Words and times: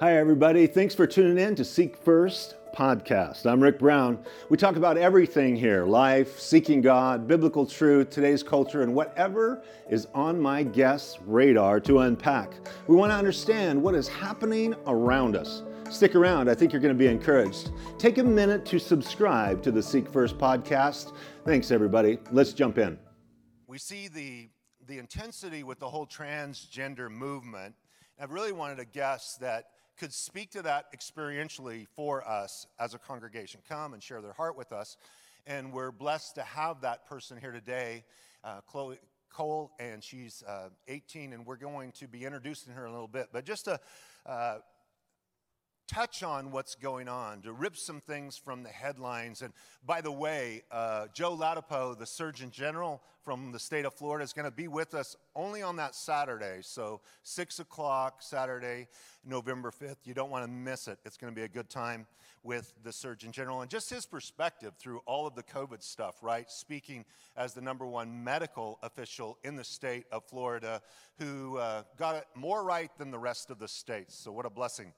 Hi, 0.00 0.16
everybody. 0.16 0.66
Thanks 0.66 0.92
for 0.92 1.06
tuning 1.06 1.38
in 1.38 1.54
to 1.54 1.64
Seek 1.64 1.96
First 1.96 2.56
podcast. 2.74 3.46
I'm 3.46 3.62
Rick 3.62 3.78
Brown. 3.78 4.24
We 4.48 4.56
talk 4.56 4.74
about 4.74 4.98
everything 4.98 5.54
here 5.54 5.84
life, 5.86 6.40
seeking 6.40 6.80
God, 6.80 7.28
biblical 7.28 7.64
truth, 7.64 8.10
today's 8.10 8.42
culture, 8.42 8.82
and 8.82 8.92
whatever 8.92 9.62
is 9.88 10.08
on 10.12 10.40
my 10.40 10.64
guest's 10.64 11.20
radar 11.22 11.78
to 11.82 12.00
unpack. 12.00 12.54
We 12.88 12.96
want 12.96 13.12
to 13.12 13.14
understand 13.14 13.80
what 13.80 13.94
is 13.94 14.08
happening 14.08 14.74
around 14.88 15.36
us. 15.36 15.62
Stick 15.90 16.16
around, 16.16 16.50
I 16.50 16.56
think 16.56 16.72
you're 16.72 16.82
going 16.82 16.92
to 16.92 16.98
be 16.98 17.06
encouraged. 17.06 17.70
Take 17.96 18.18
a 18.18 18.24
minute 18.24 18.66
to 18.66 18.80
subscribe 18.80 19.62
to 19.62 19.70
the 19.70 19.82
Seek 19.82 20.10
First 20.10 20.38
podcast. 20.38 21.12
Thanks, 21.44 21.70
everybody. 21.70 22.18
Let's 22.32 22.52
jump 22.52 22.78
in. 22.78 22.98
We 23.68 23.78
see 23.78 24.08
the, 24.08 24.48
the 24.88 24.98
intensity 24.98 25.62
with 25.62 25.78
the 25.78 25.88
whole 25.88 26.08
transgender 26.08 27.08
movement. 27.08 27.76
I've 28.20 28.32
really 28.32 28.52
wanted 28.52 28.80
a 28.80 28.84
guest 28.84 29.38
that 29.38 29.66
could 29.98 30.12
speak 30.12 30.50
to 30.52 30.62
that 30.62 30.86
experientially 30.94 31.86
for 31.94 32.26
us 32.26 32.66
as 32.78 32.94
a 32.94 32.98
congregation. 32.98 33.60
Come 33.68 33.94
and 33.94 34.02
share 34.02 34.20
their 34.20 34.32
heart 34.32 34.56
with 34.56 34.72
us. 34.72 34.96
And 35.46 35.72
we're 35.72 35.92
blessed 35.92 36.36
to 36.36 36.42
have 36.42 36.80
that 36.80 37.06
person 37.06 37.36
here 37.38 37.52
today, 37.52 38.04
uh, 38.42 38.60
Chloe 38.66 38.98
Cole, 39.30 39.72
and 39.78 40.02
she's 40.02 40.42
uh, 40.46 40.68
18, 40.88 41.32
and 41.32 41.44
we're 41.44 41.56
going 41.56 41.92
to 41.92 42.08
be 42.08 42.24
introducing 42.24 42.72
her 42.72 42.84
in 42.84 42.90
a 42.90 42.94
little 42.94 43.08
bit. 43.08 43.28
But 43.32 43.44
just 43.44 43.66
to 43.66 43.78
uh, 44.26 44.58
touch 45.94 46.24
on 46.24 46.50
what's 46.50 46.74
going 46.74 47.08
on, 47.08 47.40
to 47.40 47.52
rip 47.52 47.76
some 47.76 48.00
things 48.00 48.36
from 48.36 48.64
the 48.64 48.68
headlines. 48.68 49.42
And 49.42 49.52
by 49.86 50.00
the 50.00 50.10
way, 50.10 50.62
uh, 50.72 51.06
Joe 51.14 51.36
Ladapo, 51.36 51.96
the 51.96 52.04
Surgeon 52.04 52.50
General 52.50 53.00
from 53.22 53.52
the 53.52 53.60
state 53.60 53.84
of 53.84 53.94
Florida, 53.94 54.24
is 54.24 54.32
going 54.32 54.44
to 54.44 54.50
be 54.50 54.66
with 54.66 54.92
us 54.92 55.14
only 55.36 55.62
on 55.62 55.76
that 55.76 55.94
Saturday. 55.94 56.58
So, 56.62 57.00
6 57.22 57.60
o'clock 57.60 58.22
Saturday, 58.22 58.88
November 59.24 59.70
5th. 59.70 59.98
You 60.04 60.14
don't 60.14 60.30
want 60.30 60.44
to 60.44 60.50
miss 60.50 60.88
it. 60.88 60.98
It's 61.04 61.16
going 61.16 61.32
to 61.32 61.36
be 61.36 61.44
a 61.44 61.48
good 61.48 61.70
time 61.70 62.08
with 62.42 62.74
the 62.82 62.92
Surgeon 62.92 63.30
General 63.30 63.62
and 63.62 63.70
just 63.70 63.88
his 63.88 64.04
perspective 64.04 64.74
through 64.78 65.00
all 65.06 65.26
of 65.26 65.34
the 65.34 65.42
COVID 65.44 65.82
stuff, 65.82 66.16
right? 66.22 66.50
Speaking 66.50 67.04
as 67.36 67.54
the 67.54 67.60
number 67.62 67.86
one 67.86 68.22
medical 68.22 68.78
official 68.82 69.38
in 69.44 69.56
the 69.56 69.64
state 69.64 70.04
of 70.12 70.24
Florida 70.24 70.82
who 71.18 71.56
uh, 71.56 71.84
got 71.96 72.16
it 72.16 72.26
more 72.34 72.64
right 72.64 72.90
than 72.98 73.10
the 73.10 73.18
rest 73.18 73.50
of 73.50 73.58
the 73.58 73.68
states. 73.68 74.14
So, 74.14 74.32
what 74.32 74.44
a 74.44 74.50
blessing. 74.50 74.92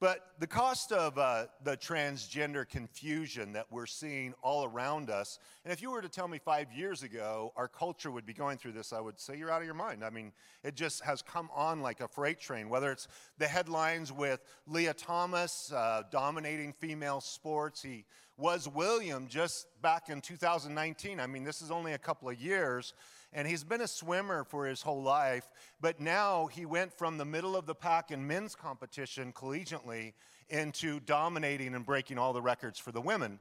But 0.00 0.34
the 0.38 0.46
cost 0.46 0.92
of 0.92 1.18
uh, 1.18 1.46
the 1.64 1.76
transgender 1.76 2.68
confusion 2.68 3.52
that 3.54 3.66
we're 3.68 3.86
seeing 3.86 4.32
all 4.42 4.64
around 4.64 5.10
us, 5.10 5.40
and 5.64 5.72
if 5.72 5.82
you 5.82 5.90
were 5.90 6.00
to 6.00 6.08
tell 6.08 6.28
me 6.28 6.38
five 6.38 6.72
years 6.72 7.02
ago 7.02 7.52
our 7.56 7.66
culture 7.66 8.12
would 8.12 8.24
be 8.24 8.32
going 8.32 8.58
through 8.58 8.72
this, 8.72 8.92
I 8.92 9.00
would 9.00 9.18
say 9.18 9.36
you're 9.36 9.50
out 9.50 9.60
of 9.60 9.66
your 9.66 9.74
mind. 9.74 10.04
I 10.04 10.10
mean, 10.10 10.30
it 10.62 10.76
just 10.76 11.02
has 11.02 11.20
come 11.20 11.50
on 11.52 11.82
like 11.82 12.00
a 12.00 12.06
freight 12.06 12.38
train, 12.38 12.68
whether 12.68 12.92
it's 12.92 13.08
the 13.38 13.48
headlines 13.48 14.12
with 14.12 14.40
Lia 14.68 14.94
Thomas 14.94 15.72
uh, 15.72 16.04
dominating 16.12 16.74
female 16.74 17.20
sports. 17.20 17.82
He 17.82 18.04
was 18.36 18.68
William 18.68 19.26
just 19.26 19.66
back 19.82 20.10
in 20.10 20.20
2019. 20.20 21.18
I 21.18 21.26
mean, 21.26 21.42
this 21.42 21.60
is 21.60 21.72
only 21.72 21.94
a 21.94 21.98
couple 21.98 22.28
of 22.28 22.40
years 22.40 22.94
and 23.32 23.46
he's 23.46 23.64
been 23.64 23.80
a 23.80 23.88
swimmer 23.88 24.44
for 24.44 24.66
his 24.66 24.82
whole 24.82 25.02
life, 25.02 25.50
but 25.80 26.00
now 26.00 26.46
he 26.46 26.64
went 26.64 26.92
from 26.92 27.18
the 27.18 27.24
middle 27.24 27.56
of 27.56 27.66
the 27.66 27.74
pack 27.74 28.10
in 28.10 28.26
men's 28.26 28.54
competition 28.54 29.32
collegiately 29.32 30.14
into 30.48 31.00
dominating 31.00 31.74
and 31.74 31.84
breaking 31.84 32.18
all 32.18 32.32
the 32.32 32.42
records 32.42 32.78
for 32.78 32.92
the 32.92 33.00
women. 33.00 33.38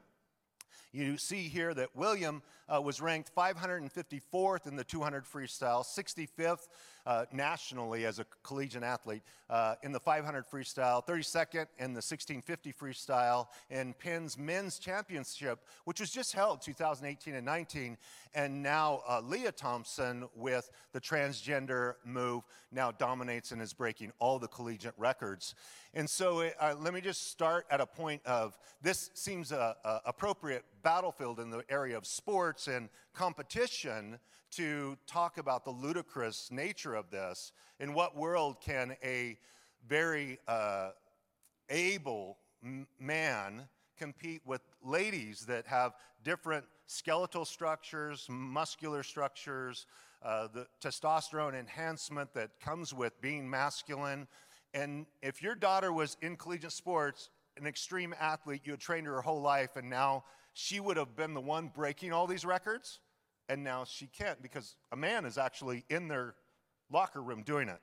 You 0.92 1.18
see 1.18 1.44
here 1.44 1.74
that 1.74 1.96
William 1.96 2.42
uh, 2.68 2.82
was 2.82 3.02
ranked 3.02 3.34
554th 3.36 4.68
in 4.68 4.76
the 4.76 4.84
200 4.84 5.26
freestyle, 5.26 5.86
65th 5.86 6.68
uh, 7.08 7.26
nationally 7.32 8.06
as 8.06 8.20
a 8.20 8.26
collegiate 8.44 8.84
athlete 8.84 9.22
uh, 9.50 9.76
in 9.82 9.94
the 9.94 10.00
500 10.00 10.46
freestyle, 10.46 11.06
32nd 11.08 11.68
in 11.80 11.94
the 11.94 12.04
1650 12.04 12.74
freestyle 12.74 13.48
in 13.70 13.94
Penn's 13.94 14.38
men's 14.38 14.78
championship, 14.78 15.60
which 15.86 16.02
was 16.02 16.12
just 16.12 16.34
held 16.34 16.62
2018 16.62 17.36
and 17.36 17.46
19. 17.46 17.98
And 18.36 18.62
now 18.62 19.04
uh, 19.08 19.22
Lia 19.22 19.54
Thomas 19.54 19.98
with 20.36 20.70
the 20.92 21.00
transgender 21.00 21.94
move 22.04 22.44
now 22.73 22.92
dominates 22.92 23.52
and 23.52 23.62
is 23.62 23.72
breaking 23.72 24.12
all 24.20 24.38
the 24.38 24.50
collegiate 24.50 24.94
records. 24.98 25.56
And 25.94 26.10
so 26.10 26.42
uh, 26.60 26.76
let 26.78 26.94
me 26.94 27.00
just 27.00 27.32
start 27.32 27.66
at 27.72 27.80
a 27.80 27.86
point 27.86 28.22
of 28.26 28.58
this 28.82 29.12
seems 29.14 29.54
a, 29.54 29.78
a 29.86 30.02
appropriate 30.08 30.66
battlefield 30.84 31.40
in 31.40 31.50
the 31.50 31.64
area 31.70 31.98
of 31.98 32.06
sports 32.06 32.67
and 32.67 32.90
competition 33.14 34.20
to 34.58 34.98
talk 35.06 35.38
about 35.38 35.64
the 35.64 35.70
ludicrous 35.70 36.50
nature 36.52 36.95
of 36.95 37.12
this. 37.12 37.52
In 37.80 37.94
what 37.94 38.16
world 38.16 38.60
can 38.60 38.95
a 39.04 39.38
very 39.88 40.40
uh, 40.48 40.90
able 41.70 42.40
man 43.00 43.67
compete 44.00 44.42
with 44.46 44.62
ladies 44.84 45.46
that 45.46 45.67
have 45.67 45.94
different 46.23 46.66
skeletal 46.88 47.46
structures, 47.46 48.26
muscular 48.30 49.04
structures, 49.04 49.86
uh, 50.23 50.48
the 50.52 50.66
testosterone 50.84 51.54
enhancement 51.54 52.34
that 52.34 52.60
comes 52.60 52.96
with 52.96 53.22
being 53.22 53.48
masculine? 53.48 54.28
And 54.73 55.06
if 55.22 55.44
your 55.44 55.54
daughter 55.54 55.94
was 55.94 56.17
in 56.23 56.36
collegiate 56.36 56.72
sports, 56.72 57.30
an 57.58 57.67
extreme 57.67 58.16
athlete, 58.20 58.62
you 58.64 58.72
had 58.72 58.80
trained 58.80 59.06
her 59.06 59.14
her 59.14 59.22
whole 59.22 59.42
life, 59.42 59.76
and 59.76 59.88
now 59.88 60.23
she 60.54 60.80
would 60.80 60.98
have 60.98 61.16
been 61.16 61.36
the 61.36 61.42
one 61.42 61.67
breaking 61.67 62.12
all 62.12 62.26
these 62.26 62.44
records, 62.44 63.00
and 63.50 63.64
now 63.64 63.84
she 63.86 64.08
can't 64.08 64.42
because 64.42 64.76
a 64.92 64.96
man 64.96 65.26
is 65.26 65.38
actually 65.38 65.86
in 65.90 66.08
their 66.08 66.36
locker 66.92 67.22
room 67.22 67.44
doing 67.44 67.70
it. 67.70 67.80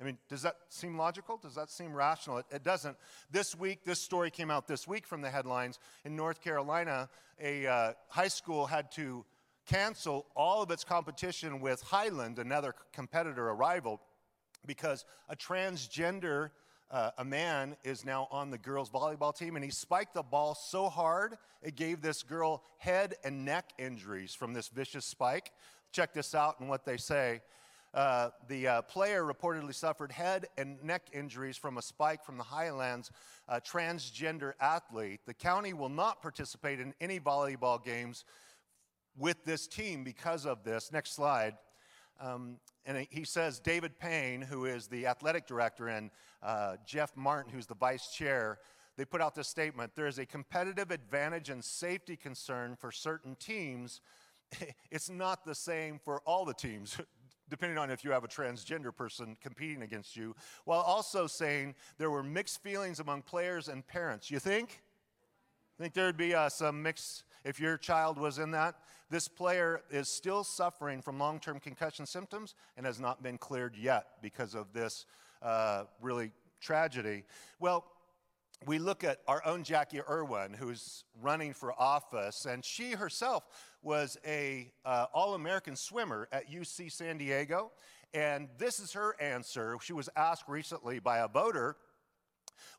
I 0.00 0.04
mean, 0.04 0.18
does 0.28 0.42
that 0.42 0.56
seem 0.68 0.96
logical? 0.96 1.38
Does 1.38 1.56
that 1.56 1.70
seem 1.70 1.92
rational? 1.92 2.38
It, 2.38 2.46
it, 2.52 2.62
doesn't. 2.62 2.96
This 3.32 3.58
week, 3.58 3.84
this 3.84 4.00
story 4.00 4.30
came 4.30 4.50
out 4.50 4.68
this 4.68 4.86
week 4.86 5.06
from 5.06 5.22
the 5.22 5.30
headlines. 5.30 5.80
In 6.04 6.14
North 6.14 6.40
Carolina, 6.40 7.08
a 7.40 7.66
uh, 7.66 7.92
high 8.08 8.28
school 8.28 8.66
had 8.66 8.92
to 8.92 9.24
cancel 9.66 10.26
all 10.36 10.62
of 10.62 10.70
its 10.70 10.84
competition 10.84 11.60
with 11.60 11.82
Highland, 11.82 12.38
another 12.38 12.74
competitor, 12.92 13.48
a 13.48 13.54
rival, 13.54 14.00
because 14.64 15.04
a 15.28 15.34
transgender 15.34 16.50
uh, 16.90 17.10
a 17.18 17.24
man 17.24 17.76
is 17.84 18.04
now 18.04 18.28
on 18.30 18.50
the 18.50 18.58
girls' 18.58 18.90
volleyball 18.90 19.36
team, 19.36 19.56
and 19.56 19.64
he 19.64 19.70
spiked 19.70 20.14
the 20.14 20.22
ball 20.22 20.54
so 20.54 20.88
hard 20.88 21.36
it 21.62 21.76
gave 21.76 22.00
this 22.00 22.22
girl 22.22 22.62
head 22.78 23.14
and 23.24 23.44
neck 23.44 23.72
injuries 23.78 24.34
from 24.34 24.52
this 24.52 24.68
vicious 24.68 25.04
spike. 25.04 25.52
Check 25.92 26.14
this 26.14 26.34
out 26.34 26.60
and 26.60 26.68
what 26.68 26.84
they 26.84 26.96
say. 26.96 27.40
Uh, 27.94 28.30
the 28.48 28.68
uh, 28.68 28.82
player 28.82 29.24
reportedly 29.24 29.74
suffered 29.74 30.12
head 30.12 30.46
and 30.58 30.82
neck 30.84 31.02
injuries 31.12 31.56
from 31.56 31.78
a 31.78 31.82
spike 31.82 32.22
from 32.24 32.36
the 32.36 32.44
Highlands 32.44 33.10
uh, 33.48 33.60
transgender 33.60 34.52
athlete. 34.60 35.20
The 35.26 35.34
county 35.34 35.72
will 35.72 35.88
not 35.88 36.20
participate 36.20 36.80
in 36.80 36.94
any 37.00 37.18
volleyball 37.18 37.82
games 37.82 38.24
with 39.16 39.42
this 39.44 39.66
team 39.66 40.04
because 40.04 40.46
of 40.46 40.64
this. 40.64 40.92
Next 40.92 41.14
slide. 41.14 41.54
Um, 42.20 42.56
and 42.84 43.06
he 43.10 43.24
says 43.24 43.60
David 43.60 43.98
Payne, 43.98 44.42
who 44.42 44.64
is 44.64 44.88
the 44.88 45.06
athletic 45.06 45.46
director, 45.46 45.88
and 45.88 46.10
uh, 46.42 46.76
Jeff 46.86 47.16
Martin, 47.16 47.52
who's 47.52 47.66
the 47.66 47.74
vice 47.74 48.08
chair, 48.08 48.58
they 48.96 49.04
put 49.04 49.20
out 49.20 49.34
this 49.34 49.46
statement 49.46 49.92
there 49.94 50.08
is 50.08 50.18
a 50.18 50.26
competitive 50.26 50.90
advantage 50.90 51.50
and 51.50 51.62
safety 51.62 52.16
concern 52.16 52.76
for 52.78 52.90
certain 52.90 53.36
teams. 53.36 54.00
It's 54.90 55.10
not 55.10 55.44
the 55.44 55.54
same 55.54 56.00
for 56.02 56.22
all 56.24 56.46
the 56.46 56.54
teams, 56.54 56.98
depending 57.50 57.76
on 57.76 57.90
if 57.90 58.02
you 58.02 58.10
have 58.10 58.24
a 58.24 58.28
transgender 58.28 58.94
person 58.94 59.36
competing 59.42 59.82
against 59.82 60.16
you, 60.16 60.34
while 60.64 60.80
also 60.80 61.26
saying 61.26 61.74
there 61.98 62.10
were 62.10 62.22
mixed 62.22 62.62
feelings 62.62 62.98
among 62.98 63.22
players 63.22 63.68
and 63.68 63.86
parents. 63.86 64.30
You 64.30 64.38
think? 64.38 64.82
I 65.78 65.82
think 65.84 65.94
there'd 65.94 66.16
be 66.16 66.34
uh, 66.34 66.48
some 66.48 66.82
mixed 66.82 67.22
if 67.44 67.60
your 67.60 67.76
child 67.76 68.18
was 68.18 68.40
in 68.40 68.50
that. 68.50 68.74
This 69.10 69.28
player 69.28 69.82
is 69.92 70.08
still 70.08 70.42
suffering 70.42 71.00
from 71.00 71.20
long 71.20 71.38
term 71.38 71.60
concussion 71.60 72.04
symptoms 72.04 72.56
and 72.76 72.84
has 72.84 72.98
not 72.98 73.22
been 73.22 73.38
cleared 73.38 73.76
yet 73.76 74.06
because 74.20 74.56
of 74.56 74.72
this 74.72 75.06
uh, 75.40 75.84
really 76.02 76.32
tragedy. 76.60 77.22
Well, 77.60 77.84
we 78.66 78.80
look 78.80 79.04
at 79.04 79.20
our 79.28 79.40
own 79.46 79.62
Jacqui 79.62 80.02
Irwin, 80.10 80.52
who's 80.52 81.04
running 81.22 81.54
for 81.54 81.72
office, 81.80 82.44
and 82.44 82.64
she 82.64 82.90
herself 82.92 83.44
was 83.80 84.18
a 84.26 84.72
uh, 84.84 85.06
All-American 85.14 85.76
swimmer 85.76 86.28
at 86.32 86.50
UC 86.50 86.90
San 86.90 87.18
Diego. 87.18 87.70
And 88.12 88.48
this 88.58 88.80
is 88.80 88.94
her 88.94 89.14
answer. 89.20 89.76
She 89.80 89.92
was 89.92 90.08
asked 90.16 90.48
recently 90.48 90.98
by 90.98 91.18
a 91.18 91.28
voter 91.28 91.76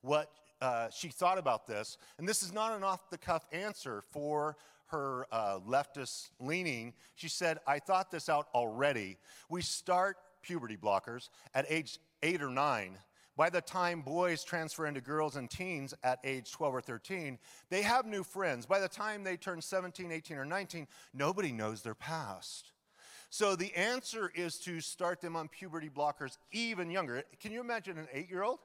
what 0.01 0.33
uh, 0.61 0.89
she 0.89 1.09
thought 1.09 1.38
about 1.38 1.67
this. 1.67 1.97
And 2.17 2.27
this 2.27 2.44
is 2.44 2.53
not 2.53 2.75
an 2.75 2.83
off 2.83 3.09
the 3.09 3.17
cuff 3.17 3.47
answer 3.51 4.03
for 4.11 4.57
her 4.88 5.25
uh, 5.31 5.59
leftist 5.67 6.31
leaning. 6.39 6.94
She 7.15 7.29
said, 7.29 7.59
I 7.67 7.79
thought 7.79 8.11
this 8.11 8.29
out 8.29 8.47
already. 8.53 9.17
We 9.50 9.61
start 9.61 10.17
puberty 10.41 10.77
blockers 10.77 11.29
at 11.53 11.65
age 11.69 12.00
eight 12.23 12.41
or 12.41 12.50
nine. 12.50 12.97
By 13.38 13.50
the 13.50 13.61
time 13.61 14.01
boys 14.01 14.44
transfer 14.44 14.85
into 14.85 15.00
girls 15.00 15.38
and 15.38 15.50
teens 15.50 15.94
at 16.03 16.19
age 16.25 16.51
12 16.51 16.75
or 16.75 16.81
13, 16.81 17.39
they 17.69 17.81
have 17.83 18.06
new 18.06 18.23
friends. 18.23 18.65
By 18.65 18.81
the 18.81 18.89
time 18.89 19.23
they 19.23 19.38
turn 19.38 19.61
17, 19.61 20.11
18, 20.11 20.38
or 20.38 20.44
19, 20.44 20.88
nobody 21.13 21.53
knows 21.53 21.81
their 21.81 21.95
past. 21.95 22.73
So 23.29 23.56
the 23.56 23.73
answer 23.75 24.29
is 24.35 24.57
to 24.59 24.81
start 24.81 25.21
them 25.21 25.38
on 25.38 25.47
puberty 25.47 25.89
blockers 25.89 26.38
even 26.51 26.89
younger. 26.89 27.23
Can 27.39 27.53
you 27.53 27.61
imagine 27.61 27.97
an 27.97 28.07
eight 28.11 28.29
year 28.29 28.44
old? 28.44 28.59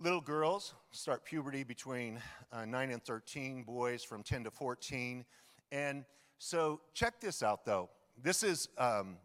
Little 0.00 0.20
girls 0.20 0.74
start 0.90 1.24
puberty 1.24 1.62
between 1.62 2.20
uh, 2.52 2.64
9 2.64 2.90
and 2.90 3.02
13, 3.04 3.62
boys 3.62 4.02
from 4.02 4.24
10 4.24 4.42
to 4.44 4.50
14. 4.50 5.24
And 5.70 6.04
so 6.38 6.80
check 6.94 7.20
this 7.20 7.44
out 7.44 7.64
though. 7.64 7.90
This 8.20 8.42
is 8.42 8.68
um, 8.76 9.18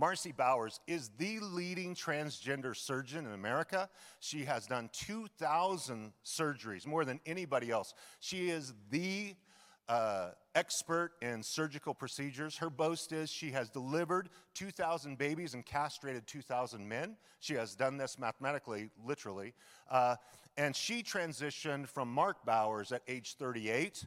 Marci 0.00 0.34
Bowers 0.34 0.78
is 0.86 1.10
the 1.18 1.40
leading 1.40 1.96
transgender 1.96 2.76
surgeon 2.76 3.26
in 3.26 3.32
America. 3.32 3.88
She 4.20 4.44
has 4.44 4.68
done 4.68 4.90
2,000 4.92 6.12
surgeries, 6.24 6.86
more 6.86 7.04
than 7.04 7.18
anybody 7.26 7.72
else. 7.72 7.92
She 8.20 8.48
is 8.48 8.72
the 8.90 9.34
uh, 9.90 10.30
expert 10.54 11.12
in 11.20 11.42
surgical 11.42 11.92
procedures. 11.92 12.56
Her 12.56 12.70
boast 12.70 13.10
is 13.10 13.28
she 13.28 13.50
has 13.50 13.68
delivered 13.68 14.30
2,000 14.54 15.18
babies 15.18 15.54
and 15.54 15.66
castrated 15.66 16.28
2,000 16.28 16.88
men. 16.88 17.16
She 17.40 17.54
has 17.54 17.74
done 17.74 17.96
this 17.96 18.16
mathematically, 18.16 18.90
literally. 19.04 19.52
Uh, 19.90 20.14
and 20.56 20.76
she 20.76 21.02
transitioned 21.02 21.88
from 21.88 22.08
Mark 22.08 22.46
Bowers 22.46 22.92
at 22.92 23.02
age 23.08 23.34
38 23.34 24.06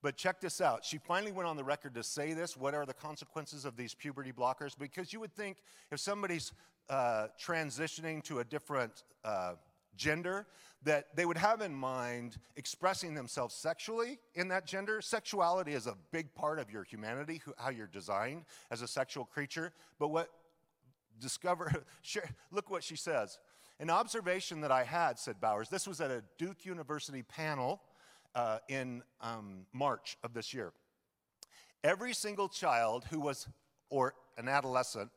but 0.00 0.16
check 0.16 0.40
this 0.40 0.60
out. 0.60 0.84
She 0.84 0.96
finally 0.96 1.32
went 1.32 1.48
on 1.48 1.56
the 1.56 1.64
record 1.64 1.94
to 1.94 2.04
say 2.04 2.32
this. 2.32 2.56
What 2.56 2.72
are 2.72 2.86
the 2.86 2.94
consequences 2.94 3.64
of 3.64 3.76
these 3.76 3.94
puberty 3.94 4.30
blockers? 4.30 4.78
Because 4.78 5.12
you 5.12 5.18
would 5.18 5.34
think 5.34 5.56
if 5.90 5.98
somebody's 5.98 6.52
uh, 6.88 7.26
transitioning 7.36 8.22
to 8.22 8.38
a 8.38 8.44
different 8.44 9.02
uh, 9.24 9.54
gender, 9.96 10.46
that 10.82 11.06
they 11.16 11.26
would 11.26 11.36
have 11.36 11.60
in 11.60 11.74
mind 11.74 12.36
expressing 12.56 13.14
themselves 13.14 13.54
sexually 13.54 14.18
in 14.34 14.48
that 14.48 14.66
gender. 14.66 15.00
Sexuality 15.00 15.72
is 15.72 15.86
a 15.86 15.96
big 16.12 16.32
part 16.34 16.58
of 16.58 16.70
your 16.70 16.84
humanity, 16.84 17.42
how 17.56 17.70
you're 17.70 17.88
designed 17.88 18.44
as 18.70 18.82
a 18.82 18.88
sexual 18.88 19.24
creature. 19.24 19.72
But 19.98 20.08
what 20.08 20.30
discover, 21.20 21.84
look 22.52 22.70
what 22.70 22.84
she 22.84 22.96
says. 22.96 23.38
An 23.80 23.90
observation 23.90 24.60
that 24.62 24.72
I 24.72 24.84
had, 24.84 25.18
said 25.18 25.40
Bowers, 25.40 25.68
this 25.68 25.86
was 25.86 26.00
at 26.00 26.10
a 26.10 26.24
Duke 26.36 26.64
University 26.64 27.22
panel 27.22 27.80
uh, 28.34 28.58
in 28.68 29.02
um, 29.20 29.66
March 29.72 30.16
of 30.24 30.34
this 30.34 30.52
year. 30.52 30.72
Every 31.84 32.12
single 32.12 32.48
child 32.48 33.04
who 33.10 33.20
was, 33.20 33.48
or 33.88 34.14
an 34.36 34.48
adolescent, 34.48 35.10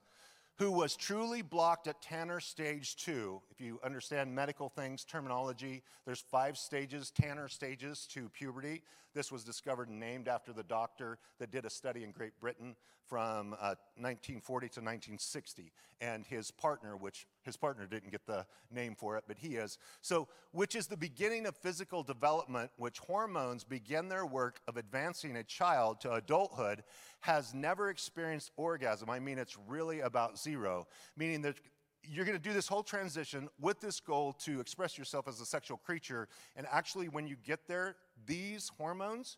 who 0.61 0.71
was 0.71 0.95
truly 0.95 1.41
blocked 1.41 1.87
at 1.87 1.99
Tanner 2.03 2.39
stage 2.39 2.95
two. 2.95 3.41
If 3.49 3.59
you 3.59 3.79
understand 3.83 4.31
medical 4.35 4.69
things, 4.69 5.03
terminology, 5.03 5.81
there's 6.05 6.19
five 6.19 6.55
stages, 6.55 7.09
Tanner 7.09 7.47
stages 7.47 8.07
to 8.11 8.29
puberty. 8.29 8.83
This 9.13 9.31
was 9.31 9.43
discovered 9.43 9.89
and 9.89 9.99
named 9.99 10.27
after 10.27 10.53
the 10.53 10.63
doctor 10.63 11.17
that 11.39 11.51
did 11.51 11.65
a 11.65 11.69
study 11.69 12.03
in 12.03 12.11
Great 12.11 12.39
Britain 12.39 12.75
from 13.07 13.53
uh, 13.53 13.75
1940 13.97 14.67
to 14.67 14.79
1960. 14.79 15.71
And 15.99 16.25
his 16.25 16.49
partner, 16.49 16.95
which 16.95 17.27
his 17.43 17.57
partner 17.57 17.85
didn't 17.85 18.11
get 18.11 18.25
the 18.25 18.45
name 18.71 18.95
for 18.95 19.17
it, 19.17 19.25
but 19.27 19.37
he 19.37 19.55
is. 19.55 19.77
So, 20.01 20.27
which 20.51 20.75
is 20.75 20.87
the 20.87 20.97
beginning 20.97 21.45
of 21.45 21.57
physical 21.57 22.03
development, 22.03 22.71
which 22.77 22.99
hormones 22.99 23.63
begin 23.63 24.07
their 24.07 24.25
work 24.25 24.61
of 24.67 24.77
advancing 24.77 25.35
a 25.35 25.43
child 25.43 25.99
to 26.01 26.13
adulthood, 26.13 26.83
has 27.21 27.53
never 27.53 27.89
experienced 27.89 28.51
orgasm. 28.55 29.09
I 29.09 29.19
mean, 29.19 29.37
it's 29.37 29.57
really 29.67 29.99
about 29.99 30.39
zero, 30.39 30.87
meaning 31.17 31.41
that 31.41 31.55
you're 32.03 32.25
going 32.25 32.37
to 32.37 32.43
do 32.43 32.53
this 32.53 32.67
whole 32.67 32.83
transition 32.83 33.47
with 33.59 33.79
this 33.79 33.99
goal 33.99 34.33
to 34.33 34.59
express 34.59 34.97
yourself 34.97 35.27
as 35.27 35.39
a 35.39 35.45
sexual 35.45 35.77
creature. 35.77 36.27
And 36.55 36.65
actually, 36.71 37.09
when 37.09 37.27
you 37.27 37.35
get 37.45 37.67
there, 37.67 37.95
these 38.25 38.71
hormones 38.77 39.37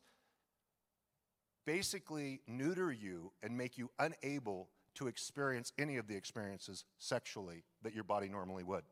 basically 1.66 2.42
neuter 2.48 2.92
you 2.92 3.32
and 3.42 3.58
make 3.58 3.78
you 3.78 3.90
unable 4.00 4.70
to 4.96 5.08
experience 5.08 5.72
any 5.80 5.98
of 5.98 6.08
the 6.08 6.16
experiences 6.16 6.86
sexually 6.98 7.64
that 7.82 7.94
your 7.94 8.04
body 8.04 8.30
normally 8.30 8.64
would. 8.64 8.84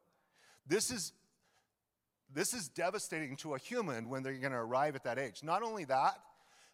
This 0.67 0.89
is, 0.89 1.13
this 2.33 2.53
is 2.53 2.69
devastating 2.69 3.35
to 3.37 3.55
a 3.55 3.59
human 3.59 4.09
when 4.09 4.23
they're 4.23 4.33
going 4.33 4.53
to 4.53 4.57
arrive 4.57 4.95
at 4.95 5.03
that 5.03 5.19
age. 5.19 5.43
Not 5.43 5.63
only 5.63 5.85
that, 5.85 6.15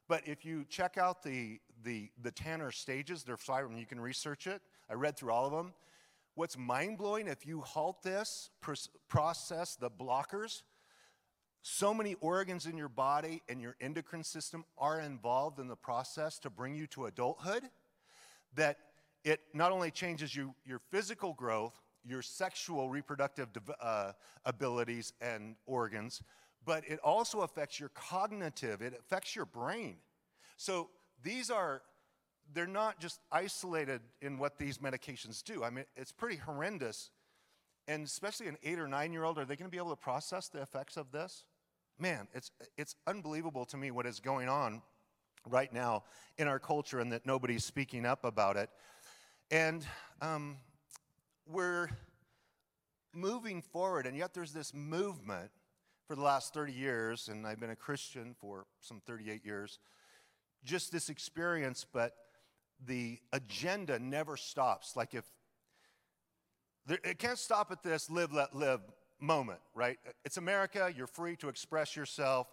but 0.07 0.21
if 0.25 0.45
you 0.45 0.65
check 0.69 0.97
out 0.97 1.23
the, 1.23 1.59
the, 1.83 2.09
the 2.21 2.31
Tanner 2.31 2.71
stages, 2.71 3.23
they're 3.23 3.37
five 3.37 3.67
you 3.75 3.85
can 3.85 3.99
research 3.99 4.47
it. 4.47 4.61
I 4.89 4.93
read 4.93 5.17
through 5.17 5.31
all 5.31 5.45
of 5.45 5.51
them. 5.51 5.73
What's 6.35 6.57
mind 6.57 6.99
blowing, 6.99 7.27
if 7.27 7.45
you 7.45 7.61
halt 7.61 8.03
this 8.03 8.51
process, 9.09 9.75
the 9.75 9.89
blockers, 9.89 10.61
so 11.69 11.93
many 11.93 12.15
organs 12.21 12.65
in 12.65 12.77
your 12.77 12.87
body 12.87 13.41
and 13.49 13.61
your 13.61 13.75
endocrine 13.81 14.23
system 14.23 14.63
are 14.77 15.01
involved 15.01 15.59
in 15.59 15.67
the 15.67 15.75
process 15.75 16.39
to 16.39 16.49
bring 16.49 16.73
you 16.73 16.87
to 16.87 17.07
adulthood 17.07 17.61
that 18.55 18.77
it 19.25 19.41
not 19.53 19.73
only 19.73 19.91
changes 19.91 20.33
you, 20.33 20.55
your 20.65 20.79
physical 20.91 21.33
growth, 21.33 21.77
your 22.05 22.21
sexual 22.21 22.89
reproductive 22.89 23.49
uh, 23.81 24.13
abilities 24.45 25.11
and 25.19 25.57
organs, 25.65 26.23
but 26.65 26.85
it 26.87 26.99
also 26.99 27.41
affects 27.41 27.81
your 27.81 27.89
cognitive, 27.89 28.81
it 28.81 28.97
affects 28.97 29.35
your 29.35 29.45
brain. 29.45 29.97
So 30.55 30.87
these 31.21 31.51
are, 31.51 31.81
they're 32.53 32.65
not 32.65 33.01
just 33.01 33.19
isolated 33.29 33.99
in 34.21 34.37
what 34.37 34.57
these 34.57 34.77
medications 34.77 35.43
do. 35.43 35.65
I 35.65 35.69
mean, 35.69 35.83
it's 35.97 36.13
pretty 36.13 36.37
horrendous. 36.37 37.09
And 37.89 38.05
especially 38.05 38.47
an 38.47 38.57
eight 38.63 38.79
or 38.79 38.87
nine 38.87 39.11
year 39.11 39.25
old, 39.25 39.37
are 39.37 39.43
they 39.43 39.57
to 39.67 39.71
be 39.71 39.77
able 39.77 39.89
to 39.89 39.97
process 39.97 40.47
the 40.47 40.61
effects 40.61 40.95
of 40.95 41.11
this? 41.11 41.43
Man, 41.99 42.27
it's, 42.33 42.51
it's 42.77 42.95
unbelievable 43.05 43.65
to 43.65 43.77
me 43.77 43.91
what 43.91 44.05
is 44.05 44.19
going 44.19 44.49
on 44.49 44.81
right 45.49 45.71
now 45.71 46.03
in 46.37 46.47
our 46.47 46.59
culture 46.59 46.99
and 46.99 47.11
that 47.11 47.25
nobody's 47.25 47.63
speaking 47.63 48.05
up 48.05 48.25
about 48.25 48.57
it. 48.57 48.69
And 49.49 49.85
um, 50.21 50.57
we're 51.47 51.89
moving 53.13 53.61
forward, 53.61 54.05
and 54.05 54.17
yet 54.17 54.33
there's 54.33 54.51
this 54.51 54.73
movement 54.73 55.49
for 56.07 56.15
the 56.15 56.21
last 56.21 56.53
30 56.53 56.73
years, 56.73 57.27
and 57.27 57.45
I've 57.45 57.59
been 57.59 57.69
a 57.69 57.75
Christian 57.75 58.35
for 58.39 58.65
some 58.79 59.01
38 59.05 59.45
years, 59.45 59.79
just 60.63 60.91
this 60.91 61.09
experience, 61.09 61.85
but 61.91 62.13
the 62.85 63.19
agenda 63.33 63.99
never 63.99 64.37
stops. 64.37 64.95
Like 64.95 65.13
if 65.13 65.25
it 66.87 67.19
can't 67.19 67.39
stop 67.39 67.71
at 67.71 67.83
this 67.83 68.09
live, 68.09 68.31
let 68.31 68.55
live 68.55 68.81
moment, 69.19 69.59
right? 69.73 69.97
It's 70.25 70.37
America, 70.37 70.91
you're 70.95 71.07
free 71.07 71.35
to 71.37 71.49
express 71.49 71.95
yourself. 71.95 72.47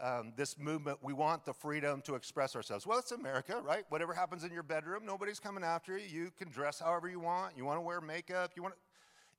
Um, 0.00 0.32
this 0.36 0.58
movement, 0.58 0.98
we 1.02 1.12
want 1.12 1.44
the 1.44 1.52
freedom 1.52 2.02
to 2.02 2.16
express 2.16 2.56
ourselves. 2.56 2.84
Well, 2.84 2.98
it's 2.98 3.12
America, 3.12 3.60
right? 3.64 3.84
Whatever 3.90 4.12
happens 4.12 4.42
in 4.42 4.52
your 4.52 4.64
bedroom, 4.64 5.06
nobody's 5.06 5.38
coming 5.38 5.62
after 5.62 5.96
you. 5.96 6.04
You 6.06 6.32
can 6.36 6.50
dress 6.50 6.80
however 6.80 7.08
you 7.08 7.20
want. 7.20 7.56
You 7.56 7.64
want 7.64 7.76
to 7.76 7.80
wear 7.80 8.00
makeup. 8.00 8.52
You 8.56 8.64
want. 8.64 8.74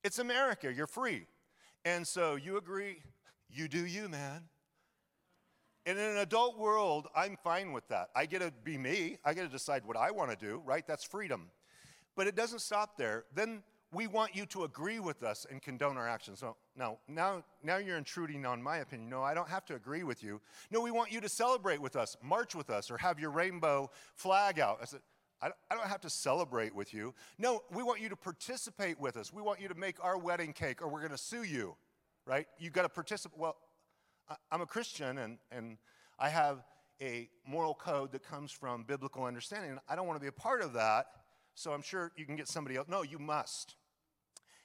It's 0.04 0.20
America. 0.20 0.74
You're 0.74 0.88
free. 0.88 1.26
And 1.84 2.08
so 2.08 2.36
you 2.36 2.58
agree, 2.58 3.02
you 3.50 3.68
do 3.68 3.86
you, 3.86 4.08
man. 4.08 4.44
And 5.86 6.00
in 6.00 6.06
an 6.06 6.18
adult 6.18 6.58
world, 6.58 7.08
I'm 7.16 7.38
fine 7.44 7.72
with 7.72 7.88
that. 7.90 8.10
I 8.16 8.26
get 8.26 8.42
to 8.42 8.52
be 8.64 8.78
me. 8.78 9.18
I 9.24 9.34
get 9.34 9.44
to 9.44 9.50
decide 9.50 9.86
what 9.86 9.98
I 9.98 10.10
want 10.10 10.32
to 10.32 10.38
do, 10.38 10.62
right? 10.66 10.86
That's 10.88 11.04
freedom. 11.04 11.52
But 12.16 12.28
it 12.28 12.36
doesn't 12.36 12.60
stop 12.60 12.98
there. 12.98 13.26
Then 13.36 13.62
we 13.96 14.08
want 14.08 14.36
you 14.36 14.46
to 14.48 14.66
agree 14.66 15.00
with 15.00 15.24
us 15.24 15.48
and 15.50 15.62
condone 15.62 15.98
our 15.98 16.08
actions. 16.08 16.42
No, 16.42 16.58
now, 16.76 16.98
now, 17.08 17.44
now 17.64 17.78
you're 17.78 17.98
intruding 17.98 18.46
on 18.46 18.62
my 18.62 18.78
opinion. 18.78 19.10
No, 19.10 19.24
I 19.24 19.34
don't 19.34 19.48
have 19.48 19.66
to 19.66 19.76
agree 19.76 20.04
with 20.04 20.22
you. 20.22 20.42
No, 20.70 20.82
we 20.82 20.92
want 20.92 21.12
you 21.14 21.22
to 21.22 21.30
celebrate 21.30 21.82
with 21.82 21.96
us, 21.96 22.18
march 22.22 22.54
with 22.54 22.70
us, 22.70 22.92
or 22.92 22.98
have 22.98 23.20
your 23.20 23.32
rainbow 23.32 23.90
flag 24.14 24.60
out. 24.60 24.80
I 24.82 24.86
said, 24.86 25.00
I 25.42 25.52
don't 25.70 25.88
have 25.88 26.02
to 26.02 26.10
celebrate 26.10 26.74
with 26.76 26.94
you. 26.94 27.14
No, 27.38 27.62
we 27.72 27.84
want 27.84 28.02
you 28.02 28.10
to 28.10 28.16
participate 28.16 29.00
with 29.00 29.16
us. 29.16 29.32
We 29.32 29.42
want 29.42 29.62
you 29.62 29.68
to 29.68 29.76
make 29.76 30.04
our 30.04 30.18
wedding 30.18 30.54
cake, 30.54 30.82
or 30.82 30.88
we're 30.90 31.00
going 31.00 31.12
to 31.12 31.18
sue 31.18 31.44
you, 31.44 31.76
right? 32.26 32.48
You've 32.60 32.74
got 32.74 32.84
to 32.84 32.90
participate. 32.90 33.38
Well, 33.38 33.56
I'm 34.52 34.62
a 34.62 34.66
Christian, 34.66 35.20
and, 35.20 35.38
and 35.52 35.78
I 36.20 36.30
have 36.30 36.64
a 37.02 37.30
moral 37.48 37.76
code 37.76 38.12
that 38.14 38.24
comes 38.24 38.52
from 38.52 38.84
biblical 38.84 39.24
understanding. 39.24 39.78
I 39.88 39.96
don't 39.96 40.08
want 40.08 40.18
to 40.18 40.22
be 40.22 40.28
a 40.28 40.32
part 40.32 40.62
of 40.62 40.74
that, 40.74 41.06
so 41.54 41.72
I'm 41.72 41.82
sure 41.82 42.12
you 42.18 42.26
can 42.26 42.36
get 42.36 42.48
somebody 42.48 42.76
else. 42.76 42.88
No, 42.90 43.02
you 43.02 43.20
must. 43.20 43.76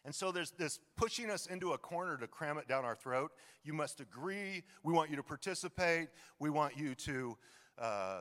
And 0.04 0.14
so 0.14 0.32
there's 0.32 0.52
this 0.52 0.80
pushing 0.96 1.30
us 1.30 1.46
into 1.46 1.72
a 1.72 1.78
corner 1.78 2.16
to 2.16 2.26
cram 2.26 2.56
it 2.58 2.66
down 2.66 2.84
our 2.84 2.94
throat. 2.94 3.32
You 3.64 3.74
must 3.74 4.00
agree. 4.00 4.62
We 4.82 4.92
want 4.92 5.10
you 5.10 5.16
to 5.16 5.22
participate. 5.22 6.08
We 6.38 6.48
want 6.48 6.76
you 6.76 6.94
to 6.94 7.36
uh, 7.78 8.20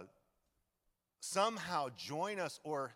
somehow 1.21 1.89
join 1.95 2.39
us 2.39 2.59
or 2.63 2.93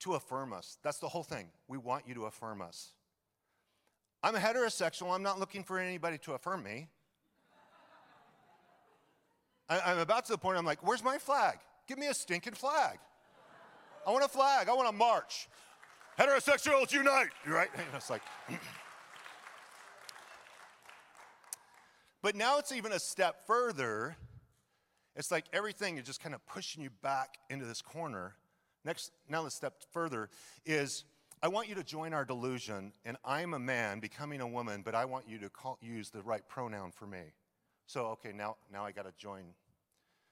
to 0.00 0.14
affirm 0.14 0.52
us. 0.52 0.78
That's 0.82 0.98
the 0.98 1.08
whole 1.08 1.22
thing. 1.22 1.48
We 1.68 1.78
want 1.78 2.06
you 2.06 2.14
to 2.14 2.24
affirm 2.24 2.60
us. 2.60 2.90
I'm 4.22 4.34
a 4.34 4.38
heterosexual. 4.38 5.14
I'm 5.14 5.22
not 5.22 5.40
looking 5.40 5.64
for 5.64 5.78
anybody 5.78 6.18
to 6.18 6.32
affirm 6.32 6.62
me. 6.62 6.88
I, 9.68 9.92
am 9.92 9.98
about 9.98 10.26
to 10.26 10.32
the 10.32 10.38
point 10.38 10.58
I'm 10.58 10.66
like, 10.66 10.86
where's 10.86 11.02
my 11.02 11.18
flag? 11.18 11.58
Give 11.86 11.98
me 11.98 12.08
a 12.08 12.14
stinking 12.14 12.54
flag. 12.54 12.98
I 14.06 14.10
want 14.10 14.24
a 14.24 14.28
flag. 14.28 14.68
I 14.68 14.74
want 14.74 14.88
to 14.88 14.94
march. 14.94 15.48
Heterosexuals 16.18 16.92
unite, 16.92 17.30
right? 17.46 17.70
it's 17.94 18.10
like, 18.10 18.22
but 22.22 22.36
now 22.36 22.58
it's 22.58 22.72
even 22.72 22.92
a 22.92 22.98
step 22.98 23.46
further. 23.46 24.16
It's 25.16 25.30
like 25.30 25.46
everything 25.52 25.98
is 25.98 26.06
just 26.06 26.22
kind 26.22 26.34
of 26.34 26.44
pushing 26.46 26.82
you 26.82 26.90
back 27.02 27.38
into 27.50 27.64
this 27.64 27.82
corner. 27.82 28.34
Next, 28.84 29.12
now 29.28 29.42
the 29.42 29.50
step 29.50 29.74
further 29.92 30.28
is 30.66 31.04
I 31.42 31.48
want 31.48 31.68
you 31.68 31.74
to 31.74 31.82
join 31.82 32.12
our 32.14 32.24
delusion, 32.24 32.92
and 33.04 33.16
I'm 33.24 33.54
a 33.54 33.58
man 33.58 33.98
becoming 33.98 34.40
a 34.40 34.46
woman, 34.46 34.82
but 34.84 34.94
I 34.94 35.04
want 35.06 35.28
you 35.28 35.38
to 35.38 35.48
call, 35.48 35.76
use 35.80 36.10
the 36.10 36.22
right 36.22 36.46
pronoun 36.46 36.92
for 36.92 37.06
me. 37.06 37.32
So, 37.86 38.06
okay, 38.08 38.32
now, 38.32 38.56
now 38.72 38.84
I 38.84 38.92
got 38.92 39.06
to 39.06 39.12
join 39.18 39.42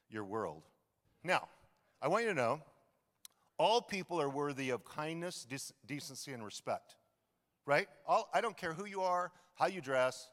your 0.09 0.23
world. 0.23 0.63
Now, 1.23 1.49
I 2.01 2.07
want 2.07 2.23
you 2.23 2.29
to 2.29 2.35
know 2.35 2.61
all 3.57 3.81
people 3.81 4.19
are 4.21 4.29
worthy 4.29 4.69
of 4.69 4.85
kindness, 4.85 5.45
decency, 5.85 6.33
and 6.33 6.43
respect, 6.43 6.95
right? 7.65 7.87
All, 8.07 8.29
I 8.33 8.41
don't 8.41 8.57
care 8.57 8.73
who 8.73 8.85
you 8.85 9.01
are, 9.01 9.31
how 9.55 9.67
you 9.67 9.81
dress. 9.81 10.29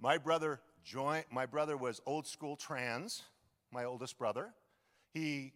My 0.00 0.18
brother 0.18 0.60
joined, 0.84 1.24
my 1.30 1.46
brother 1.46 1.76
was 1.76 2.00
old 2.06 2.26
school 2.26 2.56
trans, 2.56 3.22
my 3.72 3.84
oldest 3.84 4.18
brother. 4.18 4.54
He 5.12 5.52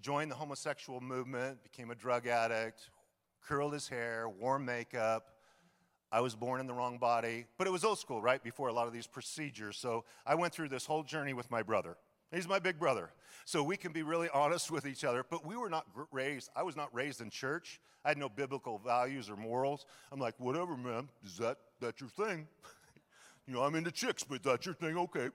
joined 0.00 0.30
the 0.30 0.34
homosexual 0.34 1.00
movement, 1.00 1.62
became 1.62 1.90
a 1.90 1.94
drug 1.94 2.26
addict, 2.26 2.90
curled 3.42 3.72
his 3.72 3.88
hair, 3.88 4.28
wore 4.28 4.58
makeup. 4.58 5.26
I 6.12 6.20
was 6.20 6.34
born 6.34 6.60
in 6.60 6.66
the 6.66 6.74
wrong 6.74 6.98
body, 6.98 7.46
but 7.56 7.66
it 7.66 7.70
was 7.70 7.84
old 7.84 7.98
school, 7.98 8.20
right? 8.20 8.42
Before 8.42 8.68
a 8.68 8.72
lot 8.72 8.86
of 8.86 8.92
these 8.92 9.06
procedures. 9.06 9.76
So 9.76 10.04
I 10.26 10.34
went 10.34 10.52
through 10.52 10.68
this 10.70 10.84
whole 10.84 11.04
journey 11.04 11.34
with 11.34 11.50
my 11.50 11.62
brother. 11.62 11.96
He's 12.32 12.48
my 12.48 12.58
big 12.58 12.78
brother. 12.78 13.10
So 13.44 13.62
we 13.62 13.76
can 13.76 13.92
be 13.92 14.02
really 14.02 14.28
honest 14.32 14.70
with 14.70 14.86
each 14.86 15.02
other, 15.04 15.24
but 15.28 15.44
we 15.44 15.56
were 15.56 15.70
not 15.70 15.86
raised, 16.12 16.50
I 16.54 16.62
was 16.62 16.76
not 16.76 16.94
raised 16.94 17.20
in 17.20 17.30
church. 17.30 17.80
I 18.04 18.08
had 18.10 18.18
no 18.18 18.28
biblical 18.28 18.78
values 18.78 19.28
or 19.28 19.36
morals. 19.36 19.86
I'm 20.12 20.20
like, 20.20 20.34
whatever, 20.38 20.76
man, 20.76 21.08
is 21.24 21.36
that, 21.38 21.58
that's 21.80 22.00
your 22.00 22.10
thing? 22.10 22.46
you 23.46 23.54
know, 23.54 23.62
I'm 23.62 23.74
into 23.74 23.90
chicks, 23.90 24.22
but 24.24 24.42
that's 24.42 24.64
your 24.64 24.74
thing, 24.74 24.96
okay. 24.96 25.30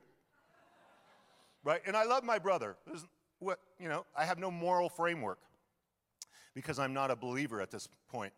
Right? 1.64 1.82
And 1.86 1.96
I 1.98 2.06
love 2.06 2.24
my 2.24 2.40
brother. 2.40 2.78
What, 3.40 3.60
you 3.80 3.90
know, 3.90 4.06
I 4.18 4.26
have 4.26 4.40
no 4.40 4.50
moral 4.50 4.90
framework 4.90 5.40
because 6.54 6.80
I'm 6.80 6.94
not 6.94 7.12
a 7.12 7.16
believer 7.16 7.62
at 7.62 7.70
this 7.70 7.90
point. 8.10 8.34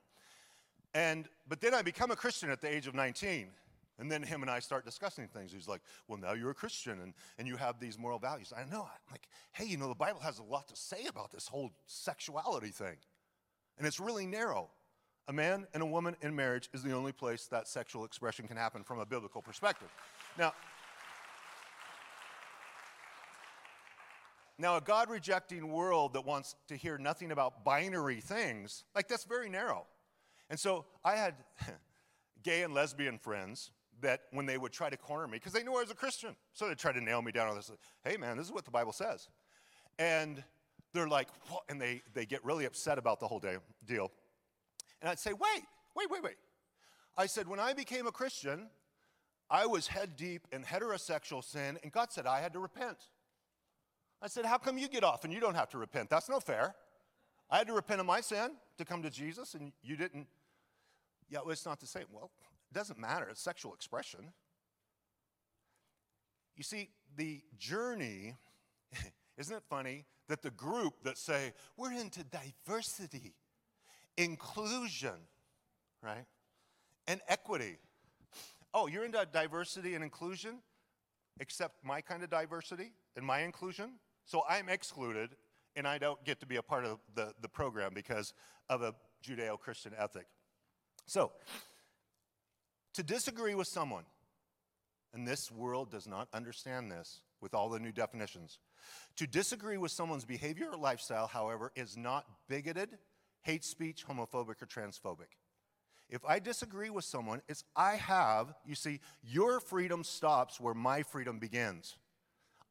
And, 0.93 1.27
but 1.47 1.61
then 1.61 1.73
I 1.73 1.83
become 1.83 2.09
a 2.09 2.15
Christian 2.15 2.49
at 2.49 2.61
the 2.61 2.73
age 2.73 2.87
of 2.87 2.95
19. 2.95 3.49
And 3.99 4.11
then 4.11 4.21
him 4.21 4.43
and 4.43 4.51
I 4.51 4.59
start 4.59 4.85
discussing 4.85 5.27
things. 5.27 5.51
He's 5.51 5.67
like, 5.67 5.81
Well, 6.07 6.19
now 6.19 6.33
you're 6.33 6.51
a 6.51 6.55
Christian 6.55 7.01
and, 7.01 7.13
and 7.37 7.47
you 7.47 7.57
have 7.57 7.79
these 7.79 7.97
moral 7.97 8.19
values. 8.19 8.53
I 8.55 8.63
know. 8.69 8.81
I'm 8.81 9.11
like, 9.11 9.27
Hey, 9.53 9.65
you 9.65 9.77
know, 9.77 9.87
the 9.87 9.95
Bible 9.95 10.19
has 10.19 10.39
a 10.39 10.43
lot 10.43 10.67
to 10.67 10.75
say 10.75 11.05
about 11.07 11.31
this 11.31 11.47
whole 11.47 11.71
sexuality 11.85 12.69
thing. 12.69 12.97
And 13.77 13.87
it's 13.87 13.99
really 13.99 14.25
narrow. 14.25 14.69
A 15.27 15.33
man 15.33 15.67
and 15.73 15.83
a 15.83 15.85
woman 15.85 16.15
in 16.21 16.35
marriage 16.35 16.69
is 16.73 16.83
the 16.83 16.93
only 16.93 17.11
place 17.11 17.47
that 17.47 17.67
sexual 17.67 18.05
expression 18.05 18.47
can 18.47 18.55
happen 18.55 18.83
from 18.83 18.99
a 18.99 19.05
biblical 19.05 19.41
perspective. 19.41 19.89
Now, 20.37 20.53
Now, 24.59 24.77
a 24.77 24.81
God 24.81 25.11
rejecting 25.11 25.71
world 25.71 26.13
that 26.13 26.25
wants 26.25 26.55
to 26.69 26.75
hear 26.75 26.97
nothing 26.97 27.31
about 27.31 27.63
binary 27.63 28.21
things, 28.21 28.85
like 28.95 29.07
that's 29.07 29.23
very 29.23 29.49
narrow. 29.49 29.85
And 30.49 30.59
so 30.59 30.85
I 31.05 31.15
had 31.15 31.35
gay 32.43 32.63
and 32.63 32.73
lesbian 32.73 33.19
friends 33.19 33.69
that 34.01 34.21
when 34.31 34.45
they 34.45 34.57
would 34.57 34.71
try 34.71 34.89
to 34.89 34.97
corner 34.97 35.27
me, 35.27 35.37
because 35.37 35.53
they 35.53 35.63
knew 35.63 35.75
I 35.75 35.81
was 35.81 35.91
a 35.91 35.95
Christian, 35.95 36.35
so 36.53 36.67
they 36.67 36.75
tried 36.75 36.93
to 36.93 37.01
nail 37.01 37.21
me 37.21 37.31
down 37.31 37.47
on 37.47 37.55
this. 37.55 37.71
Hey, 38.03 38.17
man, 38.17 38.37
this 38.37 38.45
is 38.45 38.51
what 38.51 38.65
the 38.65 38.71
Bible 38.71 38.93
says. 38.93 39.27
And 39.99 40.43
they're 40.93 41.07
like, 41.07 41.27
what? 41.49 41.63
and 41.69 41.81
they, 41.81 42.01
they 42.13 42.25
get 42.25 42.43
really 42.45 42.65
upset 42.65 42.97
about 42.97 43.19
the 43.19 43.27
whole 43.27 43.39
day, 43.39 43.57
deal. 43.85 44.11
And 45.01 45.09
I'd 45.09 45.19
say, 45.19 45.33
wait, 45.33 45.63
wait, 45.95 46.09
wait, 46.09 46.23
wait. 46.23 46.37
I 47.17 47.25
said, 47.25 47.47
when 47.47 47.59
I 47.59 47.73
became 47.73 48.07
a 48.07 48.11
Christian, 48.11 48.69
I 49.49 49.65
was 49.65 49.87
head 49.87 50.15
deep 50.15 50.47
in 50.51 50.63
heterosexual 50.63 51.43
sin, 51.43 51.79
and 51.81 51.91
God 51.91 52.11
said 52.11 52.27
I 52.27 52.41
had 52.41 52.53
to 52.53 52.59
repent. 52.59 52.97
I 54.21 54.27
said, 54.27 54.45
How 54.45 54.57
come 54.57 54.77
you 54.77 54.87
get 54.87 55.03
off 55.03 55.23
and 55.23 55.33
you 55.33 55.39
don't 55.39 55.55
have 55.55 55.69
to 55.69 55.77
repent? 55.77 56.09
That's 56.09 56.29
no 56.29 56.39
fair. 56.39 56.75
I 57.49 57.57
had 57.57 57.67
to 57.67 57.73
repent 57.73 58.01
of 58.01 58.05
my 58.05 58.19
sin 58.19 58.51
to 58.77 58.85
come 58.85 59.01
to 59.03 59.09
Jesus, 59.09 59.53
and 59.53 59.71
you 59.81 59.95
didn't. 59.95 60.27
Yeah, 61.29 61.39
well, 61.43 61.51
it's 61.51 61.65
not 61.65 61.79
the 61.79 61.87
same. 61.87 62.05
Well, 62.11 62.31
it 62.71 62.73
doesn't 62.73 62.99
matter. 62.99 63.27
It's 63.29 63.41
sexual 63.41 63.73
expression. 63.73 64.31
You 66.55 66.63
see, 66.63 66.89
the 67.15 67.41
journey, 67.57 68.35
isn't 69.37 69.55
it 69.55 69.63
funny 69.69 70.05
that 70.27 70.41
the 70.41 70.51
group 70.51 71.03
that 71.03 71.17
say, 71.17 71.53
we're 71.77 71.93
into 71.93 72.23
diversity, 72.23 73.35
inclusion, 74.17 75.27
right? 76.03 76.25
And 77.07 77.21
equity. 77.27 77.77
Oh, 78.73 78.87
you're 78.87 79.05
into 79.05 79.25
diversity 79.31 79.95
and 79.95 80.03
inclusion? 80.03 80.59
Except 81.39 81.75
my 81.83 82.01
kind 82.01 82.23
of 82.23 82.29
diversity 82.29 82.91
and 83.15 83.25
my 83.25 83.41
inclusion? 83.41 83.91
So 84.25 84.43
I'm 84.49 84.67
excluded 84.67 85.35
and 85.75 85.87
I 85.87 85.99
don't 85.99 86.21
get 86.25 86.39
to 86.39 86.47
be 86.47 86.55
a 86.55 86.63
part 86.63 86.83
of 86.85 86.97
the, 87.15 87.33
the 87.41 87.47
program 87.47 87.91
because 87.93 88.33
of 88.67 88.81
a 88.81 88.93
Judeo 89.23 89.59
Christian 89.59 89.93
ethic. 89.97 90.25
So, 91.05 91.31
to 92.97 93.03
disagree 93.03 93.53
with 93.53 93.67
someone, 93.67 94.05
and 95.13 95.27
this 95.27 95.51
world 95.51 95.91
does 95.91 96.07
not 96.07 96.27
understand 96.33 96.91
this 96.91 97.21
with 97.41 97.53
all 97.53 97.69
the 97.69 97.79
new 97.79 97.91
definitions. 97.91 98.57
To 99.17 99.27
disagree 99.27 99.77
with 99.77 99.91
someone's 99.91 100.25
behavior 100.25 100.69
or 100.71 100.77
lifestyle, 100.77 101.27
however, 101.27 101.71
is 101.75 101.95
not 101.95 102.25
bigoted, 102.49 102.97
hate 103.43 103.63
speech, 103.63 104.03
homophobic, 104.07 104.63
or 104.63 104.65
transphobic. 104.65 105.37
If 106.09 106.25
I 106.25 106.39
disagree 106.39 106.89
with 106.89 107.05
someone, 107.05 107.43
it's 107.47 107.63
I 107.75 107.97
have, 107.97 108.55
you 108.65 108.73
see, 108.73 108.99
your 109.23 109.59
freedom 109.59 110.03
stops 110.03 110.59
where 110.59 110.73
my 110.73 111.03
freedom 111.03 111.37
begins. 111.37 111.99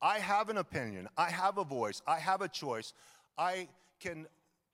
I 0.02 0.18
have 0.18 0.48
an 0.48 0.58
opinion, 0.58 1.08
I 1.16 1.30
have 1.30 1.56
a 1.56 1.64
voice, 1.64 2.02
I 2.04 2.18
have 2.18 2.40
a 2.42 2.48
choice. 2.48 2.94
I 3.38 3.68
can 4.00 4.26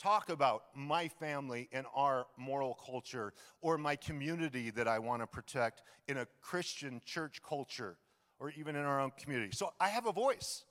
talk 0.03 0.31
about 0.31 0.65
my 0.75 1.09
family 1.09 1.69
and 1.73 1.87
our 1.95 2.27
moral 2.37 2.75
culture 2.85 3.33
or 3.61 3.79
my 3.79 3.95
community 3.97 4.71
that 4.71 4.89
I 4.89 4.99
want 4.99 5.23
to 5.23 5.27
protect 5.27 5.83
in 6.09 6.17
a 6.19 6.27
Christian 6.41 7.01
church 7.05 7.41
culture 7.47 7.97
or 8.41 8.51
even 8.59 8.75
in 8.75 8.83
our 8.83 9.01
own 9.01 9.13
community. 9.19 9.53
So 9.55 9.73
I 9.81 9.89
have 9.89 10.07
a 10.07 10.13
voice, 10.13 10.65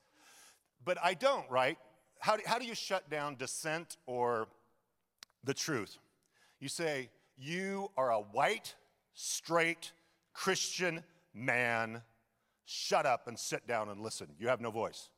but 0.83 0.97
I 1.01 1.13
don't, 1.13 1.49
right? 1.49 1.77
How 2.19 2.35
do, 2.35 2.43
how 2.45 2.59
do 2.59 2.65
you 2.65 2.75
shut 2.75 3.09
down 3.09 3.35
dissent 3.35 3.97
or 4.05 4.47
the 5.43 5.53
truth? 5.53 5.97
You 6.59 6.67
say, 6.67 7.09
You 7.37 7.89
are 7.97 8.11
a 8.11 8.19
white, 8.19 8.75
straight 9.13 9.93
Christian 10.33 11.03
man 11.33 12.01
shut 12.65 13.05
up 13.05 13.27
and 13.27 13.39
sit 13.39 13.65
down 13.65 13.89
and 13.89 14.01
listen. 14.01 14.27
You 14.37 14.49
have 14.49 14.61
no 14.61 14.71
voice. 14.71 15.09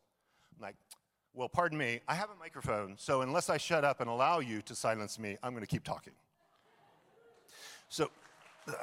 Well, 1.36 1.50
pardon 1.50 1.80
me, 1.80 2.00
I 2.08 2.14
have 2.14 2.30
a 2.30 2.36
microphone, 2.36 2.96
so 2.98 3.22
unless 3.22 3.50
I 3.50 3.58
shut 3.58 3.84
up 3.84 4.02
and 4.02 4.10
allow 4.10 4.40
you 4.40 4.62
to 4.64 4.76
silence 4.76 5.18
me, 5.18 5.36
I'm 5.42 5.54
going 5.54 5.64
to 5.64 5.68
keep 5.68 5.84
talking. 5.84 6.14
So, 7.90 8.12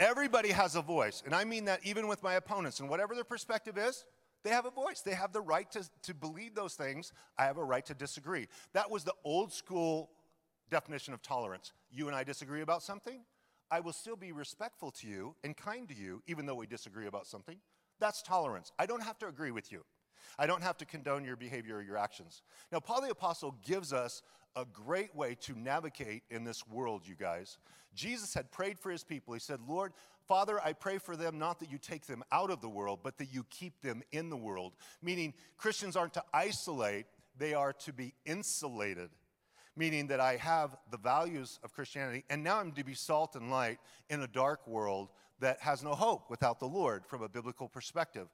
everybody 0.00 0.48
has 0.50 0.74
a 0.74 0.82
voice, 0.82 1.22
and 1.24 1.36
I 1.36 1.44
mean 1.44 1.66
that 1.66 1.80
even 1.84 2.08
with 2.08 2.20
my 2.24 2.34
opponents, 2.34 2.80
and 2.80 2.88
whatever 2.88 3.14
their 3.14 3.22
perspective 3.22 3.78
is, 3.78 4.04
they 4.42 4.50
have 4.50 4.66
a 4.66 4.70
voice. 4.70 5.02
They 5.02 5.14
have 5.14 5.32
the 5.32 5.40
right 5.40 5.70
to, 5.70 5.88
to 6.02 6.14
believe 6.14 6.56
those 6.56 6.74
things. 6.74 7.12
I 7.38 7.44
have 7.44 7.58
a 7.58 7.64
right 7.64 7.86
to 7.86 7.94
disagree. 7.94 8.48
That 8.72 8.90
was 8.90 9.04
the 9.04 9.14
old 9.22 9.52
school 9.52 10.10
definition 10.68 11.14
of 11.14 11.22
tolerance. 11.22 11.72
You 11.92 12.08
and 12.08 12.16
I 12.16 12.24
disagree 12.24 12.62
about 12.62 12.82
something, 12.82 13.20
I 13.70 13.78
will 13.78 13.92
still 13.92 14.16
be 14.16 14.32
respectful 14.32 14.90
to 14.90 15.06
you 15.06 15.36
and 15.44 15.56
kind 15.56 15.88
to 15.88 15.94
you, 15.94 16.22
even 16.26 16.44
though 16.44 16.56
we 16.56 16.66
disagree 16.66 17.06
about 17.06 17.26
something. 17.26 17.58
That's 18.00 18.22
tolerance. 18.22 18.72
I 18.78 18.86
don't 18.86 19.02
have 19.02 19.18
to 19.18 19.28
agree 19.28 19.50
with 19.50 19.70
you. 19.72 19.84
I 20.38 20.46
don't 20.46 20.62
have 20.62 20.78
to 20.78 20.84
condone 20.84 21.24
your 21.24 21.36
behavior 21.36 21.76
or 21.76 21.82
your 21.82 21.98
actions. 21.98 22.42
Now, 22.70 22.80
Paul 22.80 23.02
the 23.02 23.10
Apostle 23.10 23.56
gives 23.64 23.92
us 23.92 24.22
a 24.56 24.64
great 24.64 25.14
way 25.14 25.36
to 25.42 25.58
navigate 25.58 26.22
in 26.30 26.44
this 26.44 26.66
world, 26.66 27.02
you 27.06 27.14
guys. 27.14 27.58
Jesus 27.94 28.34
had 28.34 28.50
prayed 28.50 28.78
for 28.78 28.90
his 28.90 29.04
people. 29.04 29.34
He 29.34 29.40
said, 29.40 29.60
Lord, 29.68 29.92
Father, 30.26 30.60
I 30.62 30.72
pray 30.72 30.98
for 30.98 31.16
them 31.16 31.38
not 31.38 31.60
that 31.60 31.70
you 31.70 31.78
take 31.78 32.06
them 32.06 32.22
out 32.32 32.50
of 32.50 32.60
the 32.60 32.68
world, 32.68 33.00
but 33.02 33.18
that 33.18 33.32
you 33.32 33.44
keep 33.50 33.80
them 33.82 34.02
in 34.12 34.30
the 34.30 34.36
world. 34.36 34.72
Meaning, 35.02 35.34
Christians 35.56 35.96
aren't 35.96 36.14
to 36.14 36.24
isolate, 36.32 37.06
they 37.38 37.54
are 37.54 37.72
to 37.72 37.92
be 37.92 38.14
insulated 38.24 39.10
meaning 39.76 40.08
that 40.08 40.20
I 40.20 40.36
have 40.36 40.76
the 40.90 40.98
values 40.98 41.58
of 41.64 41.72
Christianity, 41.72 42.24
and 42.28 42.44
now 42.44 42.58
I'm 42.58 42.72
to 42.72 42.84
be 42.84 42.94
salt 42.94 43.36
and 43.36 43.50
light 43.50 43.78
in 44.10 44.22
a 44.22 44.26
dark 44.26 44.66
world 44.66 45.08
that 45.42 45.60
has 45.60 45.82
no 45.84 45.94
hope 45.94 46.30
without 46.30 46.58
the 46.58 46.66
Lord 46.66 47.04
from 47.06 47.22
a 47.22 47.28
biblical 47.28 47.68
perspective. 47.68 48.28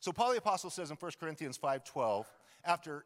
So 0.00 0.12
Paul 0.12 0.32
the 0.32 0.38
Apostle 0.38 0.70
says 0.70 0.90
in 0.90 0.96
1 0.96 1.12
Corinthians 1.20 1.56
5:12, 1.56 2.26
after 2.64 3.04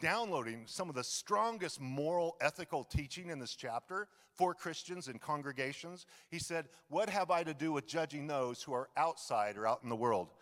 downloading 0.00 0.64
some 0.66 0.88
of 0.88 0.94
the 0.94 1.04
strongest 1.04 1.80
moral 1.80 2.36
ethical 2.40 2.84
teaching 2.84 3.30
in 3.30 3.38
this 3.38 3.54
chapter 3.54 4.08
for 4.34 4.54
Christians 4.54 5.08
and 5.08 5.20
congregations, 5.20 6.06
he 6.30 6.38
said, 6.38 6.68
What 6.88 7.08
have 7.08 7.30
I 7.30 7.44
to 7.44 7.54
do 7.54 7.72
with 7.72 7.86
judging 7.86 8.26
those 8.26 8.62
who 8.62 8.72
are 8.72 8.88
outside 8.96 9.56
or 9.56 9.66
out 9.66 9.80
in 9.82 9.88
the 9.88 9.96
world? 9.96 10.32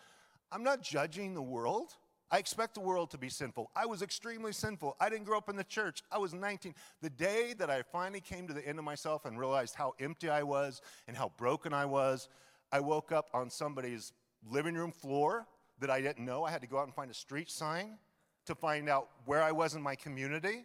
I'm 0.51 0.63
not 0.63 0.83
judging 0.83 1.35
the 1.35 1.43
world. 1.43 1.95
I 2.31 2.39
expect 2.39 2.75
the 2.75 2.81
world 2.81 3.11
to 3.11 3.19
be 3.19 3.29
sinful. 3.29 3.71
I 3.77 3.85
was 3.85 4.01
extremely 4.01 4.53
sinful. 4.53 4.97
I 4.99 5.11
didn't 5.11 5.27
grow 5.27 5.37
up 5.37 5.51
in 5.51 5.57
the 5.57 5.65
church. 5.65 6.03
I 6.11 6.17
was 6.17 6.33
19. 6.33 6.75
The 7.03 7.11
day 7.11 7.55
that 7.59 7.69
I 7.69 7.83
finally 7.83 8.23
came 8.23 8.49
to 8.49 8.55
the 8.55 8.67
end 8.67 8.79
of 8.79 8.87
myself 8.87 9.27
and 9.27 9.39
realized 9.39 9.75
how 9.75 9.93
empty 10.01 10.31
I 10.31 10.43
was 10.43 10.81
and 11.07 11.15
how 11.15 11.33
broken 11.37 11.75
I 11.75 11.85
was, 11.85 12.29
I 12.73 12.81
woke 12.81 13.13
up 13.13 13.29
on 13.35 13.51
somebody's 13.51 14.13
living 14.51 14.75
room 14.75 14.91
floor 14.91 15.47
that 15.81 15.91
I 15.91 16.01
didn't 16.01 16.25
know. 16.25 16.45
I 16.45 16.51
had 16.51 16.63
to 16.63 16.67
go 16.67 16.79
out 16.79 16.87
and 16.87 16.95
find 16.95 17.11
a 17.11 17.15
street 17.15 17.51
sign 17.51 17.99
to 18.47 18.55
find 18.55 18.89
out 18.89 19.09
where 19.27 19.43
I 19.43 19.53
was 19.53 19.75
in 19.75 19.83
my 19.83 19.95
community. 19.95 20.65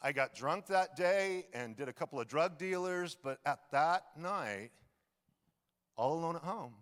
I 0.00 0.12
got 0.12 0.34
drunk 0.34 0.66
that 0.66 0.94
day 0.96 1.46
and 1.54 1.76
did 1.76 1.88
a 1.88 1.92
couple 1.92 2.20
of 2.20 2.28
drug 2.28 2.58
dealers, 2.58 3.16
but 3.20 3.38
at 3.46 3.60
that 3.72 4.04
night, 4.16 4.70
all 5.96 6.14
alone 6.14 6.36
at 6.36 6.42
home, 6.42 6.74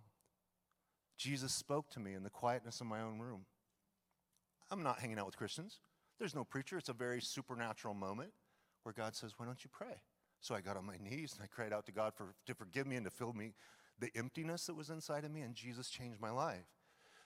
Jesus 1.17 1.53
spoke 1.53 1.91
to 1.91 2.01
me 2.01 2.15
in 2.15 2.23
the 2.23 2.31
quietness 2.31 2.81
of 2.81 2.87
my 2.87 3.03
own 3.03 3.19
room. 3.19 3.45
I'm 4.71 4.83
not 4.83 4.99
hanging 4.99 5.19
out 5.19 5.27
with 5.27 5.37
Christians. 5.37 5.81
There's 6.19 6.35
no 6.35 6.45
preacher. 6.45 6.79
It's 6.79 6.89
a 6.89 6.95
very 6.95 7.21
supernatural 7.21 7.95
moment 7.95 8.33
where 8.83 8.93
God 8.95 9.15
says, 9.15 9.35
Why 9.37 9.47
don't 9.47 9.63
you 9.63 9.71
pray? 9.71 10.03
So 10.41 10.55
I 10.55 10.61
got 10.63 10.77
on 10.77 10.87
my 10.87 10.97
knees 10.97 11.35
and 11.35 11.43
I 11.43 11.47
cried 11.47 11.73
out 11.73 11.85
to 11.87 11.93
God 11.93 12.15
for, 12.15 12.35
to 12.47 12.55
forgive 12.55 12.87
me 12.87 12.97
and 12.97 13.05
to 13.05 13.11
fill 13.11 13.35
me 13.35 13.53
the 14.01 14.11
emptiness 14.17 14.67
that 14.67 14.75
was 14.75 14.91
inside 14.91 15.25
of 15.25 15.31
me, 15.31 15.43
and 15.43 15.55
Jesus 15.55 15.89
changed 15.89 16.21
my 16.21 16.31
life. 16.31 16.67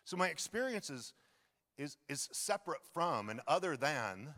So 0.04 0.16
my 0.16 0.28
experience 0.28 0.90
is, 0.90 1.12
is, 1.78 1.97
is 2.09 2.28
separate 2.33 2.85
from 2.93 3.31
and 3.31 3.40
other 3.47 3.76
than 3.76 4.35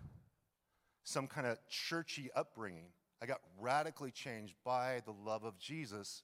some 1.03 1.27
kind 1.27 1.47
of 1.47 1.59
churchy 1.69 2.31
upbringing. 2.37 2.89
I 3.23 3.27
got 3.27 3.41
radically 3.59 4.11
changed 4.11 4.55
by 4.65 5.01
the 5.05 5.13
love 5.13 5.45
of 5.45 5.59
Jesus 5.59 6.23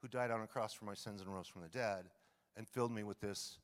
who 0.00 0.08
died 0.08 0.30
on 0.30 0.40
a 0.40 0.46
cross 0.46 0.72
for 0.72 0.84
my 0.84 0.94
sins 0.94 1.20
and 1.20 1.32
rose 1.32 1.46
from 1.46 1.62
the 1.62 1.68
dead 1.68 2.06
and 2.56 2.68
filled 2.68 2.92
me 2.92 3.04
with 3.04 3.20
this, 3.20 3.58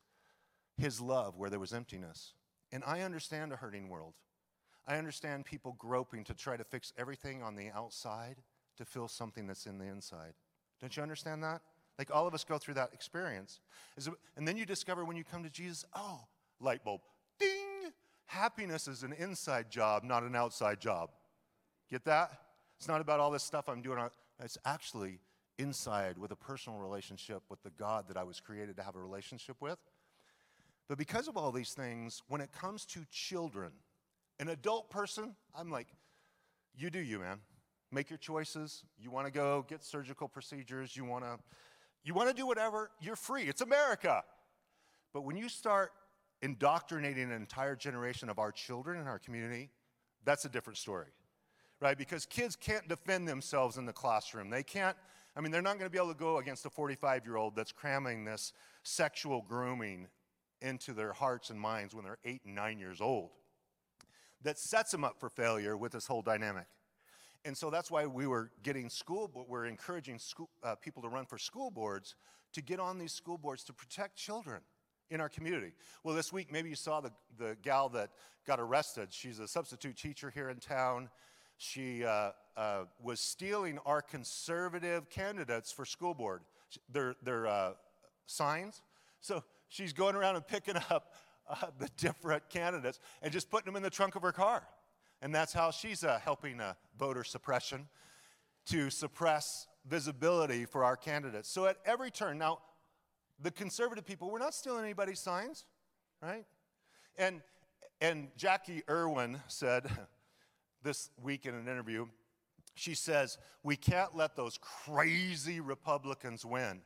his 0.76 1.00
love 1.00 1.36
where 1.36 1.50
there 1.50 1.58
was 1.58 1.72
emptiness. 1.72 2.34
And 2.70 2.84
I 2.86 3.00
understand 3.00 3.52
a 3.52 3.56
hurting 3.56 3.88
world. 3.88 4.14
I 4.86 4.96
understand 4.96 5.44
people 5.44 5.76
groping 5.78 6.24
to 6.24 6.34
try 6.34 6.56
to 6.56 6.64
fix 6.64 6.92
everything 6.96 7.42
on 7.42 7.56
the 7.56 7.70
outside 7.70 8.36
to 8.76 8.84
fill 8.84 9.08
something 9.08 9.46
that's 9.46 9.66
in 9.66 9.78
the 9.78 9.86
inside. 9.86 10.34
Don't 10.80 10.96
you 10.96 11.02
understand 11.02 11.42
that? 11.42 11.60
Like 11.98 12.14
all 12.14 12.26
of 12.26 12.34
us 12.34 12.44
go 12.44 12.58
through 12.58 12.74
that 12.74 12.90
experience. 12.92 13.60
And 14.36 14.46
then 14.46 14.56
you 14.56 14.64
discover 14.64 15.04
when 15.04 15.16
you 15.16 15.24
come 15.24 15.42
to 15.42 15.50
Jesus, 15.50 15.84
oh, 15.94 16.20
light 16.60 16.84
bulb, 16.84 17.00
ding! 17.40 17.92
Happiness 18.26 18.86
is 18.86 19.02
an 19.02 19.12
inside 19.14 19.70
job, 19.70 20.04
not 20.04 20.22
an 20.22 20.36
outside 20.36 20.80
job. 20.80 21.10
Get 21.90 22.04
that? 22.04 22.30
It's 22.78 22.86
not 22.86 23.00
about 23.00 23.18
all 23.18 23.30
this 23.30 23.42
stuff 23.42 23.68
I'm 23.68 23.82
doing. 23.82 23.98
It's 24.40 24.58
actually 24.64 25.18
inside 25.58 26.18
with 26.18 26.30
a 26.30 26.36
personal 26.36 26.78
relationship 26.78 27.42
with 27.48 27.60
the 27.64 27.70
God 27.70 28.06
that 28.06 28.16
I 28.16 28.22
was 28.22 28.38
created 28.38 28.76
to 28.76 28.82
have 28.84 28.94
a 28.94 29.00
relationship 29.00 29.56
with. 29.60 29.78
But 30.88 30.98
because 30.98 31.26
of 31.26 31.36
all 31.36 31.50
these 31.50 31.72
things, 31.72 32.22
when 32.28 32.40
it 32.40 32.52
comes 32.52 32.86
to 32.86 33.00
children, 33.10 33.72
an 34.38 34.48
adult 34.48 34.88
person, 34.88 35.34
I'm 35.56 35.70
like, 35.70 35.88
you 36.76 36.90
do 36.90 37.00
you, 37.00 37.18
man. 37.18 37.40
Make 37.90 38.08
your 38.10 38.18
choices. 38.18 38.84
You 39.00 39.10
want 39.10 39.26
to 39.26 39.32
go 39.32 39.66
get 39.68 39.82
surgical 39.82 40.28
procedures. 40.28 40.96
You 40.96 41.04
want 41.04 41.24
to 41.24 41.38
you 42.04 42.14
want 42.14 42.28
to 42.28 42.34
do 42.34 42.46
whatever, 42.46 42.90
you're 43.00 43.16
free. 43.16 43.44
It's 43.44 43.60
America. 43.60 44.22
But 45.12 45.22
when 45.22 45.36
you 45.36 45.48
start 45.48 45.90
indoctrinating 46.42 47.24
an 47.24 47.32
entire 47.32 47.76
generation 47.76 48.28
of 48.28 48.38
our 48.38 48.52
children 48.52 49.00
in 49.00 49.06
our 49.06 49.18
community, 49.18 49.70
that's 50.24 50.44
a 50.44 50.48
different 50.48 50.78
story, 50.78 51.08
right? 51.80 51.96
Because 51.96 52.26
kids 52.26 52.56
can't 52.56 52.86
defend 52.88 53.26
themselves 53.26 53.76
in 53.76 53.86
the 53.86 53.92
classroom. 53.92 54.50
They 54.50 54.62
can't, 54.62 54.96
I 55.36 55.40
mean, 55.40 55.50
they're 55.50 55.62
not 55.62 55.78
going 55.78 55.86
to 55.86 55.90
be 55.90 55.98
able 55.98 56.12
to 56.12 56.18
go 56.18 56.38
against 56.38 56.66
a 56.66 56.70
45 56.70 57.24
year 57.24 57.36
old 57.36 57.56
that's 57.56 57.72
cramming 57.72 58.24
this 58.24 58.52
sexual 58.82 59.42
grooming 59.48 60.08
into 60.60 60.92
their 60.92 61.12
hearts 61.12 61.50
and 61.50 61.60
minds 61.60 61.94
when 61.94 62.04
they're 62.04 62.18
eight 62.24 62.42
and 62.44 62.54
nine 62.54 62.78
years 62.78 63.00
old. 63.00 63.30
That 64.42 64.58
sets 64.58 64.90
them 64.90 65.04
up 65.04 65.18
for 65.18 65.28
failure 65.28 65.76
with 65.76 65.92
this 65.92 66.06
whole 66.06 66.22
dynamic. 66.22 66.66
And 67.48 67.56
so 67.56 67.70
that's 67.70 67.90
why 67.90 68.04
we 68.04 68.26
were 68.26 68.50
getting 68.62 68.90
school, 68.90 69.26
but 69.26 69.48
we're 69.48 69.64
encouraging 69.64 70.18
school, 70.18 70.50
uh, 70.62 70.74
people 70.74 71.00
to 71.00 71.08
run 71.08 71.24
for 71.24 71.38
school 71.38 71.70
boards 71.70 72.14
to 72.52 72.60
get 72.60 72.78
on 72.78 72.98
these 72.98 73.10
school 73.14 73.38
boards 73.38 73.64
to 73.64 73.72
protect 73.72 74.16
children 74.16 74.60
in 75.08 75.18
our 75.18 75.30
community. 75.30 75.72
Well, 76.04 76.14
this 76.14 76.30
week, 76.30 76.52
maybe 76.52 76.68
you 76.68 76.74
saw 76.74 77.00
the, 77.00 77.10
the 77.38 77.56
gal 77.62 77.88
that 77.88 78.10
got 78.46 78.60
arrested. 78.60 79.08
She's 79.12 79.38
a 79.38 79.48
substitute 79.48 79.96
teacher 79.96 80.28
here 80.28 80.50
in 80.50 80.58
town. 80.58 81.08
She 81.56 82.04
uh, 82.04 82.32
uh, 82.54 82.84
was 83.02 83.18
stealing 83.18 83.78
our 83.86 84.02
conservative 84.02 85.08
candidates 85.08 85.72
for 85.72 85.86
school 85.86 86.12
board, 86.12 86.42
their, 86.92 87.14
their 87.22 87.46
uh, 87.46 87.72
signs. 88.26 88.82
So 89.22 89.42
she's 89.68 89.94
going 89.94 90.16
around 90.16 90.36
and 90.36 90.46
picking 90.46 90.76
up 90.90 91.14
uh, 91.48 91.68
the 91.78 91.88
different 91.96 92.50
candidates 92.50 93.00
and 93.22 93.32
just 93.32 93.48
putting 93.48 93.64
them 93.64 93.76
in 93.76 93.82
the 93.82 93.88
trunk 93.88 94.16
of 94.16 94.22
her 94.22 94.32
car. 94.32 94.68
And 95.20 95.34
that's 95.34 95.52
how 95.52 95.70
she's 95.70 96.04
uh, 96.04 96.18
helping 96.22 96.60
uh, 96.60 96.74
voter 96.98 97.24
suppression 97.24 97.88
to 98.66 98.90
suppress 98.90 99.66
visibility 99.86 100.64
for 100.64 100.84
our 100.84 100.96
candidates. 100.96 101.48
So 101.48 101.66
at 101.66 101.78
every 101.84 102.10
turn, 102.10 102.38
now, 102.38 102.58
the 103.40 103.50
conservative 103.50 104.04
people, 104.04 104.30
we're 104.30 104.38
not 104.38 104.54
stealing 104.54 104.84
anybody's 104.84 105.20
signs, 105.20 105.64
right? 106.22 106.44
And, 107.16 107.40
and 108.00 108.28
Jacqui 108.38 108.82
Irwin 108.88 109.40
said 109.48 109.90
this 110.82 111.10
week 111.22 111.46
in 111.46 111.54
an 111.54 111.68
interview, 111.68 112.06
she 112.74 112.94
says, 112.94 113.38
We 113.62 113.76
can't 113.76 114.16
let 114.16 114.36
those 114.36 114.58
crazy 114.58 115.60
Republicans 115.60 116.44
win. 116.44 116.80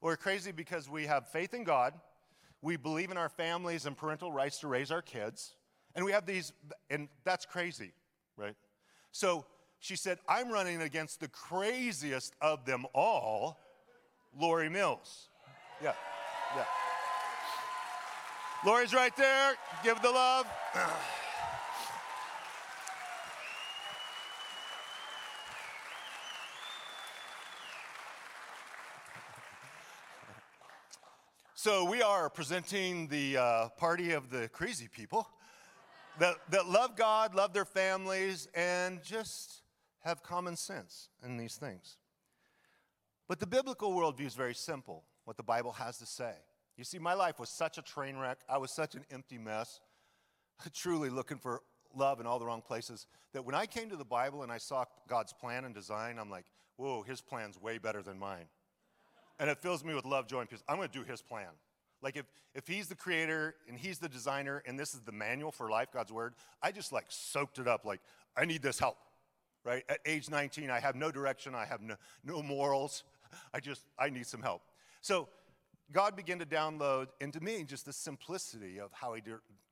We're 0.00 0.16
crazy 0.16 0.52
because 0.52 0.88
we 0.88 1.06
have 1.06 1.28
faith 1.28 1.54
in 1.54 1.64
God, 1.64 1.94
we 2.60 2.76
believe 2.76 3.10
in 3.10 3.16
our 3.16 3.28
families 3.28 3.86
and 3.86 3.96
parental 3.96 4.30
rights 4.30 4.58
to 4.60 4.68
raise 4.68 4.90
our 4.90 5.02
kids, 5.02 5.54
and 5.94 6.04
we 6.04 6.12
have 6.12 6.26
these, 6.26 6.52
and 6.90 7.08
that's 7.24 7.46
crazy, 7.46 7.92
right? 8.36 8.54
So 9.12 9.44
she 9.78 9.96
said, 9.96 10.18
I'm 10.28 10.50
running 10.50 10.82
against 10.82 11.20
the 11.20 11.28
craziest 11.28 12.34
of 12.40 12.64
them 12.64 12.86
all, 12.94 13.58
Lori 14.38 14.68
Mills. 14.68 15.28
Yeah, 15.82 15.92
yeah. 16.56 16.64
Lori's 18.64 18.94
right 18.94 19.14
there. 19.16 19.54
Give 19.82 20.00
the 20.00 20.10
love. 20.10 20.46
So 31.54 31.84
we 31.84 32.02
are 32.02 32.28
presenting 32.28 33.08
the 33.08 33.38
uh, 33.38 33.68
party 33.78 34.12
of 34.12 34.28
the 34.28 34.48
crazy 34.48 34.86
people 34.86 35.28
that, 36.18 36.36
that 36.50 36.66
love 36.66 36.96
God, 36.96 37.34
love 37.34 37.52
their 37.52 37.64
families, 37.64 38.48
and 38.54 39.02
just 39.02 39.62
have 40.04 40.22
common 40.22 40.56
sense 40.56 41.08
in 41.24 41.36
these 41.36 41.56
things. 41.56 41.96
But 43.28 43.40
the 43.40 43.46
biblical 43.46 43.92
worldview 43.92 44.26
is 44.26 44.34
very 44.34 44.54
simple, 44.54 45.04
what 45.24 45.36
the 45.36 45.42
Bible 45.42 45.72
has 45.72 45.98
to 45.98 46.06
say. 46.06 46.34
You 46.76 46.84
see, 46.84 46.98
my 46.98 47.14
life 47.14 47.38
was 47.38 47.48
such 47.48 47.78
a 47.78 47.82
train 47.82 48.16
wreck. 48.16 48.40
I 48.48 48.58
was 48.58 48.70
such 48.70 48.94
an 48.94 49.04
empty 49.10 49.38
mess, 49.38 49.80
truly 50.74 51.10
looking 51.10 51.38
for 51.38 51.62
love 51.96 52.20
in 52.20 52.26
all 52.26 52.38
the 52.38 52.46
wrong 52.46 52.62
places, 52.62 53.06
that 53.32 53.44
when 53.44 53.54
I 53.54 53.66
came 53.66 53.88
to 53.90 53.96
the 53.96 54.04
Bible 54.04 54.42
and 54.42 54.50
I 54.50 54.58
saw 54.58 54.84
God's 55.08 55.32
plan 55.32 55.64
and 55.64 55.74
design, 55.74 56.18
I'm 56.18 56.30
like, 56.30 56.46
whoa, 56.76 57.02
his 57.02 57.20
plan's 57.20 57.60
way 57.60 57.78
better 57.78 58.02
than 58.02 58.18
mine. 58.18 58.46
And 59.38 59.48
it 59.48 59.58
fills 59.58 59.84
me 59.84 59.94
with 59.94 60.04
love, 60.04 60.26
joy, 60.26 60.40
and 60.40 60.48
peace. 60.48 60.62
I'm 60.68 60.76
going 60.76 60.88
to 60.88 60.98
do 60.98 61.04
his 61.04 61.22
plan. 61.22 61.48
Like 62.04 62.16
if, 62.16 62.26
if 62.54 62.68
he's 62.68 62.88
the 62.88 62.94
creator 62.94 63.54
and 63.66 63.78
he's 63.78 63.98
the 63.98 64.08
designer 64.08 64.62
and 64.66 64.78
this 64.78 64.92
is 64.92 65.00
the 65.00 65.12
manual 65.12 65.50
for 65.50 65.70
life, 65.70 65.88
God's 65.92 66.12
word, 66.12 66.34
I 66.62 66.70
just 66.70 66.92
like 66.92 67.06
soaked 67.08 67.58
it 67.58 67.66
up 67.66 67.86
like, 67.86 68.00
I 68.36 68.44
need 68.44 68.62
this 68.62 68.78
help, 68.78 68.98
right? 69.64 69.82
At 69.88 70.00
age 70.04 70.28
19, 70.28 70.70
I 70.70 70.80
have 70.80 70.94
no 70.94 71.10
direction, 71.10 71.54
I 71.54 71.64
have 71.64 71.80
no, 71.80 71.94
no 72.22 72.42
morals. 72.42 73.04
I 73.52 73.58
just, 73.58 73.82
I 73.98 74.10
need 74.10 74.26
some 74.26 74.42
help. 74.42 74.62
So 75.00 75.28
God 75.90 76.14
began 76.14 76.38
to 76.38 76.46
download 76.46 77.08
into 77.20 77.40
me 77.40 77.64
just 77.64 77.86
the 77.86 77.92
simplicity 77.92 78.78
of 78.78 78.92
how 78.92 79.14
he 79.14 79.22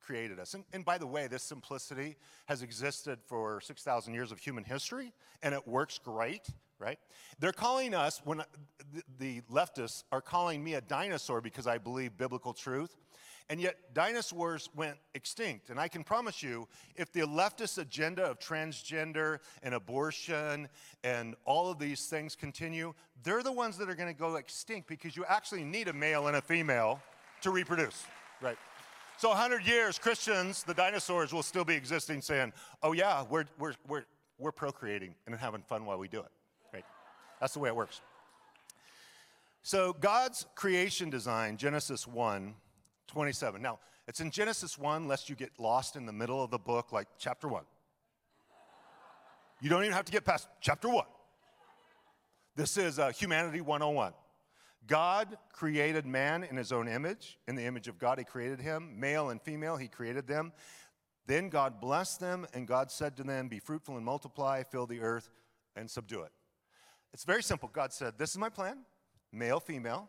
created 0.01 0.41
us. 0.41 0.55
And, 0.55 0.65
and 0.73 0.85
by 0.85 0.99
the 0.99 1.07
way, 1.07 1.27
this 1.27 1.43
simplicity 1.43 2.17
has 2.47 2.63
existed 2.63 3.19
for 3.27 3.61
6,000 3.61 4.15
years 4.15 4.33
of 4.33 4.39
human 4.39 4.65
history, 4.65 5.13
and 5.43 5.55
it 5.55 5.67
works 5.69 5.99
great 6.03 6.49
right? 6.83 6.99
They're 7.39 7.53
calling 7.53 7.95
us, 7.95 8.21
when 8.25 8.43
the 9.19 9.41
leftists 9.43 10.03
are 10.11 10.21
calling 10.21 10.63
me 10.63 10.75
a 10.75 10.81
dinosaur 10.81 11.41
because 11.41 11.67
I 11.67 11.79
believe 11.79 12.17
biblical 12.19 12.53
truth. 12.53 12.97
And 13.49 13.61
yet, 13.61 13.77
dinosaurs 13.93 14.71
went 14.75 14.97
extinct. 15.15 15.71
And 15.71 15.79
I 15.79 15.89
can 15.89 16.05
promise 16.05 16.43
you, 16.43 16.69
if 16.97 17.13
the 17.13 17.21
leftist 17.21 17.79
agenda 17.79 18.25
of 18.25 18.39
transgender 18.39 19.39
and 19.63 19.75
abortion 19.75 20.69
and 21.05 21.35
all 21.45 21.71
of 21.71 21.79
these 21.79 22.07
things 22.07 22.35
continue, 22.35 22.95
they're 23.23 23.43
the 23.43 23.53
ones 23.53 23.77
that 23.79 23.91
are 23.91 23.95
going 23.95 24.13
to 24.13 24.19
go 24.19 24.37
extinct 24.37 24.89
because 24.89 25.17
you 25.17 25.25
actually 25.27 25.65
need 25.65 25.89
a 25.89 25.93
male 25.93 26.29
and 26.29 26.37
a 26.37 26.41
female 26.41 27.01
to 27.43 27.51
reproduce, 27.51 28.07
right? 28.41 28.59
So, 29.19 29.29
100 29.29 29.67
years, 29.67 29.99
Christians, 29.99 30.63
the 30.63 30.75
dinosaurs, 30.75 31.33
will 31.33 31.43
still 31.43 31.65
be 31.65 31.75
existing 31.75 32.23
saying, 32.23 32.53
oh, 32.83 32.93
yeah, 32.93 33.25
we're, 33.29 33.45
we're, 33.59 33.75
we're, 33.87 34.05
we're 34.39 34.53
procreating 34.53 35.15
and 35.27 35.35
having 35.35 35.63
fun 35.63 35.85
while 35.85 35.99
we 35.99 36.09
do 36.09 36.21
it. 36.21 36.31
That's 37.43 37.55
the 37.55 37.59
way 37.59 37.71
it 37.71 37.75
works. 37.75 38.01
So, 39.63 39.95
God's 39.95 40.47
creation 40.55 41.11
design, 41.11 41.57
Genesis 41.57 42.07
1 42.07 42.55
27. 43.09 43.61
Now, 43.61 43.81
it's 44.07 44.21
in 44.21 44.31
Genesis 44.31 44.79
1, 44.79 45.09
lest 45.09 45.29
you 45.29 45.35
get 45.35 45.51
lost 45.59 45.97
in 45.97 46.07
the 46.07 46.13
middle 46.13 46.43
of 46.43 46.53
the 46.53 46.59
book, 46.59 46.93
like 46.93 47.09
chapter 47.19 47.49
1. 47.49 47.65
You 49.61 49.69
don't 49.69 49.83
even 49.83 49.93
have 49.93 50.05
to 50.05 50.13
get 50.13 50.25
past 50.25 50.47
chapter 50.61 50.89
1. 50.89 51.05
This 52.55 52.77
is 52.77 53.01
uh, 53.01 53.11
Humanity 53.11 53.61
101. 53.61 54.13
God 54.87 55.37
created 55.53 56.07
man 56.07 56.45
in 56.45 56.57
his 56.57 56.71
own 56.71 56.87
image. 56.87 57.39
In 57.49 57.57
the 57.57 57.65
image 57.65 57.89
of 57.89 57.99
God, 57.99 58.19
he 58.19 58.25
created 58.25 58.61
him. 58.61 59.01
Male 59.01 59.31
and 59.31 59.43
female, 59.43 59.77
he 59.77 59.89
created 59.89 60.29
them. 60.29 60.53
Then 61.27 61.49
God 61.49 61.81
blessed 61.81 62.21
them, 62.21 62.47
and 62.55 62.69
God 62.69 62.93
said 62.93 63.17
to 63.17 63.25
them, 63.25 63.49
Be 63.49 63.59
fruitful 63.59 63.97
and 63.97 64.05
multiply, 64.05 64.63
fill 64.63 64.87
the 64.87 65.01
earth, 65.01 65.29
and 65.75 65.91
subdue 65.91 66.23
it. 66.23 66.31
It's 67.15 67.25
very 67.25 67.43
simple. 67.43 67.69
God 67.73 67.93
said, 67.93 68.15
This 68.19 68.31
is 68.31 68.39
my 68.39 68.49
plan, 68.49 68.79
male, 69.33 69.61
female, 69.61 70.09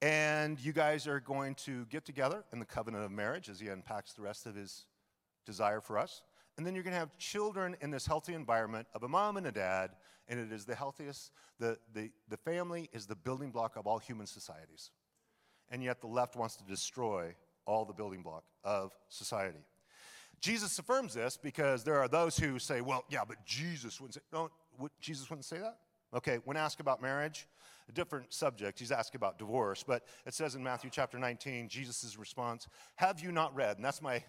and 0.00 0.58
you 0.60 0.72
guys 0.72 1.06
are 1.06 1.20
going 1.20 1.54
to 1.56 1.84
get 1.86 2.04
together 2.04 2.44
in 2.52 2.58
the 2.60 2.64
covenant 2.64 3.04
of 3.04 3.10
marriage 3.10 3.48
as 3.48 3.58
He 3.58 3.68
unpacks 3.68 4.12
the 4.12 4.22
rest 4.22 4.46
of 4.46 4.54
His 4.54 4.86
desire 5.44 5.80
for 5.80 5.98
us. 5.98 6.22
And 6.56 6.66
then 6.66 6.74
you're 6.74 6.84
going 6.84 6.92
to 6.92 6.98
have 6.98 7.16
children 7.18 7.76
in 7.80 7.90
this 7.90 8.06
healthy 8.06 8.34
environment 8.34 8.86
of 8.94 9.02
a 9.02 9.08
mom 9.08 9.36
and 9.36 9.46
a 9.46 9.52
dad, 9.52 9.90
and 10.28 10.38
it 10.38 10.52
is 10.52 10.64
the 10.64 10.74
healthiest. 10.74 11.32
The, 11.58 11.78
the, 11.94 12.10
the 12.28 12.36
family 12.36 12.88
is 12.92 13.06
the 13.06 13.16
building 13.16 13.50
block 13.50 13.76
of 13.76 13.86
all 13.86 13.98
human 13.98 14.26
societies. 14.26 14.90
And 15.70 15.82
yet 15.82 16.00
the 16.00 16.06
left 16.06 16.36
wants 16.36 16.56
to 16.56 16.64
destroy 16.64 17.34
all 17.64 17.84
the 17.84 17.94
building 17.94 18.22
block 18.22 18.44
of 18.62 18.92
society. 19.08 19.64
Jesus 20.40 20.78
affirms 20.78 21.14
this 21.14 21.36
because 21.36 21.84
there 21.84 21.98
are 22.00 22.08
those 22.08 22.36
who 22.36 22.58
say, 22.58 22.80
well, 22.80 23.04
yeah, 23.08 23.20
but 23.26 23.44
Jesus 23.46 24.00
wouldn't 24.00 24.14
say, 24.14 24.20
no, 24.32 24.50
Jesus 25.00 25.30
wouldn't 25.30 25.46
say 25.46 25.58
that? 25.58 25.78
Okay, 26.14 26.38
when 26.44 26.56
asked 26.56 26.80
about 26.80 27.00
marriage, 27.00 27.46
a 27.88 27.92
different 27.92 28.32
subject, 28.32 28.78
he's 28.78 28.92
asked 28.92 29.14
about 29.14 29.38
divorce, 29.38 29.82
but 29.82 30.04
it 30.26 30.34
says 30.34 30.54
in 30.54 30.62
Matthew 30.62 30.90
chapter 30.90 31.18
19, 31.18 31.68
Jesus' 31.68 32.16
response, 32.18 32.68
Have 32.96 33.20
you 33.20 33.32
not 33.32 33.54
read? 33.54 33.76
And 33.76 33.84
that's 33.84 34.02
my 34.02 34.22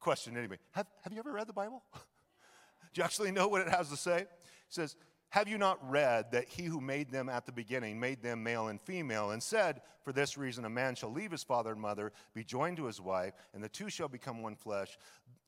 question 0.00 0.36
anyway. 0.36 0.58
Have, 0.72 0.86
have 1.02 1.12
you 1.12 1.18
ever 1.18 1.32
read 1.32 1.46
the 1.46 1.52
Bible? 1.52 1.82
Do 1.92 3.00
you 3.00 3.04
actually 3.04 3.32
know 3.32 3.48
what 3.48 3.62
it 3.62 3.68
has 3.68 3.88
to 3.90 3.96
say? 3.96 4.18
It 4.18 4.28
says, 4.68 4.96
Have 5.34 5.48
you 5.48 5.58
not 5.58 5.90
read 5.90 6.30
that 6.30 6.48
he 6.48 6.62
who 6.62 6.80
made 6.80 7.10
them 7.10 7.28
at 7.28 7.44
the 7.44 7.50
beginning 7.50 7.98
made 7.98 8.22
them 8.22 8.44
male 8.44 8.68
and 8.68 8.80
female, 8.80 9.32
and 9.32 9.42
said, 9.42 9.80
For 10.04 10.12
this 10.12 10.38
reason 10.38 10.64
a 10.64 10.70
man 10.70 10.94
shall 10.94 11.10
leave 11.10 11.32
his 11.32 11.42
father 11.42 11.72
and 11.72 11.80
mother, 11.80 12.12
be 12.34 12.44
joined 12.44 12.76
to 12.76 12.84
his 12.84 13.00
wife, 13.00 13.34
and 13.52 13.60
the 13.60 13.68
two 13.68 13.90
shall 13.90 14.06
become 14.06 14.42
one 14.42 14.54
flesh. 14.54 14.96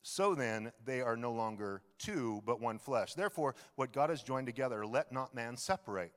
So 0.01 0.35
then 0.35 0.73
they 0.83 0.99
are 0.99 1.15
no 1.15 1.31
longer 1.31 1.83
two, 1.99 2.43
but 2.45 2.59
one 2.59 2.79
flesh. 2.79 3.13
Therefore, 3.13 3.55
what 3.75 3.93
God 3.93 4.09
has 4.09 4.21
joined 4.21 4.47
together, 4.47 4.85
let 4.85 5.13
not 5.13 5.33
man 5.33 5.55
separate. 5.55 6.11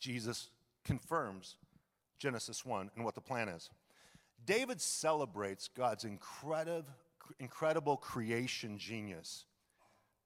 Jesus 0.00 0.48
confirms 0.82 1.56
Genesis 2.18 2.64
1 2.64 2.90
and 2.96 3.04
what 3.04 3.14
the 3.14 3.20
plan 3.20 3.50
is. 3.50 3.68
David 4.46 4.80
celebrates 4.80 5.68
God's 5.68 6.04
incredible, 6.04 6.88
incredible 7.38 7.98
creation 7.98 8.78
genius 8.78 9.44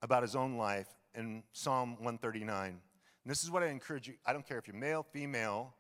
about 0.01 0.23
his 0.23 0.37
own 0.37 0.57
life 0.57 0.87
in 1.15 1.43
Psalm 1.53 1.91
139. 1.97 2.69
And 2.69 2.81
this 3.25 3.45
is 3.45 3.51
what 3.51 3.63
I 3.63 3.67
encourage 3.67 4.09
you 4.09 4.15
I 4.27 4.33
don't 4.33 4.47
care 4.47 4.59
if 4.59 4.67
you're 4.67 4.77
male, 4.77 5.07
female, 5.13 5.75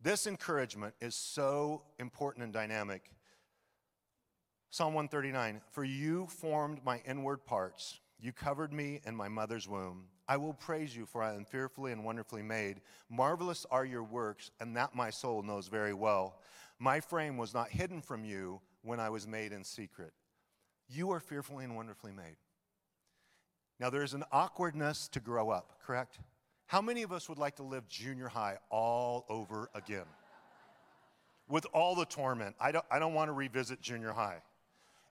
this 0.00 0.28
encouragement 0.28 0.94
is 1.00 1.16
so 1.16 1.82
important 1.98 2.44
and 2.44 2.52
dynamic. 2.52 3.10
Psalm 4.70 4.94
139 4.94 5.60
For 5.72 5.82
you 5.82 6.26
formed 6.26 6.84
my 6.84 7.02
inward 7.04 7.44
parts, 7.44 8.00
you 8.20 8.32
covered 8.32 8.72
me 8.72 9.00
in 9.04 9.16
my 9.16 9.28
mother's 9.28 9.66
womb. 9.66 10.04
I 10.28 10.36
will 10.36 10.52
praise 10.52 10.94
you, 10.94 11.06
for 11.06 11.22
I 11.22 11.34
am 11.34 11.44
fearfully 11.44 11.90
and 11.90 12.04
wonderfully 12.04 12.42
made. 12.42 12.80
Marvelous 13.08 13.66
are 13.70 13.84
your 13.84 14.04
works, 14.04 14.50
and 14.60 14.76
that 14.76 14.94
my 14.94 15.10
soul 15.10 15.42
knows 15.42 15.68
very 15.68 15.94
well. 15.94 16.40
My 16.78 17.00
frame 17.00 17.36
was 17.36 17.54
not 17.54 17.70
hidden 17.70 18.00
from 18.00 18.24
you 18.24 18.60
when 18.82 19.00
I 19.00 19.10
was 19.10 19.26
made 19.26 19.52
in 19.52 19.64
secret. 19.64 20.12
You 20.88 21.10
are 21.10 21.20
fearfully 21.20 21.64
and 21.64 21.74
wonderfully 21.74 22.12
made. 22.12 22.36
Now, 23.80 23.90
there 23.90 24.02
is 24.02 24.14
an 24.14 24.24
awkwardness 24.32 25.08
to 25.08 25.20
grow 25.20 25.50
up, 25.50 25.78
correct? 25.84 26.18
How 26.66 26.82
many 26.82 27.02
of 27.02 27.12
us 27.12 27.28
would 27.28 27.38
like 27.38 27.56
to 27.56 27.62
live 27.62 27.88
junior 27.88 28.28
high 28.28 28.58
all 28.70 29.24
over 29.28 29.70
again? 29.74 30.04
With 31.48 31.66
all 31.72 31.94
the 31.94 32.04
torment. 32.04 32.56
I 32.60 32.72
don't, 32.72 32.84
I 32.90 32.98
don't 32.98 33.14
want 33.14 33.28
to 33.28 33.32
revisit 33.32 33.80
junior 33.80 34.12
high 34.12 34.42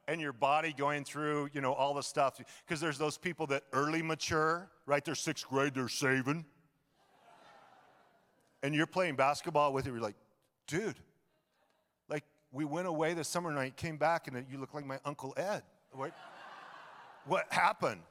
and 0.08 0.22
your 0.22 0.34
body 0.34 0.74
going 0.76 1.04
through, 1.04 1.50
you 1.54 1.62
know, 1.62 1.74
all 1.74 1.94
the 1.94 2.04
stuff. 2.04 2.40
Because 2.66 2.80
there's 2.80 2.98
those 2.98 3.18
people 3.18 3.48
that 3.48 3.64
early 3.74 4.02
mature, 4.02 4.70
right? 4.86 5.04
They're 5.04 5.16
sixth 5.16 5.48
grade, 5.48 5.74
they're 5.74 5.90
saving. 5.90 6.46
And 8.64 8.74
you're 8.74 8.88
playing 8.88 9.16
basketball 9.16 9.74
with 9.74 9.86
it, 9.86 9.92
you're 9.92 10.00
like, 10.00 10.16
dude, 10.68 10.96
like 12.10 12.24
we 12.52 12.66
went 12.66 12.88
away 12.88 13.14
this 13.14 13.28
summer 13.28 13.52
night, 13.52 13.76
came 13.76 13.98
back, 13.98 14.28
and 14.28 14.46
you 14.50 14.58
look 14.58 14.74
like 14.74 14.86
my 14.86 15.00
Uncle 15.06 15.34
Ed. 15.38 15.64
What, 15.92 16.14
what 17.26 17.46
happened? 17.52 18.02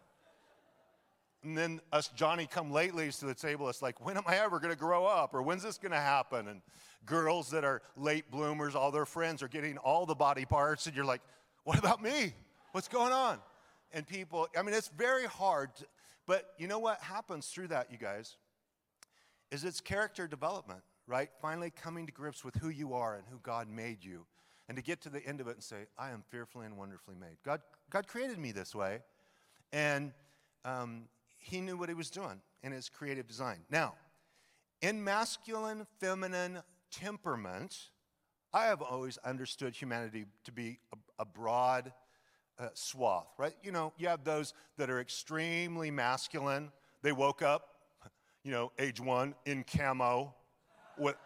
And 1.47 1.57
then 1.57 1.81
us 1.93 2.09
Johnny 2.09 2.49
come 2.49 2.73
latelys 2.73 3.21
to 3.21 3.27
the 3.27 3.35
table, 3.35 3.69
it's 3.69 3.81
like, 3.81 4.05
when 4.05 4.17
am 4.17 4.25
I 4.27 4.39
ever 4.39 4.59
gonna 4.59 4.75
grow 4.75 5.07
up? 5.07 5.33
Or 5.33 5.43
when's 5.43 5.63
this 5.63 5.79
gonna 5.79 5.95
happen? 5.95 6.49
And 6.49 6.61
girls 7.07 7.51
that 7.51 7.65
are 7.65 7.83
late 7.97 8.33
bloomers, 8.33 8.75
all 8.75 8.91
their 8.91 9.07
friends 9.07 9.45
are 9.45 9.49
getting 9.49 9.79
all 9.79 10.07
the 10.07 10.15
body 10.17 10.45
parts, 10.45 10.87
and 10.87 10.97
you're 10.97 11.05
like, 11.05 11.21
what 11.63 11.79
about 11.79 12.03
me? 12.03 12.35
What's 12.73 12.89
going 12.89 13.13
on? 13.13 13.39
And 13.93 14.05
people, 14.09 14.49
I 14.59 14.63
mean, 14.63 14.75
it's 14.75 14.89
very 14.89 15.27
hard, 15.27 15.75
to, 15.77 15.87
but 16.27 16.53
you 16.59 16.67
know 16.67 16.81
what 16.81 17.01
happens 17.01 17.47
through 17.47 17.69
that, 17.69 17.93
you 17.93 17.97
guys? 17.97 18.37
Is 19.53 19.63
it's 19.63 19.81
character 19.81 20.27
development, 20.27 20.81
right? 21.07 21.31
Finally 21.41 21.71
coming 21.71 22.07
to 22.07 22.13
grips 22.13 22.45
with 22.45 22.57
who 22.57 22.71
you 22.71 22.93
are 22.93 23.15
and 23.15 23.25
who 23.31 23.39
God 23.45 23.69
made 23.71 24.05
you. 24.05 24.27
And 24.69 24.77
to 24.77 24.83
get 24.83 25.01
to 25.03 25.11
the 25.11 25.25
end 25.25 25.41
of 25.41 25.47
it 25.47 25.53
and 25.55 25.63
say, 25.63 25.87
I 25.97 26.11
am 26.11 26.25
fearfully 26.29 26.67
and 26.67 26.77
wonderfully 26.77 27.15
made. 27.15 27.37
God, 27.45 27.61
God 27.89 28.09
created 28.09 28.37
me 28.37 28.51
this 28.51 28.75
way. 28.75 28.99
And 29.73 30.13
um, 30.65 31.05
He 31.47 31.61
knew 31.61 31.77
what 31.77 31.89
He 31.89 31.95
was 31.95 32.11
doing 32.11 32.41
in 32.63 32.73
His 32.73 32.89
creative 32.89 33.29
design. 33.29 33.59
Now, 33.71 33.95
in 34.83 35.03
masculine, 35.03 35.87
feminine 36.01 36.59
temperament, 36.91 37.77
I 38.53 38.67
have 38.67 38.83
always 38.83 39.17
understood 39.19 39.75
humanity 39.75 40.27
to 40.45 40.53
be 40.53 40.81
a, 40.93 41.23
a 41.23 41.25
broad 41.25 41.93
uh, 42.59 42.69
swath, 42.75 43.29
right? 43.39 43.55
You 43.63 43.71
know, 43.71 43.93
you 43.97 44.09
have 44.09 44.25
those 44.25 44.55
that 44.77 44.91
are 44.91 45.01
extremely 45.01 45.91
masculine. 45.91 46.73
They 47.03 47.13
woke 47.13 47.43
up, 47.43 47.69
you 48.43 48.51
know, 48.51 48.73
age 48.79 49.01
one 49.01 49.35
in 49.45 49.65
camo, 49.65 50.35
with, 50.99 51.17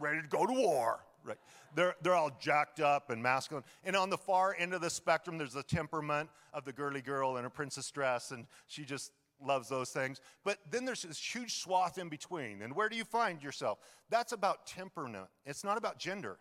ready 0.00 0.22
to 0.22 0.28
go 0.28 0.44
to 0.44 0.52
war, 0.52 1.00
right? 1.22 1.38
They're, 1.76 1.94
they're 2.02 2.14
all 2.14 2.32
jacked 2.40 2.80
up 2.80 3.10
and 3.10 3.22
masculine. 3.22 3.64
And 3.84 3.94
on 3.94 4.10
the 4.10 4.18
far 4.18 4.56
end 4.58 4.74
of 4.74 4.80
the 4.80 4.90
spectrum, 4.90 5.38
there's 5.38 5.52
the 5.52 5.62
temperament 5.62 6.30
of 6.52 6.64
the 6.64 6.72
girly 6.72 7.00
girl 7.00 7.36
in 7.36 7.44
a 7.44 7.50
princess 7.50 7.90
dress, 7.90 8.32
and 8.32 8.46
she 8.66 8.84
just 8.84 9.12
loves 9.44 9.68
those 9.68 9.90
things. 9.90 10.20
But 10.44 10.58
then 10.70 10.84
there's 10.84 11.02
this 11.02 11.18
huge 11.18 11.54
swath 11.54 11.98
in 11.98 12.08
between. 12.08 12.62
And 12.62 12.74
where 12.74 12.88
do 12.88 12.96
you 12.96 13.04
find 13.04 13.42
yourself? 13.42 13.78
That's 14.08 14.32
about 14.32 14.66
temperament. 14.66 15.28
It's 15.44 15.64
not 15.64 15.78
about 15.78 15.98
gender. 15.98 16.38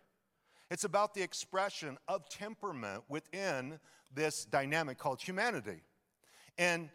It's 0.71 0.83
about 0.83 1.13
the 1.13 1.21
expression 1.21 1.97
of 2.07 2.29
temperament 2.29 3.03
within 3.09 3.79
this 4.13 4.45
dynamic 4.45 4.97
called 4.97 5.21
humanity. 5.21 5.81
And 6.57 6.89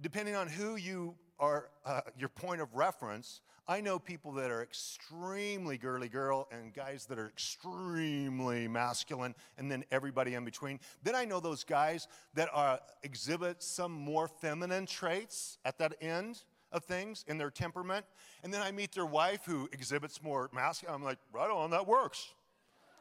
depending 0.00 0.36
on 0.36 0.48
who 0.48 0.76
you 0.76 1.16
are, 1.38 1.70
uh, 1.84 2.02
your 2.16 2.28
point 2.28 2.60
of 2.60 2.74
reference, 2.74 3.40
I 3.70 3.82
know 3.82 3.98
people 3.98 4.32
that 4.32 4.50
are 4.50 4.62
extremely 4.62 5.76
girly 5.76 6.08
girl 6.08 6.48
and 6.50 6.72
guys 6.72 7.04
that 7.06 7.18
are 7.18 7.26
extremely 7.26 8.66
masculine, 8.66 9.34
and 9.58 9.70
then 9.70 9.84
everybody 9.90 10.32
in 10.32 10.46
between. 10.46 10.80
Then 11.02 11.14
I 11.14 11.26
know 11.26 11.38
those 11.38 11.64
guys 11.64 12.08
that 12.32 12.48
are, 12.54 12.80
exhibit 13.02 13.62
some 13.62 13.92
more 13.92 14.26
feminine 14.26 14.86
traits 14.86 15.58
at 15.66 15.76
that 15.78 15.94
end 16.00 16.44
of 16.72 16.84
things 16.84 17.26
in 17.28 17.36
their 17.36 17.50
temperament. 17.50 18.06
And 18.42 18.52
then 18.52 18.62
I 18.62 18.70
meet 18.72 18.92
their 18.92 19.06
wife 19.06 19.42
who 19.44 19.68
exhibits 19.70 20.22
more 20.22 20.48
masculine. 20.54 20.94
I'm 20.94 21.04
like, 21.04 21.18
right 21.30 21.50
on, 21.50 21.70
that 21.70 21.86
works. 21.86 22.32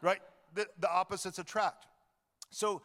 Right? 0.01 0.19
The, 0.53 0.67
the 0.80 0.91
opposites 0.91 1.39
attract. 1.39 1.86
So 2.49 2.82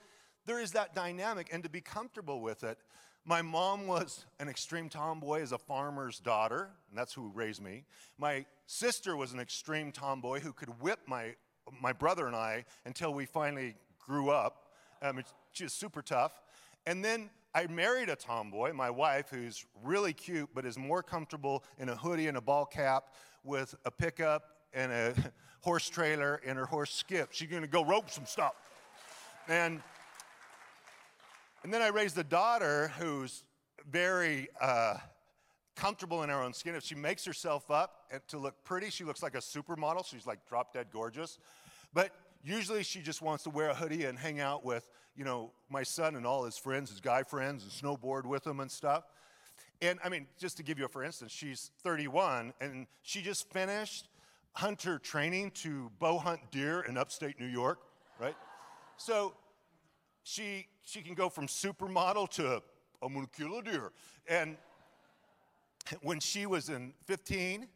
there 0.46 0.60
is 0.60 0.70
that 0.72 0.94
dynamic, 0.94 1.48
and 1.52 1.64
to 1.64 1.68
be 1.68 1.80
comfortable 1.80 2.40
with 2.40 2.62
it, 2.62 2.78
my 3.24 3.40
mom 3.40 3.86
was 3.86 4.24
an 4.40 4.48
extreme 4.48 4.88
tomboy 4.88 5.42
as 5.42 5.52
a 5.52 5.58
farmer's 5.58 6.18
daughter, 6.18 6.70
and 6.90 6.98
that's 6.98 7.12
who 7.12 7.30
raised 7.34 7.62
me. 7.62 7.84
My 8.18 8.44
sister 8.66 9.16
was 9.16 9.32
an 9.32 9.38
extreme 9.38 9.92
tomboy 9.92 10.40
who 10.40 10.52
could 10.52 10.80
whip 10.80 11.00
my, 11.06 11.34
my 11.80 11.92
brother 11.92 12.26
and 12.26 12.34
I 12.34 12.64
until 12.84 13.14
we 13.14 13.26
finally 13.26 13.76
grew 14.04 14.30
up. 14.30 14.66
Um, 15.02 15.22
she 15.52 15.64
was 15.64 15.72
super 15.72 16.02
tough. 16.02 16.32
And 16.86 17.04
then 17.04 17.30
I 17.54 17.66
married 17.68 18.08
a 18.08 18.16
tomboy, 18.16 18.72
my 18.72 18.90
wife, 18.90 19.28
who's 19.30 19.66
really 19.84 20.12
cute, 20.12 20.48
but 20.52 20.64
is 20.64 20.76
more 20.76 21.02
comfortable 21.02 21.62
in 21.78 21.88
a 21.90 21.96
hoodie 21.96 22.26
and 22.26 22.36
a 22.36 22.40
ball 22.40 22.64
cap 22.64 23.14
with 23.44 23.74
a 23.84 23.90
pickup 23.90 24.56
and 24.72 24.90
a 24.90 25.14
horse 25.60 25.88
trailer 25.88 26.40
and 26.44 26.58
her 26.58 26.66
horse 26.66 26.92
skip. 26.92 27.28
She's 27.32 27.48
gonna 27.48 27.68
go 27.68 27.84
rope 27.84 28.10
some 28.10 28.26
stuff. 28.26 28.54
And 29.48 29.80
and 31.64 31.72
then 31.72 31.82
I 31.82 31.88
raised 31.88 32.18
a 32.18 32.24
daughter 32.24 32.92
who's 32.98 33.44
very 33.88 34.48
uh, 34.60 34.96
comfortable 35.76 36.22
in 36.22 36.28
her 36.28 36.42
own 36.42 36.52
skin. 36.52 36.74
If 36.74 36.84
she 36.84 36.94
makes 36.94 37.24
herself 37.24 37.70
up 37.70 38.10
to 38.28 38.38
look 38.38 38.62
pretty, 38.64 38.90
she 38.90 39.04
looks 39.04 39.22
like 39.22 39.34
a 39.34 39.38
supermodel. 39.38 40.04
She's 40.04 40.26
like 40.26 40.46
drop 40.48 40.72
dead 40.72 40.88
gorgeous. 40.92 41.38
But 41.94 42.10
usually 42.42 42.82
she 42.82 43.00
just 43.00 43.22
wants 43.22 43.44
to 43.44 43.50
wear 43.50 43.70
a 43.70 43.74
hoodie 43.74 44.04
and 44.04 44.18
hang 44.18 44.40
out 44.40 44.64
with, 44.64 44.88
you 45.16 45.24
know, 45.24 45.52
my 45.70 45.82
son 45.82 46.16
and 46.16 46.26
all 46.26 46.44
his 46.44 46.58
friends, 46.58 46.90
his 46.90 47.00
guy 47.00 47.22
friends, 47.22 47.62
and 47.62 47.72
snowboard 47.72 48.26
with 48.26 48.44
them 48.44 48.60
and 48.60 48.70
stuff. 48.70 49.04
And 49.80 49.98
I 50.04 50.08
mean, 50.08 50.26
just 50.38 50.56
to 50.58 50.62
give 50.62 50.78
you 50.78 50.84
a 50.84 50.88
for 50.88 51.02
instance, 51.02 51.32
she's 51.32 51.70
31 51.82 52.54
and 52.60 52.86
she 53.02 53.22
just 53.22 53.50
finished 53.52 54.08
hunter 54.52 54.98
training 54.98 55.50
to 55.50 55.90
bow 55.98 56.18
hunt 56.18 56.40
deer 56.50 56.82
in 56.82 56.96
upstate 56.96 57.40
New 57.40 57.46
York, 57.46 57.80
right? 58.20 58.36
So 58.96 59.34
she, 60.22 60.66
she 60.84 61.02
can 61.02 61.14
go 61.14 61.28
from 61.28 61.46
supermodel 61.46 62.28
to 62.30 62.62
I'm 63.02 63.14
gonna 63.14 63.26
kill 63.26 63.58
a 63.58 63.62
deer. 63.62 63.92
And 64.28 64.56
when 66.02 66.20
she 66.20 66.46
was 66.46 66.68
in 66.68 66.94
15, 67.06 67.66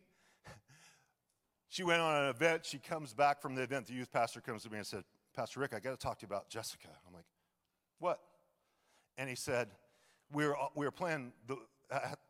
she 1.68 1.82
went 1.82 2.00
on 2.00 2.22
an 2.22 2.30
event. 2.30 2.64
She 2.64 2.78
comes 2.78 3.12
back 3.12 3.42
from 3.42 3.54
the 3.54 3.62
event. 3.62 3.86
The 3.86 3.94
youth 3.94 4.12
pastor 4.12 4.40
comes 4.40 4.62
to 4.62 4.70
me 4.70 4.78
and 4.78 4.86
said, 4.86 5.04
Pastor 5.34 5.60
Rick, 5.60 5.74
I 5.74 5.80
got 5.80 5.90
to 5.90 5.96
talk 5.96 6.18
to 6.20 6.22
you 6.22 6.32
about 6.32 6.48
Jessica. 6.48 6.88
I'm 7.06 7.12
like, 7.12 7.26
what? 7.98 8.20
And 9.18 9.28
he 9.28 9.34
said, 9.34 9.68
we 10.32 10.46
were, 10.46 10.56
we 10.74 10.86
were 10.86 10.92
playing 10.92 11.32
the, 11.46 11.56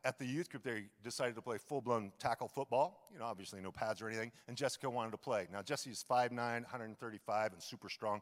at 0.05 0.19
the 0.19 0.27
youth 0.27 0.51
group, 0.51 0.63
they 0.63 0.85
decided 1.03 1.35
to 1.35 1.43
play 1.43 1.59
full 1.59 1.81
blown 1.81 2.13
tackle 2.19 2.49
football. 2.49 3.09
You 3.13 3.19
know, 3.19 3.25
obviously 3.25 3.61
no 3.61 3.71
pads 3.71 4.03
or 4.03 4.09
anything. 4.09 4.33
And 4.49 4.57
Jessica 4.57 4.89
wanted 4.89 5.13
to 5.13 5.19
play. 5.19 5.47
Now, 5.53 5.63
Jesse's 5.63 6.05
5'9, 6.09 6.33
135, 6.33 7.53
and 7.53 7.63
super 7.63 7.89
strong. 7.89 8.21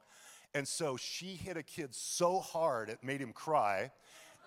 And 0.54 0.66
so 0.66 0.96
she 0.96 1.34
hit 1.34 1.56
a 1.56 1.62
kid 1.62 1.94
so 1.94 2.38
hard 2.38 2.88
it 2.88 2.98
made 3.02 3.20
him 3.20 3.32
cry. 3.32 3.90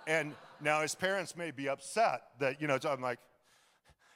And 0.07 0.33
now 0.61 0.81
his 0.81 0.95
parents 0.95 1.35
may 1.35 1.51
be 1.51 1.67
upset 1.67 2.21
that, 2.39 2.61
you 2.61 2.67
know, 2.67 2.79
I'm 2.87 3.01
like, 3.01 3.19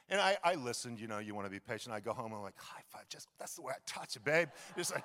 and 0.08 0.20
I, 0.20 0.36
I 0.42 0.54
listened, 0.54 0.98
you 0.98 1.06
know, 1.06 1.18
you 1.18 1.34
want 1.34 1.46
to 1.46 1.50
be 1.50 1.60
patient. 1.60 1.94
I 1.94 2.00
go 2.00 2.12
home, 2.12 2.32
I'm 2.32 2.42
like, 2.42 2.58
high 2.58 2.82
five, 2.90 3.08
just 3.08 3.28
that's 3.38 3.54
the 3.54 3.62
way 3.62 3.72
I 3.74 3.80
touch 3.86 4.16
it, 4.16 4.24
babe. 4.24 4.48
Just 4.76 4.94
like, 4.94 5.04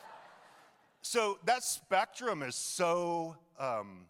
so 1.02 1.40
that 1.46 1.64
spectrum 1.64 2.42
is 2.42 2.56
so, 2.56 3.36
um, 3.60 4.06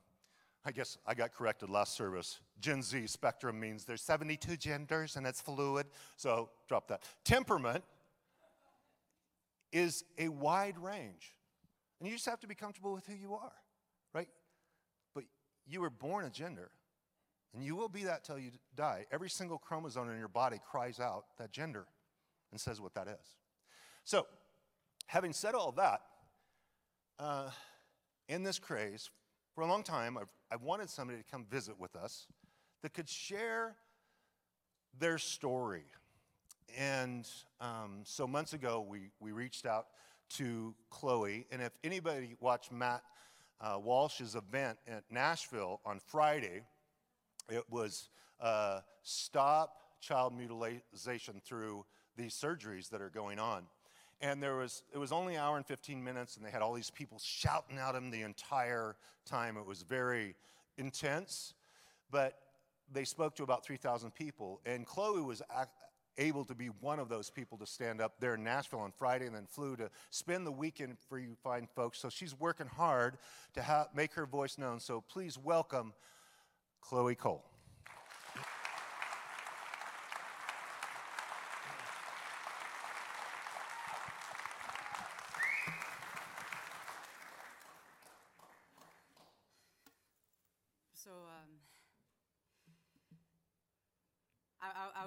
I 0.65 0.71
guess 0.71 0.97
I 1.05 1.13
got 1.13 1.33
corrected 1.33 1.69
last 1.69 1.95
service. 1.95 2.39
Gen 2.59 2.81
Z 2.81 3.07
spectrum 3.07 3.59
means 3.59 3.85
there's 3.85 4.01
72 4.01 4.57
genders 4.57 5.15
and 5.15 5.25
it's 5.25 5.41
fluid. 5.41 5.87
So 6.15 6.49
drop 6.67 6.87
that. 6.89 7.03
Temperament 7.23 7.83
is 9.71 10.03
a 10.17 10.29
wide 10.29 10.77
range. 10.79 11.35
And 11.99 12.07
you 12.07 12.15
just 12.15 12.27
have 12.27 12.39
to 12.41 12.47
be 12.47 12.55
comfortable 12.55 12.93
with 12.93 13.07
who 13.07 13.15
you 13.15 13.33
are, 13.33 13.53
right? 14.13 14.27
But 15.15 15.23
you 15.67 15.81
were 15.81 15.89
born 15.89 16.25
a 16.25 16.29
gender, 16.29 16.69
and 17.53 17.63
you 17.63 17.75
will 17.75 17.89
be 17.89 18.03
that 18.03 18.23
till 18.23 18.37
you 18.37 18.51
die. 18.75 19.05
Every 19.11 19.29
single 19.29 19.57
chromosome 19.57 20.09
in 20.09 20.19
your 20.19 20.27
body 20.27 20.59
cries 20.69 20.99
out 20.99 21.25
that 21.37 21.51
gender 21.51 21.85
and 22.51 22.61
says 22.61 22.79
what 22.79 22.93
that 22.93 23.07
is. 23.07 23.35
So, 24.03 24.27
having 25.07 25.33
said 25.33 25.55
all 25.55 25.71
that, 25.73 26.01
uh, 27.19 27.49
in 28.29 28.43
this 28.43 28.59
craze, 28.59 29.09
for 29.55 29.61
a 29.61 29.67
long 29.67 29.81
time, 29.81 30.17
I've, 30.17 30.29
I've 30.51 30.61
wanted 30.61 30.89
somebody 30.89 31.17
to 31.17 31.25
come 31.25 31.45
visit 31.49 31.79
with 31.79 31.95
us 31.95 32.27
that 32.83 32.93
could 32.93 33.09
share 33.09 33.75
their 34.99 35.17
story. 35.17 35.85
And 36.77 37.27
um, 37.59 38.01
so 38.03 38.27
months 38.27 38.53
ago, 38.53 38.85
we, 38.87 39.09
we 39.19 39.31
reached 39.31 39.65
out 39.65 39.87
to 40.29 40.75
Chloe. 40.89 41.45
And 41.51 41.61
if 41.61 41.71
anybody 41.83 42.35
watched 42.39 42.71
Matt 42.71 43.03
uh, 43.61 43.79
Walsh's 43.81 44.35
event 44.35 44.77
at 44.87 45.03
Nashville 45.09 45.81
on 45.85 45.99
Friday, 45.99 46.61
it 47.49 47.63
was 47.69 48.09
uh, 48.39 48.81
Stop 49.03 49.77
Child 50.01 50.37
Mutilation 50.37 51.41
Through 51.43 51.85
These 52.15 52.33
Surgeries 52.33 52.89
That 52.89 53.01
Are 53.01 53.09
Going 53.09 53.39
On. 53.39 53.63
And 54.19 54.41
there 54.41 54.55
was, 54.55 54.83
it 54.93 54.97
was 54.97 55.11
only 55.11 55.35
an 55.35 55.41
hour 55.41 55.57
and 55.57 55.65
15 55.65 56.03
minutes, 56.03 56.37
and 56.37 56.45
they 56.45 56.49
had 56.49 56.61
all 56.61 56.73
these 56.73 56.89
people 56.89 57.19
shouting 57.23 57.77
at 57.77 57.93
him 57.93 58.09
the 58.09 58.23
entire 58.23 58.95
time. 59.25 59.57
It 59.57 59.65
was 59.65 59.83
very 59.83 60.35
intense, 60.77 61.53
but 62.09 62.33
they 62.91 63.03
spoke 63.03 63.35
to 63.35 63.43
about 63.43 63.63
3,000 63.63 64.13
people. 64.13 64.59
And 64.65 64.85
Chloe 64.85 65.21
was 65.21 65.41
able 66.17 66.45
to 66.45 66.55
be 66.55 66.67
one 66.67 66.99
of 66.99 67.09
those 67.09 67.29
people 67.29 67.57
to 67.59 67.65
stand 67.65 68.01
up 68.01 68.19
there 68.19 68.35
in 68.35 68.43
Nashville 68.43 68.79
on 68.79 68.91
Friday 68.91 69.25
and 69.25 69.35
then 69.35 69.45
flew 69.45 69.75
to 69.75 69.89
spend 70.09 70.45
the 70.45 70.51
weekend 70.51 70.97
for 71.07 71.19
you 71.19 71.35
fine 71.43 71.67
folks. 71.75 71.99
So 71.99 72.09
she's 72.09 72.37
working 72.37 72.67
hard 72.67 73.17
to 73.53 73.63
ha- 73.63 73.87
make 73.93 74.13
her 74.13 74.25
voice 74.25 74.57
known. 74.57 74.79
So 74.79 75.01
please 75.01 75.37
welcome 75.37 75.93
Chloe 76.81 77.15
Cole. 77.15 77.43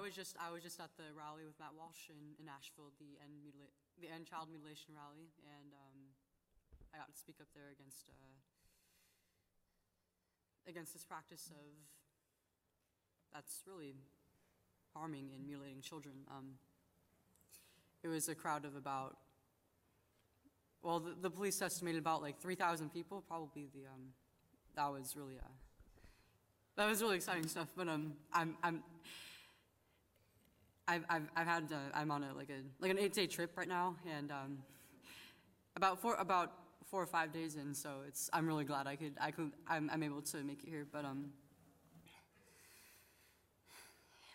was 0.11 0.19
just 0.19 0.35
I 0.43 0.51
was 0.51 0.59
just 0.59 0.75
at 0.83 0.91
the 0.99 1.07
rally 1.15 1.47
with 1.47 1.55
Matt 1.55 1.71
Walsh 1.71 2.11
in, 2.11 2.35
in 2.35 2.43
Nashville, 2.43 2.91
the 2.99 3.15
end 3.23 3.31
mutila- 3.39 3.71
the 3.95 4.11
end 4.11 4.27
child 4.27 4.51
mutilation 4.51 4.91
rally, 4.91 5.31
and 5.39 5.71
um, 5.71 6.11
I 6.91 6.99
got 6.99 7.07
to 7.07 7.15
speak 7.15 7.39
up 7.39 7.47
there 7.55 7.71
against 7.71 8.11
uh, 8.11 8.35
against 10.67 10.91
this 10.91 11.07
practice 11.07 11.47
of 11.55 11.63
that's 13.31 13.63
really 13.63 13.95
harming 14.91 15.31
and 15.31 15.47
mutilating 15.47 15.79
children. 15.79 16.27
Um, 16.27 16.59
it 18.03 18.09
was 18.09 18.27
a 18.27 18.35
crowd 18.35 18.65
of 18.65 18.75
about 18.75 19.15
well, 20.83 20.99
the, 20.99 21.15
the 21.21 21.29
police 21.29 21.61
estimated 21.61 22.03
about 22.03 22.21
like 22.21 22.35
three 22.41 22.55
thousand 22.55 22.91
people. 22.91 23.23
Probably 23.29 23.71
the 23.71 23.87
um, 23.87 24.11
that 24.75 24.91
was 24.91 25.15
really 25.15 25.39
uh, 25.39 25.55
that 26.75 26.89
was 26.89 27.01
really 27.01 27.15
exciting 27.15 27.47
stuff. 27.47 27.69
But 27.77 27.87
um, 27.87 28.19
I'm 28.33 28.57
I'm 28.61 28.83
I've, 30.91 31.05
I've, 31.09 31.29
I've 31.37 31.47
had, 31.47 31.63
uh, 31.71 31.77
I'm 31.93 32.11
on 32.11 32.21
a, 32.21 32.33
like 32.33 32.49
a, 32.49 32.59
like 32.81 32.91
an 32.91 32.99
eight 32.99 33.13
day 33.13 33.25
trip 33.25 33.57
right 33.57 33.67
now 33.67 33.95
and, 34.13 34.29
um, 34.29 34.57
about 35.77 36.01
four, 36.01 36.15
about 36.15 36.51
four 36.89 37.01
or 37.01 37.05
five 37.05 37.31
days 37.31 37.55
in, 37.55 37.73
so 37.73 37.89
it's, 38.05 38.29
I'm 38.33 38.45
really 38.45 38.65
glad 38.65 38.87
I 38.87 38.97
could, 38.97 39.13
I 39.21 39.31
could, 39.31 39.53
I'm, 39.69 39.89
I'm 39.93 40.03
able 40.03 40.21
to 40.21 40.43
make 40.43 40.63
it 40.63 40.69
here, 40.69 40.85
but, 40.91 41.05
um, 41.05 41.29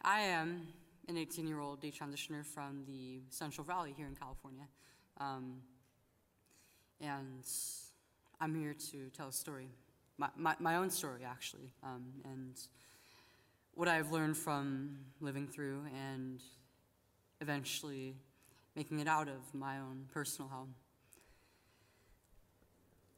I 0.03 0.21
am 0.21 0.69
an 1.09 1.19
18 1.19 1.47
year 1.47 1.61
old 1.61 1.83
detransitioner 1.83 2.43
from 2.43 2.85
the 2.87 3.21
Central 3.29 3.67
Valley 3.67 3.93
here 3.95 4.07
in 4.07 4.15
California. 4.15 4.65
Um, 5.21 5.57
and 7.03 7.45
I'm 8.41 8.55
here 8.55 8.75
to 8.93 9.11
tell 9.15 9.29
a 9.29 9.33
story, 9.33 9.69
my, 10.17 10.31
my, 10.37 10.57
my 10.59 10.77
own 10.77 10.89
story 10.89 11.21
actually. 11.23 11.75
Um, 11.83 12.15
and 12.25 12.59
what 13.77 13.89
I've 13.89 14.11
learned 14.11 14.39
from 14.39 14.97
living 15.21 15.47
through 15.47 15.83
and 15.95 16.41
eventually 17.43 18.17
making 18.75 19.01
it 19.01 19.07
out 19.07 19.29
of 19.29 19.53
my 19.53 19.77
own 19.77 20.07
personal 20.11 20.49
hell. 20.49 20.69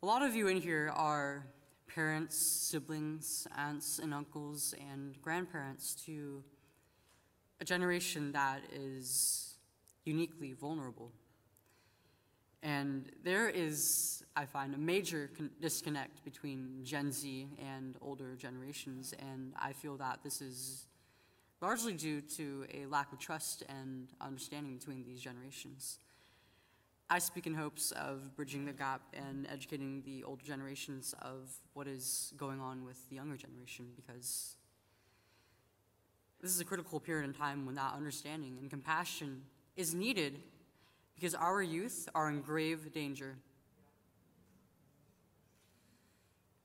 A 0.03 0.07
lot 0.07 0.23
of 0.23 0.35
you 0.35 0.49
in 0.49 0.61
here 0.61 0.90
are 0.97 1.47
parents, 1.87 2.37
siblings, 2.37 3.47
aunts, 3.57 4.01
and 4.01 4.12
uncles, 4.12 4.75
and 4.90 5.21
grandparents 5.23 5.94
to 6.07 6.42
a 7.61 7.64
generation 7.64 8.33
that 8.33 8.62
is 8.73 9.55
uniquely 10.05 10.55
vulnerable. 10.55 11.12
And 12.62 13.11
there 13.23 13.49
is, 13.49 14.25
I 14.35 14.44
find, 14.44 14.75
a 14.75 14.79
major 14.79 15.31
con- 15.37 15.51
disconnect 15.61 16.25
between 16.25 16.81
Gen 16.83 17.12
Z 17.12 17.49
and 17.59 17.97
older 18.01 18.35
generations, 18.35 19.14
and 19.18 19.53
I 19.57 19.73
feel 19.73 19.97
that 19.99 20.21
this 20.25 20.40
is 20.40 20.87
largely 21.61 21.94
due 21.94 22.21
to 22.21 22.66
a 22.73 22.87
lack 22.87 23.12
of 23.12 23.18
trust 23.18 23.62
and 23.68 24.09
understanding 24.21 24.77
between 24.77 25.05
these 25.05 25.21
generations. 25.21 25.99
I 27.11 27.18
speak 27.21 27.47
in 27.47 27.55
hopes 27.55 27.90
of 27.92 28.37
bridging 28.37 28.66
the 28.66 28.73
gap 28.73 29.01
and 29.14 29.47
educating 29.51 30.03
the 30.05 30.25
older 30.25 30.44
generations 30.44 31.14
of 31.23 31.49
what 31.73 31.87
is 31.87 32.35
going 32.37 32.61
on 32.61 32.85
with 32.85 33.09
the 33.09 33.16
younger 33.16 33.37
generation 33.37 33.87
because 33.97 34.57
this 36.42 36.51
is 36.55 36.61
a 36.61 36.64
critical 36.64 37.01
period 37.01 37.25
in 37.25 37.33
time 37.33 37.64
when 37.64 37.77
that 37.77 37.94
understanding 37.94 38.59
and 38.61 38.68
compassion 38.68 39.42
is 39.75 39.94
needed 39.94 40.40
because 41.18 41.35
our 41.35 41.61
youth 41.61 42.09
are 42.14 42.28
in 42.28 42.40
grave 42.40 42.92
danger. 42.92 43.37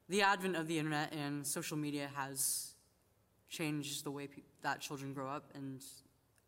The 0.09 0.21
advent 0.21 0.55
of 0.55 0.67
the 0.67 0.77
internet 0.77 1.11
and 1.11 1.45
social 1.45 1.75
media 1.75 2.09
has 2.15 2.73
changed 3.49 4.03
the 4.03 4.11
way 4.11 4.27
pe- 4.27 4.43
that 4.61 4.79
children 4.79 5.13
grow 5.13 5.27
up, 5.27 5.45
and 5.55 5.83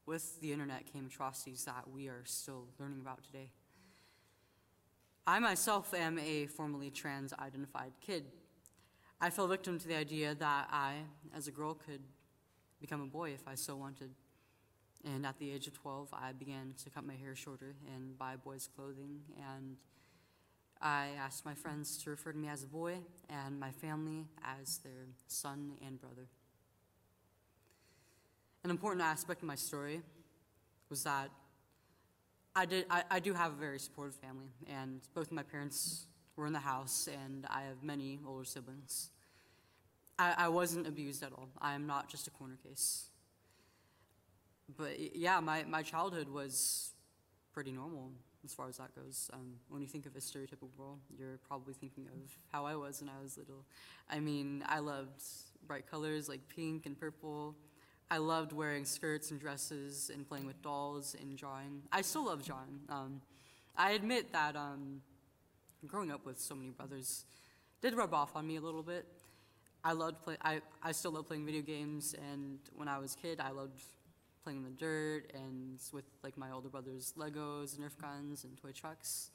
with 0.06 0.40
the 0.40 0.54
internet 0.54 0.86
came 0.92 1.08
atrocities 1.08 1.66
that 1.66 1.90
we 1.90 2.08
are 2.08 2.22
still 2.26 2.68
learning 2.80 3.00
about 3.02 3.24
today. 3.24 3.50
I 5.26 5.40
myself 5.40 5.92
am 5.96 6.20
a 6.20 6.46
formerly 6.46 6.92
trans 6.92 7.34
identified 7.34 7.94
kid. 8.02 8.26
I 9.20 9.32
fell 9.32 9.48
victim 9.48 9.80
to 9.80 9.88
the 9.88 9.96
idea 9.96 10.36
that 10.36 10.68
I, 10.72 10.98
as 11.36 11.48
a 11.48 11.52
girl, 11.52 11.74
could 11.74 12.02
become 12.80 13.02
a 13.02 13.08
boy 13.08 13.32
if 13.32 13.48
I 13.48 13.56
so 13.56 13.76
wanted. 13.76 14.12
And 15.06 15.26
at 15.26 15.38
the 15.38 15.52
age 15.52 15.68
of 15.68 15.74
12, 15.74 16.10
I 16.14 16.32
began 16.32 16.74
to 16.84 16.90
cut 16.90 17.06
my 17.06 17.14
hair 17.14 17.36
shorter 17.36 17.76
and 17.94 18.18
buy 18.18 18.36
boys' 18.38 18.68
clothing. 18.76 19.22
And 19.54 19.78
I 20.82 21.10
asked 21.20 21.46
my 21.46 21.54
friends 21.54 21.98
to 22.04 22.10
refer 22.10 22.32
to 22.32 22.38
me 22.38 22.48
as 22.48 22.64
a 22.64 22.68
boy 22.68 22.98
and 23.30 23.60
my 23.60 23.72
family 23.72 24.26
as 24.44 24.80
their 24.80 25.08
son 25.28 25.74
and 25.86 26.00
brother. 26.02 26.28
An 28.64 28.72
important 28.72 29.04
aspect 29.04 29.44
of 29.44 29.48
my 29.48 29.56
story 29.56 30.02
was 30.90 31.04
that 31.04 31.30
I, 32.56 32.66
did, 32.66 32.86
I, 32.90 33.04
I 33.12 33.20
do 33.20 33.34
have 33.34 33.52
a 33.52 33.56
very 33.56 33.80
supportive 33.80 34.16
family, 34.16 34.48
and 34.68 35.02
both 35.14 35.28
of 35.28 35.34
my 35.34 35.44
parents 35.44 36.06
were 36.36 36.48
in 36.48 36.54
the 36.54 36.60
house, 36.60 37.08
and 37.08 37.46
I 37.50 37.64
have 37.64 37.84
many 37.84 38.20
older 38.26 38.46
siblings. 38.46 39.10
I, 40.18 40.34
I 40.38 40.48
wasn't 40.48 40.88
abused 40.88 41.22
at 41.22 41.32
all. 41.34 41.50
I 41.62 41.76
am 41.76 41.86
not 41.86 42.10
just 42.10 42.28
a 42.28 42.32
corner 42.32 42.58
case. 42.64 43.08
But 44.78 45.16
yeah, 45.16 45.40
my, 45.40 45.64
my 45.64 45.84
childhood 45.84 46.30
was 46.30 46.92
pretty 47.54 47.72
normal 47.72 48.12
as 48.44 48.54
far 48.54 48.68
as 48.68 48.78
that 48.78 48.96
goes. 48.96 49.30
Um, 49.34 49.56
when 49.70 49.82
you 49.82 49.88
think 49.88 50.06
of 50.06 50.16
a 50.16 50.20
stereotypical 50.20 50.76
girl, 50.78 51.00
you're 51.18 51.40
probably 51.48 51.74
thinking 51.74 52.06
of 52.08 52.32
how 52.52 52.66
I 52.66 52.76
was 52.76 53.02
when 53.02 53.10
I 53.10 53.22
was 53.22 53.38
little. 53.38 53.66
I 54.10 54.20
mean, 54.20 54.64
I 54.68 54.80
loved 54.80 55.24
bright 55.68 55.90
colors 55.90 56.30
like 56.30 56.42
pink 56.48 56.86
and 56.86 56.98
purple. 57.00 57.56
I 58.10 58.18
loved 58.18 58.54
wearing 58.54 58.86
skirts 58.86 59.32
and 59.32 59.40
dresses 59.40 60.12
and 60.14 60.28
playing 60.28 60.46
with 60.46 60.62
dolls 60.62 61.16
and 61.20 61.36
drawing. 61.36 61.82
I 61.92 62.02
still 62.02 62.26
love 62.26 62.46
drawing. 62.46 62.82
Um, 62.88 63.22
I 63.76 63.92
admit 63.92 64.32
that 64.32 64.56
um, 64.56 65.02
growing 65.88 66.12
up 66.12 66.26
with 66.26 66.40
so 66.40 66.54
many 66.56 66.70
brothers 66.70 67.26
did 67.82 67.96
rub 67.96 68.14
off 68.14 68.36
on 68.36 68.46
me 68.46 68.58
a 68.58 68.62
little 68.62 68.84
bit. 68.84 69.06
I 69.84 69.94
loved 69.94 70.24
play. 70.24 70.38
I, 70.42 70.62
I 70.82 70.92
still 70.92 71.12
love 71.12 71.28
playing 71.28 71.46
video 71.46 71.62
games, 71.62 72.16
and 72.32 72.60
when 72.76 72.88
I 72.88 72.98
was 72.98 73.14
a 73.14 73.18
kid, 73.18 73.40
I 73.40 73.52
loved 73.52 73.84
playing 74.46 74.60
in 74.60 74.64
the 74.64 74.70
dirt 74.70 75.32
and 75.34 75.80
with 75.92 76.06
like 76.24 76.38
my 76.38 76.52
older 76.52 76.70
brother's 76.70 77.14
Legos, 77.18 77.76
and 77.76 77.84
Nerf 77.84 78.00
guns, 78.00 78.44
and 78.44 78.56
toy 78.62 78.72
trucks. 78.72 79.32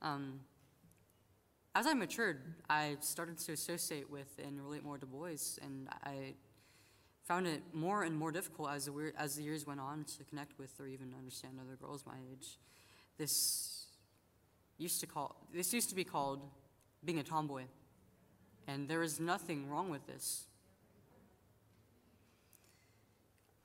Um, 0.00 0.40
as 1.74 1.86
I 1.86 1.92
matured, 1.92 2.40
I 2.70 2.96
started 3.00 3.36
to 3.36 3.52
associate 3.52 4.10
with 4.10 4.40
and 4.42 4.58
relate 4.62 4.82
more 4.82 4.96
to 4.96 5.04
boys, 5.04 5.58
and 5.62 5.88
I 6.04 6.32
found 7.24 7.46
it 7.46 7.60
more 7.74 8.04
and 8.04 8.16
more 8.16 8.32
difficult 8.32 8.70
as 8.70 8.86
the, 8.86 8.92
weir- 8.92 9.12
as 9.18 9.36
the 9.36 9.42
years 9.42 9.66
went 9.66 9.78
on 9.78 10.04
to 10.04 10.24
connect 10.24 10.58
with 10.58 10.72
or 10.80 10.86
even 10.86 11.12
understand 11.18 11.58
other 11.60 11.76
girls 11.76 12.04
my 12.06 12.16
age. 12.32 12.56
This 13.18 13.88
used 14.78 15.00
to 15.00 15.06
call 15.06 15.36
this 15.52 15.74
used 15.74 15.90
to 15.90 15.94
be 15.94 16.04
called 16.04 16.40
being 17.04 17.18
a 17.18 17.22
tomboy, 17.22 17.64
and 18.66 18.88
there 18.88 19.02
is 19.02 19.20
nothing 19.20 19.68
wrong 19.68 19.90
with 19.90 20.06
this. 20.06 20.46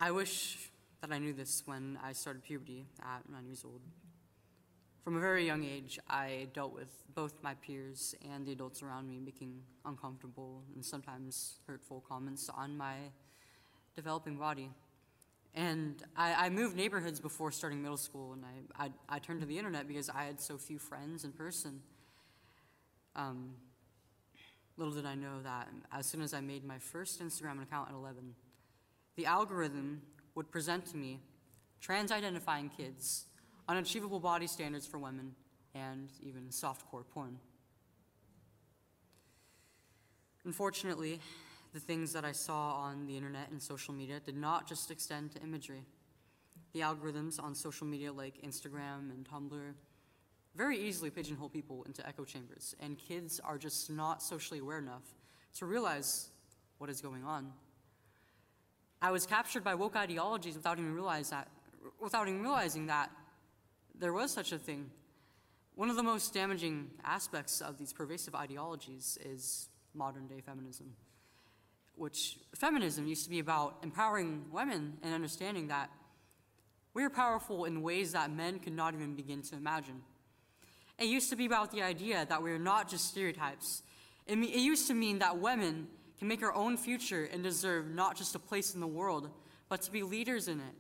I 0.02 0.12
wish 0.12 0.71
that 1.02 1.12
I 1.12 1.18
knew 1.18 1.34
this 1.34 1.64
when 1.66 1.98
I 2.04 2.14
started 2.14 2.44
puberty 2.44 2.86
at 3.02 3.28
nine 3.30 3.46
years 3.46 3.64
old. 3.66 3.82
From 5.04 5.18
a 5.18 5.20
very 5.20 5.48
young 5.48 5.64
age, 5.64 5.98
I 6.08 6.48
dealt 6.54 6.74
with 6.74 6.90
both 7.16 7.34
my 7.42 7.56
peers 7.56 8.14
and 8.32 8.46
the 8.46 8.52
adults 8.52 8.84
around 8.84 9.10
me 9.10 9.20
making 9.20 9.64
uncomfortable 9.84 10.62
and 10.76 10.86
sometimes 10.86 11.56
hurtful 11.66 12.04
comments 12.08 12.50
on 12.56 12.78
my 12.78 12.98
developing 13.96 14.38
body. 14.38 14.70
And 15.56 16.02
I, 16.16 16.46
I 16.46 16.50
moved 16.50 16.76
neighborhoods 16.76 17.20
before 17.20 17.52
starting 17.52 17.82
middle 17.82 17.98
school, 17.98 18.34
and 18.34 18.46
I, 18.46 18.86
I, 18.86 18.92
I 19.10 19.20
turned 19.20 19.42
to 19.42 19.48
the 19.48 19.58
internet 19.58 19.88
because 19.88 20.08
I 20.08 20.24
had 20.26 20.40
so 20.40 20.58
few 20.58 20.78
friends 20.78 21.24
in 21.24 21.32
person. 21.32 21.82
Um, 23.16 23.56
little 24.78 24.94
did 24.94 25.08
I 25.08 25.16
know 25.16 25.42
that 25.44 25.68
as 25.92 26.06
soon 26.06 26.22
as 26.22 26.34
I 26.34 26.42
made 26.42 26.64
my 26.64 26.78
first 26.78 27.22
Instagram 27.22 27.62
account 27.62 27.90
at 27.90 27.96
11, 27.96 28.36
the 29.16 29.26
algorithm 29.26 30.04
would 30.36 30.52
present 30.52 30.86
to 30.88 30.98
me 30.98 31.20
trans 31.80 32.12
identifying 32.12 32.70
kids, 32.70 33.26
unachievable 33.68 34.20
body 34.20 34.48
standards 34.48 34.86
for 34.86 34.98
women, 34.98 35.34
and 35.74 36.10
even 36.22 36.44
softcore 36.50 37.04
porn. 37.14 37.38
Unfortunately, 40.44 41.20
the 41.74 41.80
things 41.80 42.14
that 42.14 42.26
I 42.26 42.32
saw 42.32 42.74
on 42.74 43.06
the 43.06 43.16
internet 43.16 43.50
and 43.52 43.62
social 43.62 43.94
media 43.94 44.20
did 44.20 44.36
not 44.36 44.68
just 44.68 44.92
extend 44.92 45.32
to 45.32 45.42
imagery. 45.42 45.86
The 46.74 46.82
algorithms 46.82 47.42
on 47.42 47.56
social 47.56 47.88
media 47.88 48.12
like 48.12 48.42
Instagram 48.42 49.12
and 49.12 49.26
Tumblr 49.26 49.74
very 50.56 50.78
easily 50.78 51.10
pigeonhole 51.10 51.50
people 51.50 51.84
into 51.84 52.06
echo 52.06 52.26
chambers, 52.26 52.76
and 52.80 52.98
kids 52.98 53.40
are 53.44 53.58
just 53.58 53.90
not 53.90 54.22
socially 54.22 54.60
aware 54.60 54.80
enough 54.80 55.04
to 55.56 55.66
realize 55.66 56.30
what 56.78 56.90
is 56.90 57.02
going 57.02 57.24
on. 57.24 57.52
I 59.02 59.12
was 59.12 59.26
captured 59.26 59.64
by 59.64 59.74
woke 59.74 59.96
ideologies 59.96 60.56
without 60.56 60.78
even 60.78 60.94
realize 60.94 61.32
that, 61.32 61.48
without 62.00 62.28
even 62.28 62.42
realizing 62.42 62.88
that 62.88 63.10
there 63.98 64.14
was 64.14 64.32
such 64.32 64.52
a 64.52 64.60
thing. 64.60 64.92
One 65.76 65.90
of 65.90 65.96
the 65.96 66.04
most 66.04 66.34
damaging 66.34 66.92
aspects 67.04 67.62
of 67.62 67.78
these 67.78 67.94
pervasive 67.94 68.36
ideologies 68.36 69.18
is 69.24 69.70
modern 69.96 70.28
day 70.28 70.42
feminism, 70.42 70.94
which 71.96 72.38
feminism 72.54 73.08
used 73.08 73.24
to 73.24 73.30
be 73.30 73.40
about 73.40 73.78
empowering 73.82 74.46
women 74.52 74.98
and 75.02 75.14
understanding 75.14 75.68
that 75.70 75.90
we 76.94 77.04
are 77.04 77.10
powerful 77.10 77.66
in 77.66 77.82
ways 77.82 78.12
that 78.12 78.32
men 78.32 78.60
could 78.60 78.74
not 78.74 78.94
even 78.94 79.16
begin 79.16 79.42
to 79.44 79.56
imagine. 79.56 80.02
It 81.00 81.06
used 81.06 81.30
to 81.32 81.36
be 81.36 81.46
about 81.46 81.72
the 81.72 81.82
idea 81.82 82.26
that 82.30 82.44
we 82.44 82.52
are 82.52 82.60
not 82.60 82.90
just 82.90 83.06
stereotypes. 83.06 83.82
It, 84.28 84.38
me- 84.38 84.54
it 84.54 84.60
used 84.60 84.88
to 84.88 84.94
mean 84.94 85.20
that 85.20 85.40
women 85.40 85.88
can 86.22 86.28
make 86.28 86.44
our 86.44 86.54
own 86.54 86.78
future 86.78 87.28
and 87.34 87.42
deserve 87.42 87.90
not 87.90 88.16
just 88.16 88.36
a 88.36 88.40
place 88.40 88.76
in 88.76 88.80
the 88.80 88.86
world, 88.86 89.32
but 89.70 89.82
to 89.82 89.92
be 89.92 90.04
leaders 90.04 90.48
in 90.48 90.60
it. 90.60 90.76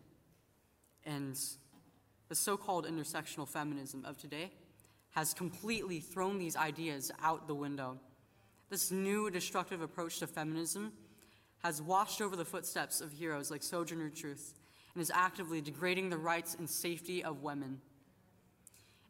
And 1.03 1.35
the 2.29 2.35
so 2.35 2.55
called 2.55 2.85
intersectional 2.85 3.47
feminism 3.47 4.05
of 4.05 4.19
today 4.19 4.51
has 5.15 5.33
completely 5.33 5.99
thrown 5.99 6.37
these 6.37 6.55
ideas 6.55 7.11
out 7.23 7.47
the 7.47 7.55
window. 7.55 7.97
This 8.69 8.91
new 8.91 9.31
destructive 9.31 9.81
approach 9.81 10.19
to 10.19 10.27
feminism 10.27 10.93
has 11.63 11.81
washed 11.81 12.21
over 12.21 12.35
the 12.35 12.45
footsteps 12.45 13.01
of 13.01 13.11
heroes 13.11 13.49
like 13.49 13.63
Sojourner 13.63 14.11
Truth 14.11 14.53
and 14.93 15.01
is 15.01 15.11
actively 15.11 15.59
degrading 15.59 16.11
the 16.11 16.17
rights 16.19 16.53
and 16.53 16.69
safety 16.69 17.23
of 17.23 17.41
women. 17.41 17.81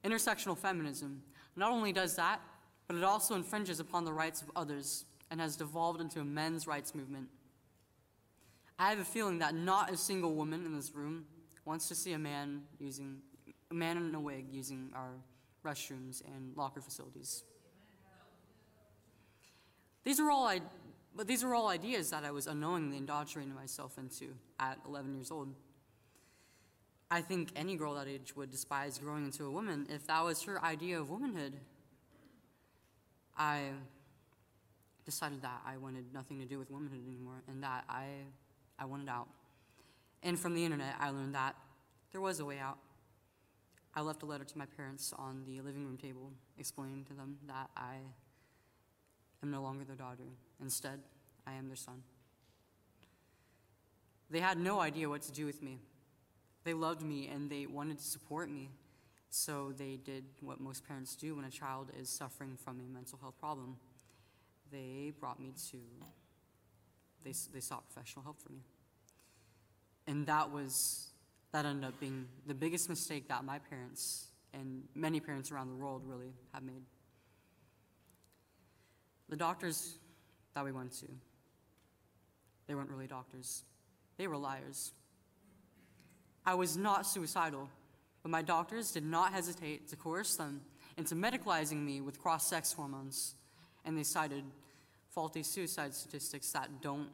Intersectional 0.05 0.57
feminism 0.57 1.23
not 1.57 1.73
only 1.73 1.91
does 1.91 2.15
that, 2.15 2.39
but 2.87 2.95
it 2.95 3.03
also 3.03 3.35
infringes 3.35 3.81
upon 3.81 4.05
the 4.05 4.13
rights 4.13 4.41
of 4.41 4.49
others 4.55 5.03
and 5.31 5.39
has 5.39 5.55
devolved 5.55 6.01
into 6.01 6.19
a 6.19 6.25
men's 6.25 6.67
rights 6.67 6.93
movement. 6.93 7.29
I 8.77 8.89
have 8.89 8.99
a 8.99 9.05
feeling 9.05 9.39
that 9.39 9.55
not 9.55 9.91
a 9.91 9.97
single 9.97 10.35
woman 10.35 10.65
in 10.65 10.75
this 10.75 10.93
room 10.93 11.25
wants 11.65 11.87
to 11.87 11.95
see 11.95 12.13
a 12.13 12.19
man 12.19 12.63
using 12.79 13.19
a 13.69 13.73
man 13.73 13.97
in 13.97 14.13
a 14.13 14.19
wig 14.19 14.47
using 14.51 14.91
our 14.93 15.13
restrooms 15.65 16.21
and 16.25 16.55
locker 16.57 16.81
facilities. 16.81 17.43
These 20.03 20.19
are 20.19 20.29
all 20.29 20.47
I, 20.47 20.61
but 21.15 21.27
these 21.27 21.43
are 21.43 21.53
all 21.53 21.67
ideas 21.67 22.09
that 22.09 22.25
I 22.25 22.31
was 22.31 22.47
unknowingly 22.47 22.97
indoctrinating 22.97 23.55
myself 23.55 23.97
into 23.97 24.33
at 24.59 24.79
11 24.87 25.13
years 25.15 25.31
old. 25.31 25.53
I 27.09 27.21
think 27.21 27.51
any 27.55 27.75
girl 27.75 27.93
that 27.95 28.07
age 28.07 28.35
would 28.35 28.49
despise 28.49 28.97
growing 28.97 29.25
into 29.25 29.45
a 29.45 29.51
woman 29.51 29.85
if 29.89 30.07
that 30.07 30.23
was 30.23 30.41
her 30.43 30.63
idea 30.63 30.99
of 30.99 31.09
womanhood. 31.09 31.57
I 33.37 33.69
decided 35.05 35.41
that 35.41 35.61
I 35.65 35.77
wanted 35.77 36.05
nothing 36.13 36.39
to 36.39 36.45
do 36.45 36.59
with 36.59 36.69
womanhood 36.69 37.05
anymore 37.07 37.41
and 37.47 37.63
that 37.63 37.83
I, 37.89 38.07
I 38.79 38.85
wanted 38.85 39.09
out. 39.09 39.27
And 40.23 40.39
from 40.39 40.53
the 40.53 40.63
internet, 40.63 40.95
I 40.99 41.09
learned 41.09 41.35
that 41.35 41.55
there 42.11 42.21
was 42.21 42.39
a 42.39 42.45
way 42.45 42.59
out. 42.59 42.77
I 43.93 44.01
left 44.01 44.23
a 44.23 44.25
letter 44.25 44.43
to 44.43 44.57
my 44.57 44.65
parents 44.65 45.13
on 45.17 45.43
the 45.45 45.61
living 45.61 45.85
room 45.85 45.97
table 45.97 46.31
explaining 46.57 47.03
to 47.05 47.13
them 47.13 47.37
that 47.47 47.69
I 47.75 47.95
am 49.43 49.51
no 49.51 49.61
longer 49.61 49.83
their 49.83 49.95
daughter. 49.95 50.23
Instead, 50.61 50.99
I 51.45 51.53
am 51.53 51.67
their 51.67 51.75
son. 51.75 52.03
They 54.29 54.39
had 54.39 54.57
no 54.57 54.79
idea 54.79 55.09
what 55.09 55.23
to 55.23 55.31
do 55.31 55.45
with 55.45 55.61
me. 55.61 55.79
They 56.63 56.73
loved 56.73 57.01
me 57.01 57.27
and 57.27 57.49
they 57.49 57.65
wanted 57.65 57.97
to 57.97 58.03
support 58.03 58.49
me. 58.49 58.69
So 59.29 59.73
they 59.77 59.97
did 60.03 60.23
what 60.41 60.59
most 60.59 60.87
parents 60.87 61.15
do 61.15 61.35
when 61.35 61.45
a 61.45 61.49
child 61.49 61.89
is 61.99 62.09
suffering 62.09 62.57
from 62.63 62.79
a 62.79 62.93
mental 62.93 63.17
health 63.21 63.39
problem. 63.39 63.77
They 64.71 65.11
brought 65.19 65.39
me 65.39 65.53
to, 65.71 65.77
they, 67.23 67.33
they 67.53 67.59
sought 67.59 67.83
professional 67.91 68.23
help 68.23 68.41
for 68.41 68.51
me. 68.51 68.61
And 70.07 70.25
that 70.27 70.51
was, 70.51 71.09
that 71.51 71.65
ended 71.65 71.85
up 71.85 71.99
being 71.99 72.27
the 72.47 72.53
biggest 72.53 72.89
mistake 72.89 73.27
that 73.27 73.43
my 73.43 73.59
parents 73.59 74.27
and 74.53 74.83
many 74.95 75.19
parents 75.19 75.51
around 75.51 75.69
the 75.69 75.75
world 75.75 76.03
really 76.05 76.33
have 76.53 76.63
made. 76.63 76.83
The 79.29 79.35
doctors 79.35 79.97
that 80.55 80.65
we 80.65 80.71
went 80.71 80.91
to, 80.99 81.05
they 82.67 82.75
weren't 82.75 82.89
really 82.89 83.07
doctors, 83.07 83.63
they 84.17 84.27
were 84.27 84.37
liars. 84.37 84.91
I 86.45 86.55
was 86.55 86.75
not 86.75 87.05
suicidal, 87.05 87.69
but 88.23 88.29
my 88.29 88.41
doctors 88.41 88.91
did 88.91 89.05
not 89.05 89.31
hesitate 89.31 89.87
to 89.89 89.95
coerce 89.95 90.35
them 90.35 90.61
into 90.97 91.15
medicalizing 91.15 91.83
me 91.83 92.01
with 92.01 92.19
cross 92.19 92.47
sex 92.47 92.73
hormones, 92.73 93.35
and 93.85 93.97
they 93.97 94.03
cited 94.03 94.43
faulty 95.09 95.43
suicide 95.43 95.93
statistics 95.93 96.51
that 96.51 96.81
don't, 96.81 97.09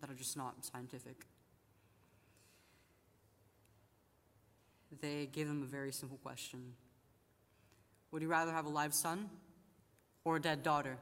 that 0.00 0.10
are 0.10 0.14
just 0.14 0.36
not 0.36 0.64
scientific. 0.64 1.26
They 5.00 5.28
gave 5.30 5.46
them 5.46 5.62
a 5.62 5.66
very 5.66 5.92
simple 5.92 6.18
question 6.18 6.72
Would 8.10 8.22
you 8.22 8.28
rather 8.28 8.52
have 8.52 8.64
a 8.64 8.70
live 8.70 8.94
son 8.94 9.28
or 10.24 10.36
a 10.36 10.40
dead 10.40 10.62
daughter? 10.62 10.96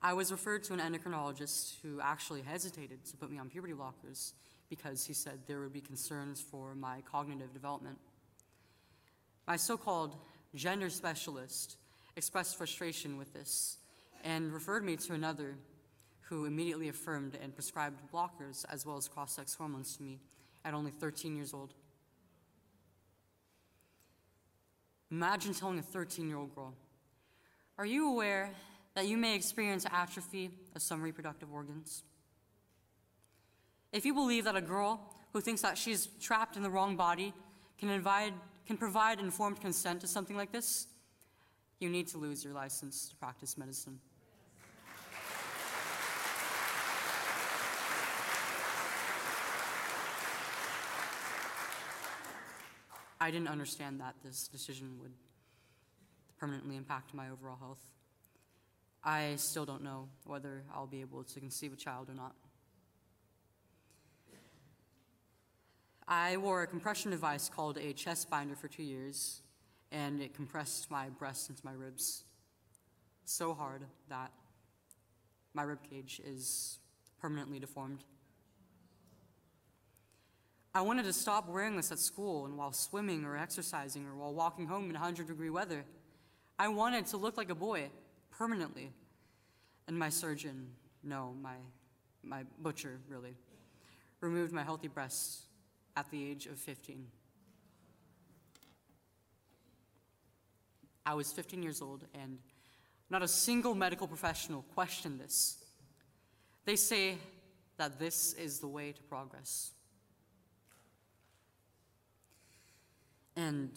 I 0.00 0.12
was 0.12 0.30
referred 0.30 0.62
to 0.64 0.74
an 0.74 0.78
endocrinologist 0.78 1.74
who 1.82 2.00
actually 2.00 2.42
hesitated 2.42 3.04
to 3.06 3.16
put 3.16 3.30
me 3.30 3.38
on 3.38 3.50
puberty 3.50 3.74
blockers 3.74 4.32
because 4.68 5.04
he 5.04 5.12
said 5.12 5.40
there 5.46 5.60
would 5.60 5.72
be 5.72 5.80
concerns 5.80 6.40
for 6.40 6.74
my 6.74 7.00
cognitive 7.10 7.52
development. 7.52 7.98
My 9.46 9.56
so 9.56 9.76
called 9.76 10.16
gender 10.54 10.90
specialist 10.90 11.76
expressed 12.16 12.56
frustration 12.56 13.16
with 13.16 13.32
this 13.32 13.78
and 14.24 14.52
referred 14.52 14.84
me 14.84 14.96
to 14.96 15.14
another 15.14 15.56
who 16.22 16.44
immediately 16.44 16.88
affirmed 16.88 17.38
and 17.42 17.54
prescribed 17.54 18.00
blockers 18.12 18.64
as 18.68 18.84
well 18.84 18.96
as 18.96 19.08
cross 19.08 19.32
sex 19.32 19.54
hormones 19.54 19.96
to 19.96 20.02
me 20.02 20.20
at 20.64 20.74
only 20.74 20.90
13 20.90 21.34
years 21.34 21.54
old. 21.54 21.72
Imagine 25.10 25.54
telling 25.54 25.78
a 25.78 25.82
13 25.82 26.28
year 26.28 26.36
old 26.36 26.54
girl, 26.54 26.74
Are 27.78 27.86
you 27.86 28.12
aware 28.12 28.50
that 28.94 29.06
you 29.06 29.16
may 29.16 29.34
experience 29.34 29.86
atrophy 29.90 30.50
of 30.74 30.82
some 30.82 31.00
reproductive 31.00 31.52
organs? 31.52 32.02
If 33.92 34.04
you 34.04 34.12
believe 34.12 34.44
that 34.44 34.56
a 34.56 34.60
girl 34.60 35.00
who 35.32 35.40
thinks 35.40 35.62
that 35.62 35.78
she's 35.78 36.08
trapped 36.20 36.56
in 36.56 36.62
the 36.62 36.70
wrong 36.70 36.96
body 36.96 37.32
can, 37.78 37.88
invite, 37.88 38.34
can 38.66 38.76
provide 38.76 39.18
informed 39.18 39.60
consent 39.60 40.00
to 40.02 40.06
something 40.06 40.36
like 40.36 40.52
this, 40.52 40.88
you 41.80 41.88
need 41.88 42.08
to 42.08 42.18
lose 42.18 42.44
your 42.44 42.52
license 42.52 43.08
to 43.08 43.16
practice 43.16 43.56
medicine. 43.56 43.98
I 53.20 53.30
didn't 53.30 53.48
understand 53.48 54.00
that 54.00 54.14
this 54.24 54.48
decision 54.48 54.98
would 55.00 55.12
permanently 56.38 56.76
impact 56.76 57.14
my 57.14 57.30
overall 57.30 57.58
health. 57.58 57.84
I 59.02 59.34
still 59.36 59.64
don't 59.64 59.82
know 59.82 60.08
whether 60.24 60.62
I'll 60.74 60.86
be 60.86 61.00
able 61.00 61.24
to 61.24 61.40
conceive 61.40 61.72
a 61.72 61.76
child 61.76 62.10
or 62.10 62.14
not. 62.14 62.34
I 66.10 66.38
wore 66.38 66.62
a 66.62 66.66
compression 66.66 67.10
device 67.10 67.50
called 67.50 67.76
a 67.76 67.92
chest 67.92 68.30
binder 68.30 68.56
for 68.56 68.66
two 68.66 68.82
years, 68.82 69.42
and 69.92 70.22
it 70.22 70.32
compressed 70.34 70.90
my 70.90 71.10
breasts 71.10 71.50
into 71.50 71.60
my 71.66 71.72
ribs 71.72 72.24
so 73.26 73.52
hard 73.52 73.82
that 74.08 74.32
my 75.52 75.62
rib 75.64 75.80
cage 75.90 76.22
is 76.24 76.78
permanently 77.20 77.58
deformed. 77.58 78.04
I 80.74 80.80
wanted 80.80 81.04
to 81.04 81.12
stop 81.12 81.46
wearing 81.46 81.76
this 81.76 81.92
at 81.92 81.98
school 81.98 82.46
and 82.46 82.56
while 82.56 82.72
swimming 82.72 83.26
or 83.26 83.36
exercising 83.36 84.06
or 84.06 84.14
while 84.16 84.32
walking 84.32 84.66
home 84.66 84.84
in 84.84 84.92
100 84.92 85.26
degree 85.26 85.50
weather. 85.50 85.84
I 86.58 86.68
wanted 86.68 87.04
to 87.06 87.18
look 87.18 87.36
like 87.36 87.50
a 87.50 87.54
boy 87.54 87.90
permanently. 88.30 88.92
And 89.88 89.98
my 89.98 90.08
surgeon, 90.08 90.68
no, 91.02 91.34
my, 91.42 91.56
my 92.22 92.44
butcher, 92.60 92.98
really, 93.10 93.34
removed 94.20 94.52
my 94.52 94.62
healthy 94.62 94.88
breasts 94.88 95.47
at 95.98 96.08
the 96.12 96.30
age 96.30 96.46
of 96.46 96.56
15. 96.56 97.08
I 101.04 101.14
was 101.14 101.32
15 101.32 101.60
years 101.60 101.82
old, 101.82 102.04
and 102.14 102.38
not 103.10 103.22
a 103.22 103.28
single 103.28 103.74
medical 103.74 104.06
professional 104.06 104.62
questioned 104.74 105.18
this. 105.18 105.56
They 106.66 106.76
say 106.76 107.16
that 107.78 107.98
this 107.98 108.34
is 108.34 108.60
the 108.60 108.68
way 108.68 108.92
to 108.92 109.02
progress. 109.02 109.72
And 113.34 113.70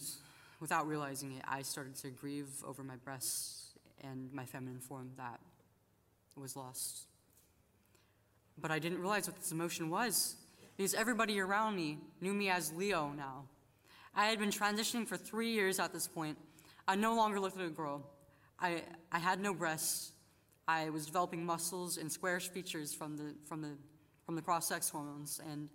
without 0.60 0.86
realizing 0.86 1.32
it, 1.32 1.44
I 1.48 1.62
started 1.62 1.96
to 1.96 2.10
grieve 2.10 2.50
over 2.64 2.84
my 2.84 2.96
breasts 2.96 3.78
and 4.04 4.32
my 4.32 4.44
feminine 4.44 4.80
form 4.80 5.10
that 5.16 5.40
was 6.36 6.54
lost. 6.54 7.06
But 8.58 8.70
I 8.70 8.78
didn't 8.78 9.00
realize 9.00 9.26
what 9.26 9.38
this 9.38 9.50
emotion 9.50 9.90
was 9.90 10.36
because 10.82 10.94
everybody 10.94 11.38
around 11.38 11.76
me 11.76 11.96
knew 12.20 12.34
me 12.34 12.50
as 12.50 12.72
Leo 12.72 13.12
now. 13.16 13.44
I 14.16 14.26
had 14.26 14.40
been 14.40 14.50
transitioning 14.50 15.06
for 15.06 15.16
three 15.16 15.52
years 15.52 15.78
at 15.78 15.92
this 15.92 16.08
point. 16.08 16.36
I 16.88 16.96
no 16.96 17.14
longer 17.14 17.38
looked 17.38 17.56
like 17.56 17.68
a 17.68 17.70
girl. 17.70 18.02
I, 18.58 18.82
I 19.12 19.20
had 19.20 19.38
no 19.38 19.54
breasts. 19.54 20.10
I 20.66 20.90
was 20.90 21.06
developing 21.06 21.46
muscles 21.46 21.98
and 21.98 22.10
squarish 22.10 22.48
features 22.48 22.92
from 22.92 23.16
the, 23.16 23.32
from 23.44 23.62
the, 23.62 23.76
from 24.26 24.34
the 24.34 24.42
cross 24.42 24.66
sex 24.66 24.90
hormones, 24.90 25.40
and 25.52 25.68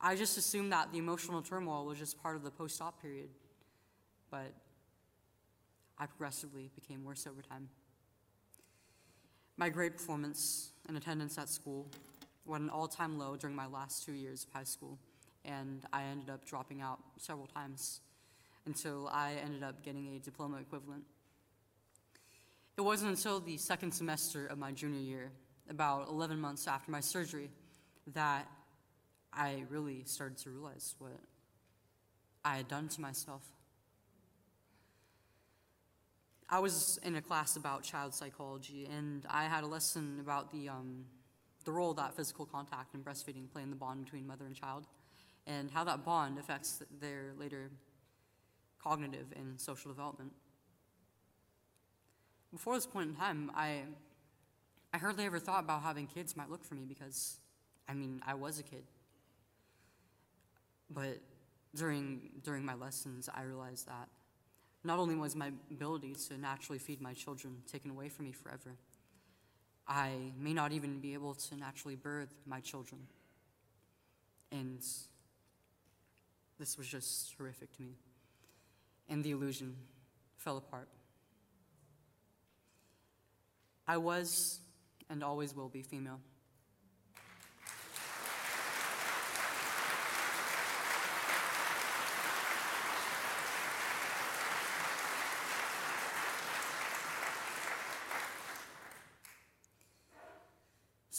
I 0.00 0.16
just 0.16 0.36
assumed 0.36 0.72
that 0.72 0.90
the 0.90 0.98
emotional 0.98 1.40
turmoil 1.40 1.86
was 1.86 2.00
just 2.00 2.20
part 2.20 2.34
of 2.34 2.42
the 2.42 2.50
post 2.50 2.82
op 2.82 3.00
period, 3.00 3.28
but 4.32 4.52
I 5.96 6.06
progressively 6.06 6.72
became 6.74 7.04
worse 7.04 7.28
over 7.28 7.40
time. 7.40 7.68
My 9.56 9.68
grade 9.68 9.92
performance 9.92 10.72
and 10.88 10.96
attendance 10.96 11.38
at 11.38 11.48
school 11.48 11.86
were 12.44 12.56
at 12.56 12.62
an 12.62 12.70
all 12.70 12.88
time 12.88 13.18
low 13.18 13.36
during 13.36 13.56
my 13.56 13.66
last 13.66 14.04
two 14.04 14.12
years 14.12 14.44
of 14.44 14.52
high 14.52 14.64
school, 14.64 14.98
and 15.44 15.84
I 15.92 16.04
ended 16.04 16.30
up 16.30 16.44
dropping 16.44 16.80
out 16.80 16.98
several 17.18 17.46
times 17.46 18.00
until 18.66 19.08
I 19.08 19.34
ended 19.44 19.62
up 19.62 19.82
getting 19.84 20.16
a 20.16 20.18
diploma 20.18 20.58
equivalent. 20.58 21.04
It 22.76 22.80
wasn't 22.80 23.10
until 23.10 23.40
the 23.40 23.56
second 23.56 23.92
semester 23.92 24.46
of 24.46 24.58
my 24.58 24.72
junior 24.72 25.00
year, 25.00 25.30
about 25.70 26.08
11 26.08 26.40
months 26.40 26.66
after 26.66 26.90
my 26.90 27.00
surgery, 27.00 27.50
that 28.14 28.48
I 29.32 29.64
really 29.70 30.02
started 30.04 30.38
to 30.38 30.50
realize 30.50 30.94
what 30.98 31.12
I 32.44 32.56
had 32.56 32.68
done 32.68 32.88
to 32.88 33.00
myself. 33.00 33.42
I 36.48 36.58
was 36.58 36.98
in 37.02 37.16
a 37.16 37.22
class 37.22 37.56
about 37.56 37.82
child 37.82 38.14
psychology, 38.14 38.86
and 38.86 39.24
I 39.30 39.44
had 39.44 39.64
a 39.64 39.66
lesson 39.66 40.18
about 40.20 40.52
the, 40.52 40.68
um, 40.68 41.04
the 41.64 41.72
role 41.72 41.94
that 41.94 42.14
physical 42.14 42.46
contact 42.46 42.94
and 42.94 43.04
breastfeeding 43.04 43.50
play 43.50 43.62
in 43.62 43.70
the 43.70 43.76
bond 43.76 44.04
between 44.04 44.26
mother 44.26 44.44
and 44.46 44.54
child, 44.54 44.86
and 45.46 45.70
how 45.70 45.84
that 45.84 46.04
bond 46.04 46.38
affects 46.38 46.82
their 47.00 47.32
later 47.38 47.70
cognitive 48.82 49.26
and 49.36 49.60
social 49.60 49.90
development. 49.90 50.32
Before 52.52 52.74
this 52.74 52.86
point 52.86 53.10
in 53.10 53.16
time, 53.16 53.50
I, 53.54 53.82
I 54.92 54.98
hardly 54.98 55.24
ever 55.24 55.38
thought 55.38 55.64
about 55.64 55.82
having 55.82 56.06
kids 56.06 56.36
might 56.36 56.50
look 56.50 56.64
for 56.64 56.74
me 56.74 56.84
because, 56.86 57.38
I 57.88 57.94
mean, 57.94 58.20
I 58.26 58.34
was 58.34 58.58
a 58.58 58.62
kid. 58.62 58.84
But 60.90 61.18
during, 61.74 62.30
during 62.44 62.64
my 62.64 62.74
lessons, 62.74 63.28
I 63.34 63.42
realized 63.42 63.88
that 63.88 64.08
not 64.84 64.98
only 64.98 65.14
was 65.14 65.34
my 65.34 65.50
ability 65.70 66.14
to 66.28 66.38
naturally 66.38 66.78
feed 66.78 67.00
my 67.00 67.14
children 67.14 67.56
taken 67.66 67.90
away 67.90 68.08
from 68.08 68.26
me 68.26 68.32
forever, 68.32 68.76
I 69.86 70.32
may 70.38 70.54
not 70.54 70.72
even 70.72 71.00
be 71.00 71.14
able 71.14 71.34
to 71.34 71.56
naturally 71.56 71.96
birth 71.96 72.34
my 72.46 72.60
children. 72.60 73.02
And 74.50 74.82
this 76.58 76.78
was 76.78 76.86
just 76.86 77.34
horrific 77.36 77.76
to 77.76 77.82
me. 77.82 77.96
And 79.08 79.22
the 79.22 79.32
illusion 79.32 79.76
fell 80.38 80.56
apart. 80.56 80.88
I 83.86 83.98
was 83.98 84.60
and 85.10 85.22
always 85.22 85.54
will 85.54 85.68
be 85.68 85.82
female. 85.82 86.20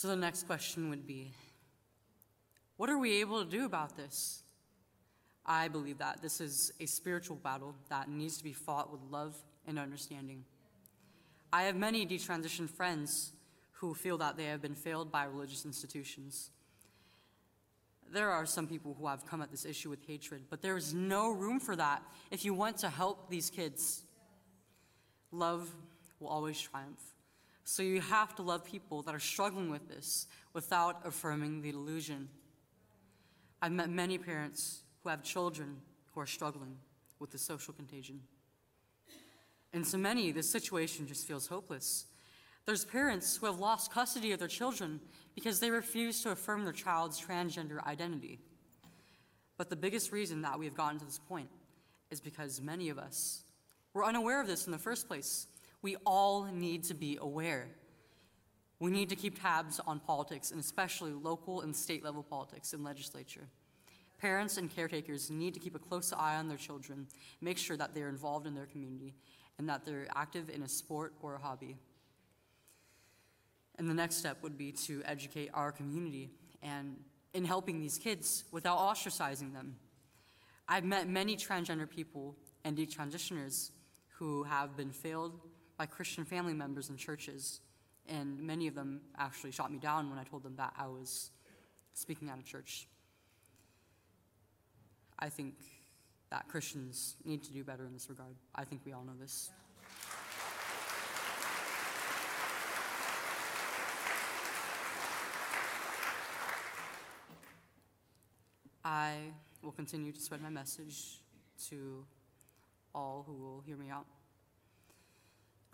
So 0.06 0.10
the 0.10 0.20
next 0.20 0.46
question 0.46 0.88
would 0.90 1.04
be 1.04 1.32
what 2.76 2.88
are 2.88 2.96
we 2.96 3.20
able 3.20 3.44
to 3.44 3.50
do 3.50 3.64
about 3.64 3.96
this? 3.96 4.44
I 5.44 5.66
believe 5.66 5.98
that 5.98 6.22
this 6.22 6.40
is 6.40 6.70
a 6.78 6.86
spiritual 6.86 7.34
battle 7.34 7.74
that 7.88 8.08
needs 8.08 8.38
to 8.38 8.44
be 8.44 8.52
fought 8.52 8.92
with 8.92 9.00
love 9.10 9.34
and 9.66 9.80
understanding. 9.80 10.44
I 11.52 11.64
have 11.64 11.74
many 11.74 12.06
detransitioned 12.06 12.70
friends 12.70 13.32
who 13.72 13.94
feel 13.94 14.16
that 14.18 14.36
they 14.36 14.44
have 14.44 14.62
been 14.62 14.76
failed 14.76 15.10
by 15.10 15.24
religious 15.24 15.64
institutions. 15.64 16.50
There 18.08 18.30
are 18.30 18.46
some 18.46 18.68
people 18.68 18.94
who 18.96 19.08
have 19.08 19.26
come 19.26 19.42
at 19.42 19.50
this 19.50 19.64
issue 19.64 19.90
with 19.90 20.06
hatred, 20.06 20.42
but 20.48 20.62
there 20.62 20.76
is 20.76 20.94
no 20.94 21.32
room 21.32 21.58
for 21.58 21.74
that 21.74 22.00
if 22.30 22.44
you 22.44 22.54
want 22.54 22.78
to 22.78 22.90
help 22.90 23.28
these 23.28 23.50
kids. 23.50 24.04
Love 25.32 25.68
will 26.20 26.28
always 26.28 26.60
triumph. 26.60 27.15
So 27.68 27.82
you 27.82 28.00
have 28.00 28.32
to 28.36 28.42
love 28.42 28.64
people 28.64 29.02
that 29.02 29.14
are 29.14 29.18
struggling 29.18 29.70
with 29.70 29.88
this 29.88 30.28
without 30.52 31.04
affirming 31.04 31.62
the 31.62 31.72
delusion. 31.72 32.28
I've 33.60 33.72
met 33.72 33.90
many 33.90 34.18
parents 34.18 34.84
who 35.02 35.08
have 35.08 35.24
children 35.24 35.78
who 36.14 36.20
are 36.20 36.26
struggling 36.26 36.76
with 37.18 37.32
the 37.32 37.38
social 37.38 37.74
contagion. 37.74 38.20
And 39.72 39.84
to 39.86 39.98
many, 39.98 40.30
this 40.30 40.48
situation 40.48 41.08
just 41.08 41.26
feels 41.26 41.48
hopeless. 41.48 42.06
There's 42.66 42.84
parents 42.84 43.36
who 43.36 43.46
have 43.46 43.58
lost 43.58 43.90
custody 43.90 44.30
of 44.30 44.38
their 44.38 44.46
children 44.46 45.00
because 45.34 45.58
they 45.58 45.72
refuse 45.72 46.22
to 46.22 46.30
affirm 46.30 46.62
their 46.62 46.72
child's 46.72 47.20
transgender 47.20 47.84
identity. 47.84 48.38
But 49.58 49.70
the 49.70 49.76
biggest 49.76 50.12
reason 50.12 50.42
that 50.42 50.56
we 50.56 50.66
have 50.66 50.76
gotten 50.76 51.00
to 51.00 51.04
this 51.04 51.18
point 51.18 51.48
is 52.12 52.20
because 52.20 52.60
many 52.60 52.90
of 52.90 52.98
us 52.98 53.42
were 53.92 54.04
unaware 54.04 54.40
of 54.40 54.46
this 54.46 54.66
in 54.66 54.72
the 54.72 54.78
first 54.78 55.08
place 55.08 55.48
we 55.86 55.94
all 56.04 56.46
need 56.46 56.82
to 56.82 56.94
be 56.94 57.16
aware. 57.20 57.68
We 58.80 58.90
need 58.90 59.08
to 59.10 59.14
keep 59.14 59.40
tabs 59.40 59.78
on 59.86 60.00
politics, 60.00 60.50
and 60.50 60.58
especially 60.58 61.12
local 61.12 61.60
and 61.60 61.76
state 61.76 62.02
level 62.02 62.24
politics 62.24 62.72
in 62.72 62.82
legislature. 62.82 63.46
Parents 64.18 64.56
and 64.56 64.68
caretakers 64.68 65.30
need 65.30 65.54
to 65.54 65.60
keep 65.60 65.76
a 65.76 65.78
close 65.78 66.12
eye 66.12 66.34
on 66.34 66.48
their 66.48 66.56
children, 66.56 67.06
make 67.40 67.56
sure 67.56 67.76
that 67.76 67.94
they're 67.94 68.08
involved 68.08 68.48
in 68.48 68.54
their 68.56 68.66
community, 68.66 69.14
and 69.58 69.68
that 69.68 69.86
they're 69.86 70.08
active 70.16 70.50
in 70.50 70.64
a 70.64 70.68
sport 70.68 71.14
or 71.22 71.36
a 71.36 71.38
hobby. 71.38 71.76
And 73.78 73.88
the 73.88 73.94
next 73.94 74.16
step 74.16 74.38
would 74.42 74.58
be 74.58 74.72
to 74.72 75.02
educate 75.04 75.50
our 75.54 75.70
community 75.70 76.32
and 76.64 76.96
in 77.32 77.44
helping 77.44 77.78
these 77.78 77.96
kids 77.96 78.42
without 78.50 78.78
ostracizing 78.78 79.52
them. 79.52 79.76
I've 80.68 80.84
met 80.84 81.08
many 81.08 81.36
transgender 81.36 81.88
people 81.88 82.34
and 82.64 82.76
detransitioners 82.76 83.70
who 84.18 84.42
have 84.42 84.76
been 84.76 84.90
failed 84.90 85.38
by 85.76 85.86
Christian 85.86 86.24
family 86.24 86.54
members 86.54 86.88
and 86.88 86.98
churches, 86.98 87.60
and 88.08 88.40
many 88.40 88.66
of 88.66 88.74
them 88.74 89.00
actually 89.18 89.50
shot 89.50 89.70
me 89.70 89.78
down 89.78 90.08
when 90.10 90.18
I 90.18 90.24
told 90.24 90.42
them 90.42 90.54
that 90.56 90.72
I 90.78 90.86
was 90.86 91.30
speaking 91.94 92.28
at 92.30 92.38
a 92.38 92.42
church. 92.42 92.86
I 95.18 95.28
think 95.28 95.54
that 96.30 96.48
Christians 96.48 97.16
need 97.24 97.42
to 97.44 97.52
do 97.52 97.64
better 97.64 97.84
in 97.86 97.92
this 97.92 98.08
regard. 98.08 98.34
I 98.54 98.64
think 98.64 98.82
we 98.84 98.92
all 98.92 99.04
know 99.04 99.16
this. 99.18 99.50
I 108.84 109.32
will 109.62 109.72
continue 109.72 110.12
to 110.12 110.20
spread 110.20 110.40
my 110.40 110.48
message 110.48 111.20
to 111.70 112.04
all 112.94 113.24
who 113.26 113.34
will 113.34 113.60
hear 113.66 113.76
me 113.76 113.90
out. 113.90 114.06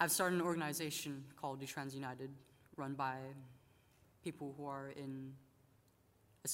I've 0.02 0.10
started 0.10 0.40
an 0.40 0.42
organization 0.44 1.22
called 1.40 1.62
Detrans 1.62 1.94
United, 1.94 2.28
run 2.76 2.94
by 2.94 3.18
people 4.24 4.52
who 4.58 4.66
are 4.66 4.88
in 4.96 5.32
a, 6.44 6.50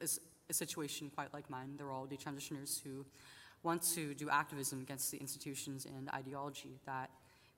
a, 0.00 0.08
a 0.50 0.52
situation 0.52 1.08
quite 1.14 1.32
like 1.32 1.48
mine. 1.48 1.74
They're 1.78 1.92
all 1.92 2.08
detransitioners 2.08 2.82
who 2.82 3.06
want 3.62 3.82
to 3.94 4.14
do 4.14 4.28
activism 4.30 4.80
against 4.80 5.12
the 5.12 5.18
institutions 5.18 5.86
and 5.86 6.10
ideology 6.10 6.80
that 6.84 7.10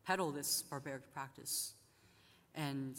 peddle 0.07 0.31
this 0.31 0.61
barbaric 0.61 1.11
practice. 1.15 1.73
And 2.55 2.99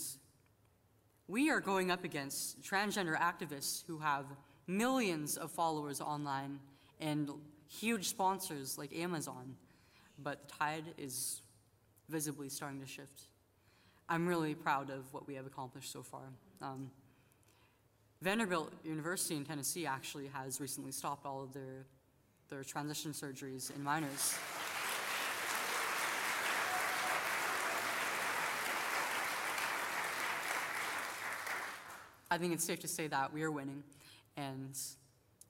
we 1.27 1.51
are 1.51 1.59
going 1.59 1.91
up 1.91 2.03
against 2.03 2.59
transgender 2.63 3.15
activists 3.15 3.83
who 3.85 3.99
have 3.99 4.25
millions 4.65 5.37
of 5.37 5.51
followers 5.51 6.01
online 6.01 6.59
and 6.99 7.29
huge 7.67 8.07
sponsors 8.07 8.79
like 8.79 8.95
Amazon, 8.95 9.55
but 10.17 10.47
the 10.47 10.55
tide 10.55 10.85
is 10.97 11.43
visibly 12.09 12.49
starting 12.49 12.79
to 12.81 12.87
shift. 12.87 13.23
I'm 14.07 14.27
really 14.27 14.53
proud 14.53 14.89
of 14.89 15.11
what 15.13 15.27
we 15.27 15.35
have 15.35 15.45
accomplished 15.45 15.91
so 15.91 16.03
far. 16.03 16.21
Um, 16.61 16.91
Vanderbilt 18.21 18.71
University 18.83 19.35
in 19.35 19.45
Tennessee 19.45 19.85
actually 19.85 20.27
has 20.27 20.61
recently 20.61 20.91
stopped 20.91 21.25
all 21.25 21.43
of 21.43 21.53
their, 21.53 21.85
their 22.49 22.63
transition 22.63 23.11
surgeries 23.11 23.75
in 23.75 23.83
minors. 23.83 24.37
I 32.31 32.37
think 32.37 32.53
it's 32.53 32.63
safe 32.63 32.79
to 32.79 32.87
say 32.87 33.07
that 33.07 33.33
we 33.33 33.43
are 33.43 33.51
winning, 33.51 33.83
and 34.35 34.77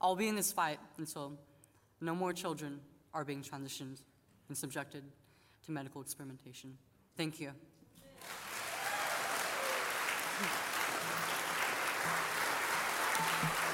I'll 0.00 0.16
be 0.16 0.28
in 0.28 0.36
this 0.36 0.52
fight 0.52 0.78
until 0.98 1.38
no 2.00 2.14
more 2.14 2.32
children 2.32 2.80
are 3.14 3.24
being 3.24 3.42
transitioned 3.42 4.02
and 4.48 4.56
subjected 4.56 5.02
to 5.66 5.72
medical 5.72 6.00
experimentation. 6.00 6.78
Thank 7.16 7.40
you. 7.40 7.50
Thank 13.18 13.60
you 13.60 13.65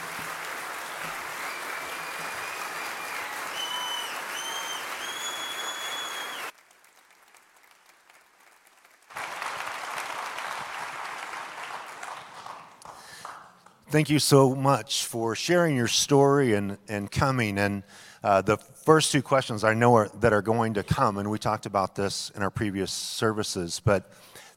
so 14.19 14.55
much 14.55 15.05
for 15.05 15.35
sharing 15.35 15.77
your 15.77 15.87
story 15.87 16.55
and, 16.55 16.79
and 16.89 17.11
coming. 17.11 17.59
And 17.59 17.83
uh, 18.25 18.41
the 18.41 18.57
first 18.57 19.13
two 19.13 19.21
questions 19.21 19.65
I 19.65 19.75
know 19.75 19.95
are, 19.95 20.09
that 20.21 20.33
are 20.33 20.41
going 20.41 20.75
to 20.75 20.83
come, 20.83 21.19
and 21.19 21.31
we 21.31 21.39
talked 21.39 21.67
about 21.67 21.95
this 21.95 22.31
in 22.35 22.43
our 22.43 22.51
previous 22.51 22.91
services, 22.91 23.83
but 23.85 24.11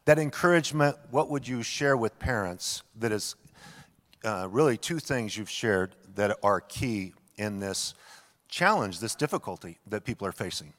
that 0.05 0.19
encouragement, 0.19 0.95
what 1.11 1.29
would 1.29 1.45
you 1.45 1.63
share 1.63 1.97
with 1.97 2.17
parents 2.17 2.83
that 2.95 3.11
is 3.11 3.35
uh, 4.23 4.47
really 4.49 4.77
two 4.77 4.99
things 4.99 5.35
you've 5.35 5.49
shared 5.49 5.95
that 6.15 6.37
are 6.41 6.61
key 6.61 7.13
in 7.35 7.59
this 7.59 7.93
challenge, 8.47 9.01
this 9.01 9.15
difficulty 9.15 9.79
that 9.85 10.05
people 10.05 10.25
are 10.25 10.31
facing? 10.31 10.73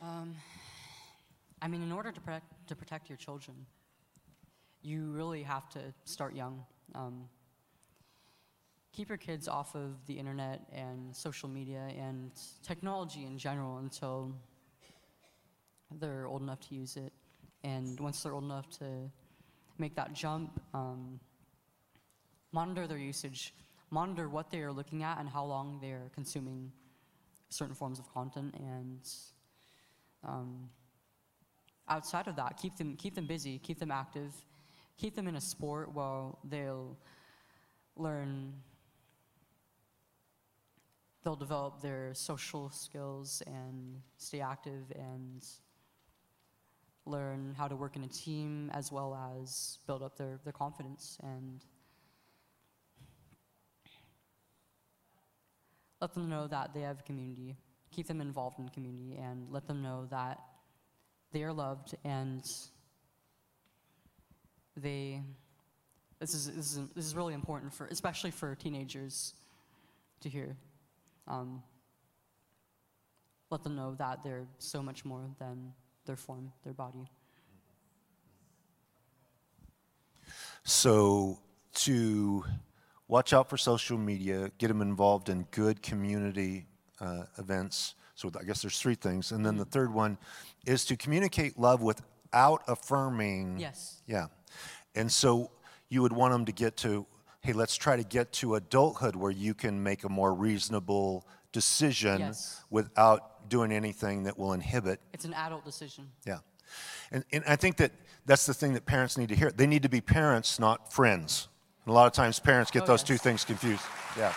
Um, 0.00 0.36
I 1.60 1.66
mean, 1.66 1.82
in 1.82 1.90
order 1.90 2.12
to 2.12 2.20
protect, 2.20 2.68
to 2.68 2.76
protect 2.76 3.08
your 3.08 3.16
children, 3.16 3.66
you 4.82 5.10
really 5.10 5.42
have 5.42 5.68
to 5.70 5.80
start 6.04 6.34
young. 6.34 6.64
Um, 6.94 7.28
keep 8.92 9.08
your 9.08 9.18
kids 9.18 9.48
off 9.48 9.74
of 9.74 10.04
the 10.06 10.14
internet 10.14 10.62
and 10.72 11.14
social 11.14 11.48
media 11.48 11.88
and 11.98 12.30
technology 12.62 13.24
in 13.24 13.38
general 13.38 13.78
until 13.78 14.34
they're 16.00 16.26
old 16.26 16.42
enough 16.42 16.60
to 16.68 16.74
use 16.74 16.96
it. 16.96 17.12
And 17.62 17.98
once 18.00 18.22
they're 18.22 18.32
old 18.32 18.44
enough 18.44 18.68
to 18.78 19.10
make 19.78 19.94
that 19.96 20.12
jump, 20.12 20.60
um, 20.74 21.20
monitor 22.52 22.86
their 22.86 22.98
usage, 22.98 23.54
monitor 23.90 24.28
what 24.28 24.50
they 24.50 24.60
are 24.60 24.72
looking 24.72 25.02
at 25.02 25.18
and 25.18 25.28
how 25.28 25.44
long 25.44 25.78
they're 25.80 26.10
consuming 26.14 26.72
certain 27.48 27.74
forms 27.74 27.98
of 27.98 28.12
content. 28.12 28.54
And 28.58 29.00
um, 30.24 30.70
outside 31.88 32.28
of 32.28 32.36
that, 32.36 32.56
keep 32.56 32.76
them, 32.76 32.96
keep 32.96 33.14
them 33.14 33.26
busy, 33.26 33.58
keep 33.58 33.78
them 33.78 33.90
active, 33.90 34.32
keep 35.00 35.16
them 35.16 35.26
in 35.26 35.36
a 35.36 35.40
sport 35.40 35.94
while 35.94 36.38
they'll 36.44 36.94
learn 37.96 38.52
they'll 41.24 41.36
develop 41.36 41.80
their 41.80 42.12
social 42.12 42.68
skills 42.68 43.42
and 43.46 44.02
stay 44.18 44.40
active 44.40 44.84
and 44.94 45.42
learn 47.06 47.54
how 47.56 47.66
to 47.66 47.76
work 47.76 47.96
in 47.96 48.04
a 48.04 48.08
team 48.08 48.70
as 48.74 48.92
well 48.92 49.18
as 49.34 49.78
build 49.86 50.02
up 50.02 50.18
their, 50.18 50.38
their 50.44 50.52
confidence 50.52 51.18
and 51.22 51.64
let 56.00 56.12
them 56.14 56.28
know 56.28 56.46
that 56.46 56.72
they 56.74 56.80
have 56.80 57.04
community. 57.04 57.56
Keep 57.90 58.06
them 58.06 58.20
involved 58.20 58.58
in 58.58 58.68
community 58.68 59.18
and 59.18 59.46
let 59.50 59.66
them 59.66 59.82
know 59.82 60.06
that 60.10 60.40
they 61.32 61.42
are 61.42 61.52
loved 61.52 61.94
and 62.04 62.44
they 64.82 65.22
this 66.18 66.34
is, 66.34 66.46
this 66.52 66.76
is, 66.76 66.80
this 66.94 67.06
is 67.06 67.16
really 67.16 67.32
important 67.34 67.72
for 67.72 67.86
especially 67.86 68.30
for 68.30 68.54
teenagers 68.54 69.34
to 70.20 70.28
hear. 70.28 70.56
Um, 71.26 71.62
let 73.50 73.64
them 73.64 73.74
know 73.74 73.94
that 73.98 74.22
they're 74.22 74.46
so 74.58 74.82
much 74.82 75.04
more 75.04 75.22
than 75.38 75.72
their 76.04 76.16
form 76.16 76.52
their 76.62 76.74
body. 76.74 77.10
So 80.62 81.38
to 81.74 82.44
watch 83.08 83.32
out 83.32 83.48
for 83.48 83.56
social 83.56 83.98
media 83.98 84.50
get 84.58 84.68
them 84.68 84.82
involved 84.82 85.28
in 85.28 85.46
good 85.50 85.82
community 85.82 86.66
uh, 87.00 87.24
events. 87.38 87.94
So 88.14 88.30
i 88.38 88.44
guess 88.44 88.60
there's 88.60 88.78
three 88.78 88.94
things. 88.94 89.32
And 89.32 89.44
then 89.44 89.56
the 89.56 89.64
third 89.64 89.92
one 89.92 90.18
is 90.66 90.84
to 90.86 90.96
communicate 90.96 91.58
love 91.58 91.80
without 92.32 92.62
affirming 92.68 93.58
yes 93.58 94.02
yeah 94.06 94.26
and 94.94 95.10
so 95.10 95.50
you 95.88 96.02
would 96.02 96.12
want 96.12 96.32
them 96.32 96.44
to 96.44 96.52
get 96.52 96.76
to, 96.76 97.04
hey, 97.40 97.52
let's 97.52 97.74
try 97.76 97.96
to 97.96 98.04
get 98.04 98.32
to 98.32 98.54
adulthood 98.54 99.16
where 99.16 99.32
you 99.32 99.54
can 99.54 99.82
make 99.82 100.04
a 100.04 100.08
more 100.08 100.32
reasonable 100.32 101.26
decision 101.52 102.20
Yes. 102.20 102.62
without 102.70 103.48
doing 103.48 103.72
anything 103.72 104.22
that 104.24 104.38
will 104.38 104.52
inhibit. 104.52 105.00
it's 105.12 105.24
an 105.24 105.34
adult 105.34 105.64
decision 105.64 106.08
Yeah. 106.26 106.38
And, 107.10 107.24
and 107.32 107.42
I 107.48 107.56
think 107.56 107.76
that 107.78 107.90
that's 108.26 108.46
the 108.46 108.54
thing 108.54 108.74
that 108.74 108.86
parents 108.86 109.16
need 109.18 109.28
to 109.30 109.34
hear. 109.34 109.50
They 109.50 109.66
need 109.66 109.82
to 109.82 109.88
be 109.88 110.00
parents, 110.00 110.60
not 110.60 110.92
friends. 110.92 111.48
And 111.84 111.90
a 111.90 111.94
lot 111.94 112.06
of 112.06 112.12
times 112.12 112.38
parents 112.38 112.70
get 112.70 112.84
Oh, 112.84 112.86
those 112.86 113.00
yes. 113.00 113.08
two 113.08 113.16
things 113.18 113.44
confused. 113.44 113.82
Yeah. 114.16 114.32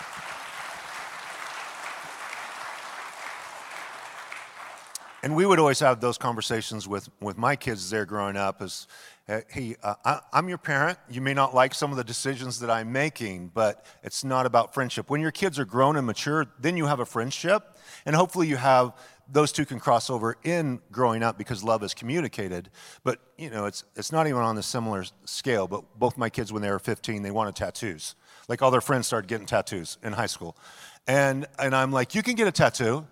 And 5.24 5.34
we 5.34 5.46
would 5.46 5.58
always 5.58 5.80
have 5.80 6.00
those 6.00 6.18
conversations 6.18 6.86
with, 6.86 7.08
with 7.18 7.38
my 7.38 7.56
kids 7.56 7.84
as 7.84 7.88
they're 7.88 8.04
growing 8.04 8.36
up 8.36 8.60
uh, 9.26 9.40
hey, 9.48 9.74
uh, 9.82 9.94
I, 10.04 10.20
I'm 10.34 10.50
your 10.50 10.58
parent. 10.58 10.98
You 11.08 11.22
may 11.22 11.32
not 11.32 11.54
like 11.54 11.72
some 11.72 11.90
of 11.90 11.96
the 11.96 12.04
decisions 12.04 12.60
that 12.60 12.70
I'm 12.70 12.92
making, 12.92 13.52
but 13.54 13.86
it's 14.02 14.22
not 14.22 14.44
about 14.44 14.74
friendship. 14.74 15.08
When 15.08 15.22
your 15.22 15.30
kids 15.30 15.58
are 15.58 15.64
grown 15.64 15.96
and 15.96 16.06
mature, 16.06 16.44
then 16.60 16.76
you 16.76 16.84
have 16.84 17.00
a 17.00 17.06
friendship, 17.06 17.74
and 18.04 18.14
hopefully 18.14 18.48
you 18.48 18.56
have 18.56 18.92
those 19.26 19.50
two 19.50 19.64
can 19.64 19.80
cross 19.80 20.10
over 20.10 20.36
in 20.44 20.82
growing 20.92 21.22
up 21.22 21.38
because 21.38 21.64
love 21.64 21.82
is 21.82 21.94
communicated. 21.94 22.68
But 23.02 23.18
you 23.38 23.48
know, 23.48 23.64
it's 23.64 23.82
it's 23.96 24.12
not 24.12 24.26
even 24.26 24.42
on 24.42 24.56
the 24.56 24.62
similar 24.62 25.06
scale. 25.24 25.66
But 25.66 25.98
both 25.98 26.18
my 26.18 26.28
kids, 26.28 26.52
when 26.52 26.60
they 26.60 26.70
were 26.70 26.78
15, 26.78 27.22
they 27.22 27.30
wanted 27.30 27.56
tattoos. 27.56 28.14
Like 28.46 28.60
all 28.60 28.70
their 28.70 28.82
friends 28.82 29.06
started 29.06 29.26
getting 29.26 29.46
tattoos 29.46 29.96
in 30.02 30.12
high 30.12 30.26
school, 30.26 30.54
and 31.06 31.46
and 31.58 31.74
I'm 31.74 31.92
like, 31.92 32.14
you 32.14 32.22
can 32.22 32.34
get 32.34 32.46
a 32.46 32.52
tattoo 32.52 33.06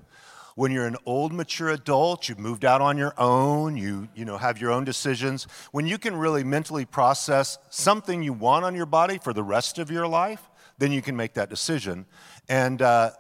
when 0.55 0.71
you're 0.73 0.87
an 0.87 0.97
old 1.07 1.33
mature 1.33 1.71
adult 1.71 2.29
you've 2.29 2.39
moved 2.39 2.65
out 2.65 2.81
on 2.81 2.97
your 2.97 3.15
own 3.19 3.77
you 3.77 4.09
you 4.15 4.25
know 4.25 4.37
have 4.37 4.61
your 4.61 4.71
own 4.71 4.85
decisions 4.85 5.47
when 5.73 5.87
you 5.87 5.99
can 5.99 6.17
really 6.17 6.45
mentally 6.45 6.85
process 6.85 7.59
something 7.71 8.23
you 8.23 8.33
want 8.33 8.65
on 8.65 8.75
your 8.75 8.87
body 8.87 9.19
for 9.19 9.33
the 9.33 9.43
rest 9.43 9.79
of 9.79 9.91
your 9.91 10.07
life 10.07 10.49
then 10.79 10.93
you 10.93 11.03
can 11.03 11.17
make 11.17 11.35
that 11.35 11.49
decision 11.49 12.07
and 12.49 12.83
uh, 12.83 13.11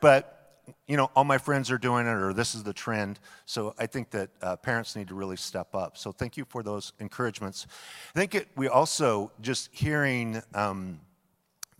but 0.00 0.42
you 0.86 0.96
know, 0.96 1.10
all 1.16 1.24
my 1.24 1.38
friends 1.38 1.70
are 1.70 1.78
doing 1.78 2.06
it, 2.06 2.10
or 2.10 2.32
this 2.32 2.54
is 2.54 2.62
the 2.62 2.72
trend. 2.72 3.18
So 3.46 3.74
I 3.78 3.86
think 3.86 4.10
that 4.10 4.30
uh, 4.40 4.56
parents 4.56 4.94
need 4.96 5.08
to 5.08 5.14
really 5.14 5.36
step 5.36 5.74
up. 5.74 5.96
So 5.96 6.12
thank 6.12 6.36
you 6.36 6.44
for 6.44 6.62
those 6.62 6.92
encouragements. 7.00 7.66
I 8.14 8.18
think 8.18 8.34
it, 8.34 8.48
we 8.56 8.68
also 8.68 9.32
just 9.40 9.70
hearing, 9.72 10.42
um, 10.54 11.00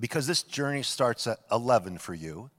because 0.00 0.26
this 0.26 0.42
journey 0.42 0.82
starts 0.82 1.26
at 1.26 1.38
11 1.50 1.98
for 1.98 2.14
you, 2.14 2.50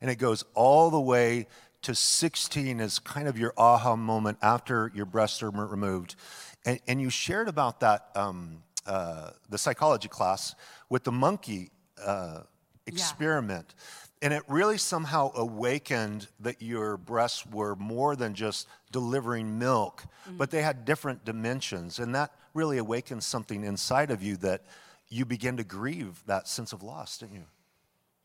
and 0.00 0.10
it 0.10 0.16
goes 0.16 0.44
all 0.54 0.90
the 0.90 1.00
way 1.00 1.46
to 1.86 1.94
16 1.94 2.80
is 2.80 2.98
kind 2.98 3.26
of 3.28 3.38
your 3.38 3.52
aha 3.56 3.96
moment 3.96 4.38
after 4.42 4.92
your 4.94 5.06
breasts 5.06 5.42
are 5.42 5.50
removed. 5.50 6.16
And, 6.64 6.80
and 6.86 7.00
you 7.00 7.10
shared 7.10 7.48
about 7.48 7.80
that, 7.80 8.10
um, 8.14 8.62
uh, 8.86 9.30
the 9.48 9.58
psychology 9.58 10.08
class 10.08 10.54
with 10.88 11.04
the 11.04 11.12
monkey 11.12 11.70
uh, 12.04 12.40
experiment. 12.86 13.74
Yeah 13.76 13.84
and 14.22 14.32
it 14.32 14.42
really 14.48 14.78
somehow 14.78 15.30
awakened 15.34 16.26
that 16.40 16.62
your 16.62 16.96
breasts 16.96 17.44
were 17.46 17.76
more 17.76 18.16
than 18.16 18.34
just 18.34 18.66
delivering 18.90 19.58
milk, 19.58 20.02
mm-hmm. 20.02 20.38
but 20.38 20.50
they 20.50 20.62
had 20.62 20.84
different 20.84 21.24
dimensions. 21.24 21.98
And 21.98 22.14
that 22.14 22.32
really 22.54 22.78
awakened 22.78 23.22
something 23.22 23.62
inside 23.62 24.10
of 24.10 24.22
you 24.22 24.36
that 24.38 24.62
you 25.08 25.26
begin 25.26 25.58
to 25.58 25.64
grieve 25.64 26.22
that 26.26 26.48
sense 26.48 26.72
of 26.72 26.82
loss, 26.82 27.18
didn't 27.18 27.34
you? 27.34 27.44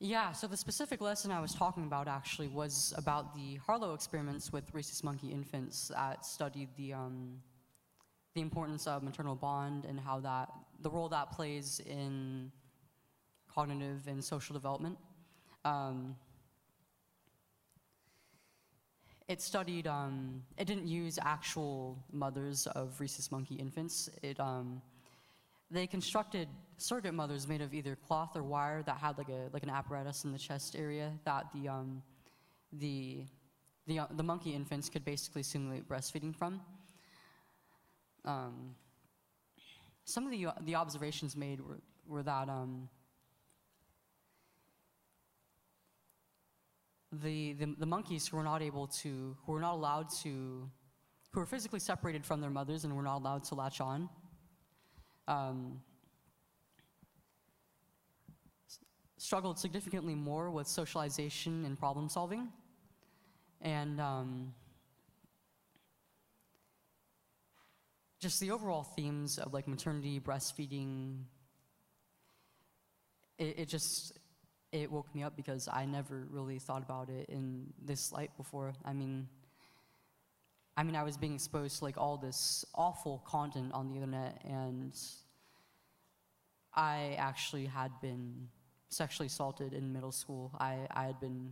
Yeah, 0.03 0.31
so 0.31 0.47
the 0.47 0.57
specific 0.57 0.99
lesson 0.99 1.29
I 1.31 1.39
was 1.39 1.53
talking 1.53 1.83
about 1.83 2.07
actually 2.07 2.47
was 2.47 2.91
about 2.97 3.35
the 3.35 3.57
Harlow 3.57 3.93
experiments 3.93 4.51
with 4.51 4.73
rhesus 4.73 5.03
monkey 5.03 5.27
infants 5.27 5.91
that 5.95 6.25
studied 6.25 6.69
the, 6.75 6.93
um, 6.93 7.39
the 8.33 8.41
importance 8.41 8.87
of 8.87 9.03
maternal 9.03 9.35
bond 9.35 9.85
and 9.85 9.99
how 9.99 10.19
that, 10.21 10.49
the 10.79 10.89
role 10.89 11.07
that 11.09 11.29
plays 11.29 11.81
in 11.85 12.51
cognitive 13.47 14.07
and 14.07 14.23
social 14.23 14.55
development. 14.55 14.97
Um, 15.65 16.15
it 19.27 19.39
studied, 19.39 19.85
um, 19.85 20.41
it 20.57 20.65
didn't 20.65 20.87
use 20.87 21.19
actual 21.21 22.03
mothers 22.11 22.65
of 22.65 22.99
rhesus 22.99 23.31
monkey 23.31 23.53
infants. 23.53 24.09
It, 24.23 24.39
um, 24.39 24.81
they 25.71 25.87
constructed 25.87 26.49
surrogate 26.77 27.13
mothers 27.13 27.47
made 27.47 27.61
of 27.61 27.73
either 27.73 27.95
cloth 27.95 28.35
or 28.35 28.43
wire 28.43 28.83
that 28.83 28.97
had 28.97 29.17
like, 29.17 29.29
a, 29.29 29.49
like 29.53 29.63
an 29.63 29.69
apparatus 29.69 30.25
in 30.25 30.31
the 30.31 30.37
chest 30.37 30.75
area 30.75 31.13
that 31.23 31.45
the, 31.53 31.69
um, 31.69 32.01
the, 32.73 33.23
the, 33.87 33.99
uh, 33.99 34.07
the 34.11 34.23
monkey 34.23 34.53
infants 34.53 34.89
could 34.89 35.05
basically 35.05 35.43
simulate 35.43 35.87
breastfeeding 35.87 36.35
from. 36.35 36.59
Um, 38.25 38.75
some 40.03 40.25
of 40.25 40.31
the, 40.31 40.47
uh, 40.47 40.51
the 40.65 40.75
observations 40.75 41.37
made 41.37 41.61
were, 41.61 41.79
were 42.05 42.23
that 42.23 42.49
um, 42.49 42.89
the, 47.11 47.53
the, 47.53 47.75
the, 47.77 47.85
monkeys 47.85 48.27
who 48.27 48.37
were 48.37 48.43
not 48.43 48.61
able 48.61 48.87
to, 48.87 49.35
who 49.45 49.51
were 49.51 49.59
not 49.59 49.73
allowed 49.73 50.09
to, 50.23 50.69
who 51.31 51.39
were 51.39 51.45
physically 51.45 51.79
separated 51.79 52.25
from 52.25 52.41
their 52.41 52.49
mothers 52.49 52.83
and 52.83 52.95
were 52.95 53.03
not 53.03 53.17
allowed 53.17 53.43
to 53.45 53.55
latch 53.55 53.79
on, 53.79 54.09
um, 55.31 55.79
struggled 59.17 59.57
significantly 59.57 60.15
more 60.15 60.49
with 60.51 60.67
socialization 60.67 61.65
and 61.65 61.79
problem 61.79 62.09
solving. 62.09 62.49
And 63.61 64.01
um, 64.01 64.53
just 68.19 68.39
the 68.39 68.51
overall 68.51 68.83
themes 68.83 69.37
of 69.37 69.53
like 69.53 69.67
maternity, 69.67 70.19
breastfeeding, 70.19 71.23
it, 73.37 73.59
it 73.59 73.69
just 73.69 74.17
it 74.71 74.91
woke 74.91 75.13
me 75.13 75.21
up 75.23 75.35
because 75.35 75.67
I 75.71 75.85
never 75.85 76.27
really 76.29 76.57
thought 76.57 76.81
about 76.81 77.09
it 77.09 77.29
in 77.29 77.73
this 77.81 78.11
light 78.11 78.31
before. 78.37 78.73
I 78.85 78.93
mean, 78.93 79.27
I 80.81 80.83
mean, 80.83 80.95
I 80.95 81.03
was 81.03 81.15
being 81.15 81.35
exposed 81.35 81.77
to 81.77 81.83
like 81.83 81.95
all 81.99 82.17
this 82.17 82.65
awful 82.73 83.21
content 83.23 83.71
on 83.71 83.87
the 83.87 83.93
internet, 83.93 84.41
and 84.43 84.97
I 86.73 87.15
actually 87.19 87.67
had 87.67 87.91
been 88.01 88.47
sexually 88.89 89.27
assaulted 89.27 89.73
in 89.73 89.93
middle 89.93 90.11
school. 90.11 90.49
I, 90.59 90.87
I 90.89 91.05
had 91.05 91.19
been 91.19 91.51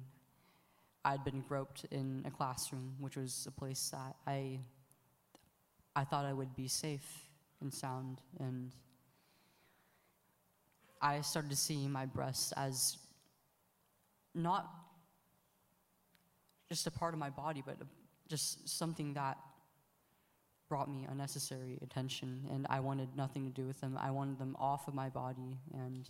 I 1.06 1.12
had 1.12 1.24
been 1.24 1.42
groped 1.42 1.86
in 1.92 2.24
a 2.26 2.32
classroom, 2.32 2.96
which 3.00 3.18
was 3.18 3.46
a 3.48 3.52
place 3.52 3.92
that 3.92 4.16
I 4.26 4.62
I 5.96 6.06
thought 6.06 6.26
I 6.26 6.34
would 6.34 6.56
be 6.56 6.68
safe 6.68 7.30
and 7.62 7.72
sound, 7.72 8.22
and 8.40 8.72
I 11.04 11.22
started 11.22 11.52
to 11.52 11.56
see 11.56 11.88
my 11.88 12.08
breasts 12.08 12.52
as 12.54 12.98
not 14.34 14.74
just 16.68 16.88
a 16.88 16.92
part 16.92 17.14
of 17.14 17.20
my 17.20 17.30
body, 17.30 17.62
but 17.64 17.78
just 18.30 18.70
something 18.70 19.14
that 19.16 19.38
brought 20.70 20.90
me 20.90 21.06
unnecessary 21.10 21.80
attention, 21.82 22.48
and 22.52 22.68
I 22.70 22.80
wanted 22.80 23.10
nothing 23.16 23.46
to 23.46 23.52
do 23.52 23.66
with 23.66 23.82
them. 23.82 23.98
I 24.00 24.12
wanted 24.12 24.38
them 24.38 24.56
off 24.60 24.88
of 24.88 24.94
my 24.94 25.10
body. 25.10 25.58
And 25.74 26.08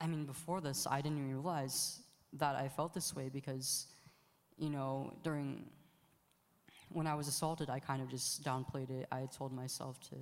I 0.00 0.06
mean, 0.06 0.26
before 0.26 0.60
this, 0.60 0.86
I 0.88 1.00
didn't 1.00 1.18
even 1.18 1.32
realize 1.32 2.00
that 2.34 2.54
I 2.56 2.68
felt 2.68 2.92
this 2.92 3.16
way 3.16 3.30
because, 3.32 3.86
you 4.58 4.68
know, 4.68 5.14
during 5.24 5.64
when 6.92 7.06
I 7.06 7.14
was 7.14 7.26
assaulted, 7.26 7.70
I 7.70 7.80
kind 7.80 8.02
of 8.02 8.08
just 8.08 8.44
downplayed 8.44 8.90
it. 8.90 9.06
I 9.10 9.26
told 9.36 9.52
myself 9.52 9.98
to, 10.10 10.16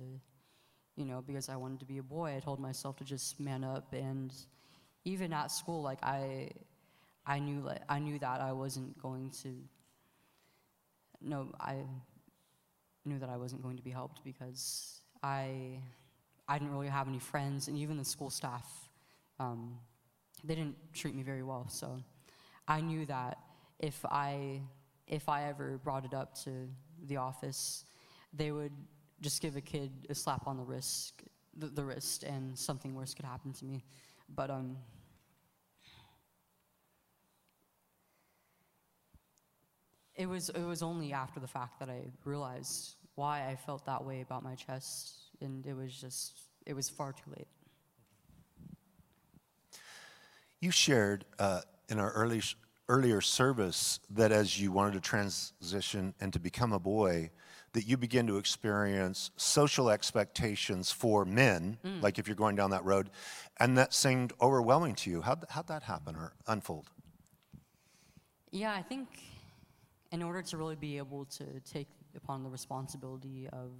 you 0.95 1.05
know, 1.05 1.21
because 1.21 1.49
I 1.49 1.57
wanted 1.57 1.79
to 1.81 1.85
be 1.85 1.99
a 1.99 2.03
boy, 2.03 2.35
I 2.35 2.39
told 2.39 2.59
myself 2.59 2.97
to 2.97 3.03
just 3.03 3.39
man 3.39 3.63
up 3.63 3.93
and 3.93 4.33
even 5.03 5.31
at 5.33 5.51
school, 5.51 5.83
like 5.83 5.99
I, 6.01 6.49
I 7.27 7.39
knew 7.39 7.69
I 7.87 7.99
knew 7.99 8.17
that 8.19 8.41
I 8.41 8.51
wasn't 8.53 8.99
going 9.01 9.31
to. 9.43 9.53
No, 11.25 11.47
I 11.59 11.77
knew 13.03 13.17
that 13.17 13.29
I 13.29 13.37
wasn't 13.37 13.63
going 13.63 13.77
to 13.77 13.83
be 13.83 13.89
helped 13.89 14.23
because 14.23 15.01
I, 15.23 15.79
I 16.47 16.59
didn't 16.59 16.71
really 16.71 16.87
have 16.87 17.07
any 17.07 17.19
friends, 17.19 17.67
and 17.67 17.77
even 17.77 17.97
the 17.97 18.05
school 18.05 18.29
staff, 18.29 18.65
um, 19.39 19.79
they 20.43 20.53
didn't 20.53 20.75
treat 20.93 21.15
me 21.15 21.23
very 21.23 21.41
well. 21.41 21.67
So, 21.67 21.99
I 22.67 22.81
knew 22.81 23.07
that 23.07 23.39
if 23.79 24.05
I, 24.05 24.61
if 25.07 25.27
I 25.27 25.45
ever 25.45 25.79
brought 25.83 26.05
it 26.05 26.13
up 26.13 26.35
to 26.43 26.69
the 27.07 27.17
office, 27.17 27.85
they 28.31 28.51
would 28.51 28.71
just 29.21 29.41
give 29.41 29.55
a 29.55 29.61
kid 29.61 29.91
a 30.09 30.15
slap 30.15 30.47
on 30.47 30.57
the 30.57 30.63
wrist, 30.63 31.23
the, 31.57 31.67
the 31.67 31.83
wrist, 31.83 32.23
and 32.23 32.57
something 32.57 32.93
worse 32.93 33.15
could 33.15 33.25
happen 33.25 33.51
to 33.53 33.65
me. 33.65 33.83
But 34.29 34.51
um, 34.51 34.77
it 40.15 40.27
was 40.27 40.49
it 40.49 40.63
was 40.63 40.81
only 40.81 41.13
after 41.13 41.39
the 41.39 41.47
fact 41.47 41.79
that 41.79 41.89
I 41.89 42.11
realized 42.23 42.95
why 43.15 43.47
I 43.47 43.55
felt 43.55 43.85
that 43.85 44.03
way 44.03 44.21
about 44.21 44.43
my 44.43 44.55
chest, 44.55 45.13
and 45.41 45.65
it 45.65 45.75
was 45.75 45.93
just 45.93 46.39
it 46.65 46.73
was 46.73 46.89
far 46.89 47.13
too 47.13 47.31
late. 47.37 47.47
You 50.61 50.71
shared 50.71 51.25
uh, 51.37 51.61
in 51.89 51.99
our 51.99 52.11
early 52.11 52.41
earlier 52.87 53.21
service 53.21 53.99
that 54.11 54.31
as 54.31 54.59
you 54.59 54.71
wanted 54.71 54.93
to 54.93 54.99
transition 54.99 56.13
and 56.19 56.31
to 56.33 56.39
become 56.39 56.71
a 56.71 56.79
boy, 56.79 57.31
that 57.73 57.87
you 57.87 57.97
begin 57.97 58.27
to 58.27 58.37
experience 58.37 59.31
social 59.37 59.89
expectations 59.89 60.91
for 60.91 61.25
men, 61.25 61.77
mm. 61.83 62.01
like 62.01 62.19
if 62.19 62.27
you're 62.27 62.35
going 62.35 62.55
down 62.55 62.69
that 62.69 62.85
road, 62.85 63.09
and 63.59 63.77
that 63.77 63.93
seemed 63.93 64.33
overwhelming 64.39 64.93
to 64.95 65.09
you. 65.09 65.21
How'd, 65.21 65.45
how'd 65.49 65.67
that 65.67 65.83
happen 65.83 66.15
or 66.15 66.33
unfold? 66.47 66.89
Yeah, 68.51 68.71
I 68.71 68.83
think 68.83 69.09
in 70.11 70.21
order 70.21 70.41
to 70.41 70.57
really 70.57 70.75
be 70.75 70.97
able 70.97 71.25
to 71.25 71.45
take 71.61 71.87
upon 72.15 72.43
the 72.43 72.49
responsibility 72.49 73.47
of 73.51 73.71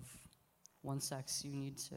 one 0.81 0.99
sex, 0.99 1.43
you 1.45 1.55
need 1.55 1.77
to 1.77 1.95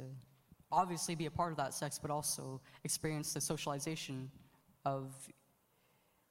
obviously 0.71 1.15
be 1.15 1.27
a 1.27 1.31
part 1.31 1.51
of 1.51 1.57
that 1.59 1.75
sex, 1.75 1.99
but 1.99 2.11
also 2.11 2.61
experience 2.85 3.33
the 3.33 3.41
socialization 3.41 4.31
of 4.85 5.13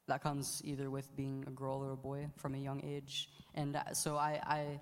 that 0.07 0.23
comes 0.23 0.61
either 0.63 0.89
with 0.89 1.13
being 1.15 1.43
a 1.47 1.51
girl 1.51 1.83
or 1.83 1.91
a 1.91 1.97
boy 1.97 2.29
from 2.37 2.55
a 2.55 2.57
young 2.57 2.81
age. 2.83 3.29
And 3.55 3.75
uh, 3.75 3.93
so 3.93 4.15
I, 4.15 4.39
I, 4.43 4.79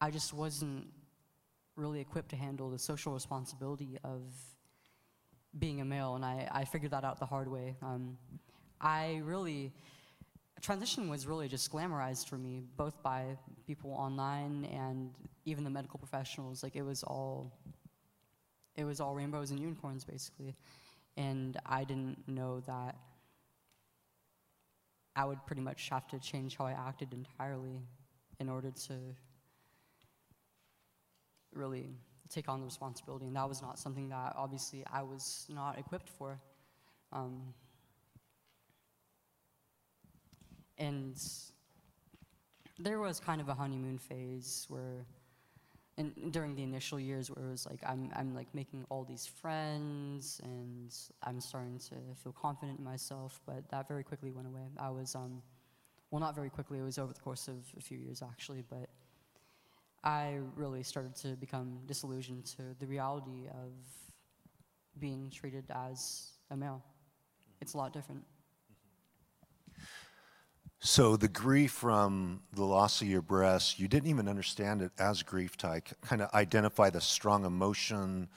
I 0.00 0.10
just 0.10 0.32
wasn't 0.32 0.88
really 1.76 2.00
equipped 2.00 2.30
to 2.30 2.36
handle 2.36 2.70
the 2.70 2.78
social 2.78 3.12
responsibility 3.12 3.98
of 4.02 4.22
being 5.58 5.80
a 5.80 5.84
male, 5.84 6.16
and 6.16 6.24
I, 6.24 6.48
I 6.50 6.64
figured 6.64 6.90
that 6.90 7.04
out 7.04 7.18
the 7.18 7.26
hard 7.26 7.48
way. 7.48 7.76
Um, 7.82 8.18
I 8.80 9.20
really 9.24 9.72
transition 10.60 11.08
was 11.08 11.26
really 11.26 11.48
just 11.48 11.70
glamorized 11.70 12.28
for 12.28 12.36
me, 12.36 12.62
both 12.76 13.02
by 13.02 13.36
people 13.66 13.92
online 13.92 14.64
and 14.72 15.10
even 15.44 15.64
the 15.64 15.70
medical 15.70 15.98
professionals. 15.98 16.62
Like 16.62 16.76
it 16.76 16.82
was 16.82 17.02
all, 17.02 17.52
it 18.74 18.84
was 18.84 19.00
all 19.00 19.14
rainbows 19.14 19.50
and 19.50 19.60
unicorns 19.60 20.04
basically, 20.04 20.56
and 21.16 21.56
I 21.66 21.84
didn't 21.84 22.26
know 22.26 22.60
that 22.60 22.96
I 25.14 25.24
would 25.24 25.44
pretty 25.46 25.62
much 25.62 25.88
have 25.88 26.06
to 26.08 26.18
change 26.18 26.56
how 26.56 26.66
I 26.66 26.72
acted 26.72 27.12
entirely 27.12 27.80
in 28.38 28.48
order 28.48 28.70
to 28.70 28.94
really 31.54 31.88
take 32.28 32.48
on 32.48 32.60
the 32.60 32.66
responsibility, 32.66 33.26
and 33.26 33.36
that 33.36 33.48
was 33.48 33.62
not 33.62 33.78
something 33.78 34.08
that 34.10 34.34
obviously 34.36 34.84
I 34.92 35.02
was 35.02 35.46
not 35.48 35.78
equipped 35.78 36.08
for. 36.08 36.38
Um, 37.12 37.54
and 40.78 41.20
there 42.78 42.98
was 42.98 43.20
kind 43.20 43.40
of 43.40 43.48
a 43.48 43.54
honeymoon 43.54 43.98
phase 43.98 44.66
where 44.68 45.06
and 45.98 46.30
during 46.30 46.54
the 46.54 46.62
initial 46.62 47.00
years 47.00 47.30
where 47.30 47.46
it 47.46 47.50
was 47.50 47.64
like 47.64 47.80
I'm, 47.86 48.10
I'm 48.14 48.34
like 48.34 48.48
making 48.54 48.84
all 48.90 49.04
these 49.04 49.26
friends 49.26 50.40
and 50.44 50.92
i'm 51.22 51.40
starting 51.40 51.78
to 51.78 51.94
feel 52.22 52.32
confident 52.32 52.78
in 52.78 52.84
myself 52.84 53.40
but 53.46 53.68
that 53.70 53.88
very 53.88 54.04
quickly 54.04 54.30
went 54.30 54.46
away. 54.46 54.60
I 54.78 54.90
was 54.90 55.14
um, 55.14 55.42
well 56.10 56.20
not 56.20 56.34
very 56.34 56.50
quickly 56.50 56.78
it 56.78 56.82
was 56.82 56.98
over 56.98 57.12
the 57.14 57.20
course 57.20 57.48
of 57.48 57.64
a 57.78 57.80
few 57.80 57.96
years 57.96 58.22
actually 58.22 58.62
but 58.68 58.90
i 60.04 60.38
really 60.54 60.82
started 60.82 61.14
to 61.16 61.28
become 61.28 61.78
disillusioned 61.86 62.44
to 62.44 62.62
the 62.78 62.86
reality 62.86 63.48
of 63.48 63.72
being 64.98 65.30
treated 65.30 65.64
as 65.70 66.30
a 66.50 66.56
male. 66.56 66.82
It's 67.60 67.74
a 67.74 67.76
lot 67.76 67.92
different 67.92 68.22
So 70.86 71.16
the 71.16 71.26
grief 71.26 71.72
from 71.72 72.42
the 72.52 72.62
loss 72.62 73.02
of 73.02 73.08
your 73.08 73.20
breast, 73.20 73.80
you 73.80 73.88
didn't 73.88 74.08
even 74.08 74.28
understand 74.28 74.82
it 74.82 74.92
as 75.00 75.20
grief 75.24 75.56
type. 75.56 75.88
Kind 76.00 76.22
of 76.22 76.32
identify 76.32 76.90
the 76.90 77.00
strong 77.00 77.44
emotion, 77.44 78.28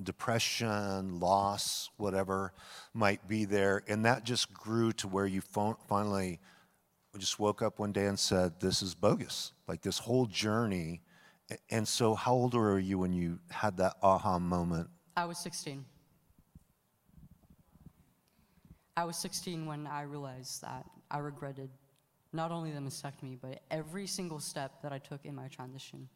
depression, 0.00 1.18
loss, 1.18 1.90
whatever 1.96 2.52
might 2.94 3.26
be 3.26 3.44
there, 3.44 3.82
and 3.88 4.04
that 4.04 4.22
just 4.22 4.54
grew 4.54 4.92
to 4.92 5.08
where 5.08 5.26
you 5.26 5.40
finally 5.40 6.38
just 7.18 7.40
woke 7.40 7.60
up 7.60 7.80
one 7.80 7.90
day 7.90 8.06
and 8.06 8.20
said, 8.20 8.60
"This 8.60 8.82
is 8.82 8.94
bogus." 8.94 9.52
Like 9.66 9.82
this 9.82 9.98
whole 9.98 10.26
journey. 10.26 11.02
And 11.70 11.88
so, 11.88 12.14
how 12.14 12.34
old 12.34 12.54
were 12.54 12.78
you 12.78 13.00
when 13.00 13.14
you 13.14 13.40
had 13.50 13.78
that 13.78 13.96
aha 14.00 14.38
moment? 14.38 14.90
I 15.16 15.24
was 15.24 15.38
16. 15.38 15.84
I 18.96 19.04
was 19.04 19.16
16 19.16 19.66
when 19.66 19.88
I 19.88 20.02
realized 20.02 20.62
that 20.62 20.86
I 21.10 21.18
regretted 21.18 21.70
not 22.36 22.52
only 22.52 22.70
the 22.70 22.80
mastectomy, 22.80 23.38
but 23.40 23.62
every 23.70 24.06
single 24.06 24.38
step 24.38 24.82
that 24.82 24.92
I 24.92 24.98
took 24.98 25.24
in 25.24 25.34
my 25.34 25.48
transition. 25.48 26.08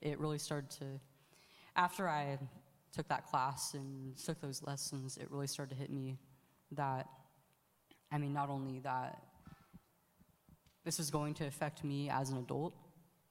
It 0.00 0.20
really 0.20 0.38
started 0.38 0.70
to, 0.78 0.84
after 1.74 2.08
I 2.08 2.38
took 2.92 3.08
that 3.08 3.26
class 3.26 3.74
and 3.74 4.16
took 4.16 4.40
those 4.40 4.62
lessons, 4.62 5.16
it 5.16 5.30
really 5.30 5.46
started 5.46 5.74
to 5.74 5.80
hit 5.80 5.90
me 5.90 6.18
that, 6.72 7.08
I 8.12 8.18
mean, 8.18 8.32
not 8.32 8.50
only 8.50 8.78
that 8.80 9.22
this 10.84 11.00
is 11.00 11.10
going 11.10 11.34
to 11.34 11.46
affect 11.46 11.82
me 11.82 12.08
as 12.10 12.30
an 12.30 12.38
adult 12.38 12.74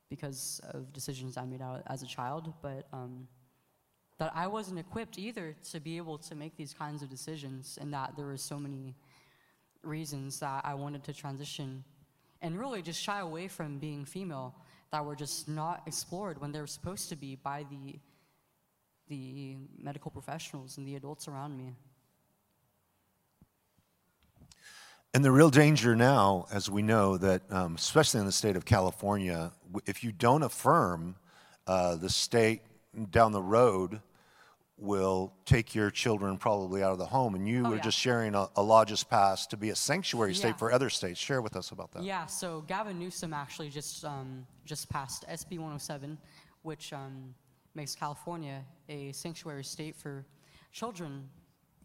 because 0.09 0.61
of 0.71 0.91
decisions 0.93 1.37
I 1.37 1.45
made 1.45 1.61
out 1.61 1.83
as 1.87 2.03
a 2.03 2.07
child, 2.07 2.53
but 2.61 2.87
um, 2.93 3.27
that 4.17 4.31
I 4.35 4.47
wasn't 4.47 4.79
equipped 4.79 5.17
either 5.19 5.55
to 5.71 5.79
be 5.79 5.97
able 5.97 6.17
to 6.19 6.35
make 6.35 6.57
these 6.57 6.73
kinds 6.73 7.01
of 7.03 7.09
decisions, 7.09 7.77
and 7.79 7.93
that 7.93 8.15
there 8.15 8.25
were 8.25 8.37
so 8.37 8.57
many 8.57 8.95
reasons 9.83 10.39
that 10.39 10.61
I 10.65 10.73
wanted 10.73 11.03
to 11.05 11.13
transition 11.13 11.83
and 12.41 12.59
really 12.59 12.81
just 12.81 13.01
shy 13.01 13.19
away 13.19 13.47
from 13.47 13.79
being 13.79 14.05
female 14.05 14.55
that 14.91 15.03
were 15.05 15.15
just 15.15 15.47
not 15.47 15.81
explored 15.85 16.39
when 16.39 16.51
they 16.51 16.59
were 16.59 16.67
supposed 16.67 17.09
to 17.09 17.15
be 17.15 17.35
by 17.35 17.65
the, 17.69 17.99
the 19.09 19.57
medical 19.77 20.11
professionals 20.11 20.77
and 20.77 20.87
the 20.87 20.95
adults 20.95 21.27
around 21.27 21.57
me. 21.57 21.73
And 25.13 25.25
the 25.25 25.31
real 25.31 25.49
danger 25.49 25.95
now, 25.95 26.45
as 26.51 26.69
we 26.69 26.81
know, 26.81 27.17
that 27.17 27.41
um, 27.51 27.75
especially 27.75 28.19
in 28.19 28.25
the 28.25 28.31
state 28.31 28.55
of 28.55 28.65
California, 28.65 29.51
if 29.85 30.03
you 30.03 30.11
don't 30.11 30.43
affirm 30.43 31.15
uh, 31.65 31.95
the 31.95 32.09
state 32.09 32.61
down 33.09 33.31
the 33.31 33.41
road 33.41 34.01
will 34.77 35.33
take 35.45 35.73
your 35.73 35.89
children 35.89 36.37
probably 36.37 36.83
out 36.83 36.91
of 36.91 36.99
the 36.99 37.05
home. 37.05 37.33
And 37.33 37.47
you 37.47 37.65
oh, 37.65 37.69
were 37.69 37.75
yeah. 37.77 37.81
just 37.81 37.97
sharing 37.97 38.35
a, 38.35 38.47
a, 38.55 38.61
law 38.61 38.85
just 38.85 39.09
passed 39.09 39.49
to 39.49 39.57
be 39.57 39.71
a 39.71 39.75
sanctuary 39.75 40.31
yeah. 40.31 40.37
state 40.37 40.59
for 40.59 40.71
other 40.71 40.89
states. 40.89 41.19
Share 41.19 41.41
with 41.41 41.55
us 41.55 41.71
about 41.71 41.91
that. 41.93 42.03
Yeah, 42.03 42.27
so 42.27 42.63
Gavin 42.67 42.99
Newsom 42.99 43.33
actually 43.33 43.69
just, 43.69 44.05
um, 44.05 44.45
just 44.65 44.87
passed 44.89 45.25
SB 45.27 45.53
107, 45.53 46.17
which 46.61 46.93
um, 46.93 47.33
makes 47.73 47.95
California 47.95 48.63
a 48.87 49.11
sanctuary 49.13 49.63
state 49.63 49.95
for 49.95 50.25
children 50.71 51.27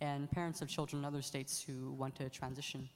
and 0.03 0.31
parents 0.31 0.61
of 0.61 0.69
children 0.69 1.01
in 1.01 1.07
other 1.07 1.23
states 1.23 1.63
who 1.63 1.93
want 1.93 2.15
to 2.17 2.29
transition. 2.29 2.89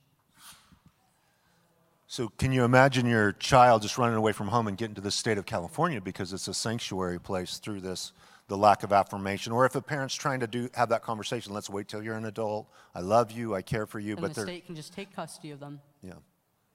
So, 2.09 2.28
can 2.38 2.53
you 2.53 2.62
imagine 2.62 3.07
your 3.07 3.32
child 3.32 3.82
just 3.82 3.99
running 3.99 4.16
away 4.16 4.30
from 4.30 4.47
home 4.49 4.68
and 4.68 4.76
getting 4.76 4.94
to 4.94 5.01
the 5.01 5.11
state 5.11 5.38
of 5.38 5.47
California 5.47 6.01
because 6.01 6.32
it's 6.32 6.47
a 6.47 6.55
sanctuary 6.55 7.18
place 7.18 7.59
through 7.59 7.80
this 7.80 8.12
the 8.49 8.57
lack 8.57 8.82
of 8.82 8.92
affirmation, 8.92 9.53
or 9.53 9.66
if 9.66 9.74
a 9.74 9.82
parent's 9.82 10.14
trying 10.14 10.40
to 10.40 10.47
do 10.47 10.68
have 10.74 10.90
that 10.90 11.03
conversation, 11.03 11.53
let's 11.53 11.68
wait 11.68 11.88
till 11.88 12.03
you're 12.03 12.14
an 12.14 12.26
adult. 12.26 12.68
I 12.94 13.01
love 13.01 13.32
you, 13.32 13.55
I 13.55 13.62
care 13.62 13.86
for 13.86 13.99
you, 13.99 14.12
and 14.12 14.20
but 14.20 14.34
the 14.34 14.42
state 14.42 14.66
can 14.66 14.76
just 14.76 14.92
take 14.92 15.14
custody 15.14 15.51
of 15.51 15.61
them. 15.61 15.80
Yeah, 16.03 16.14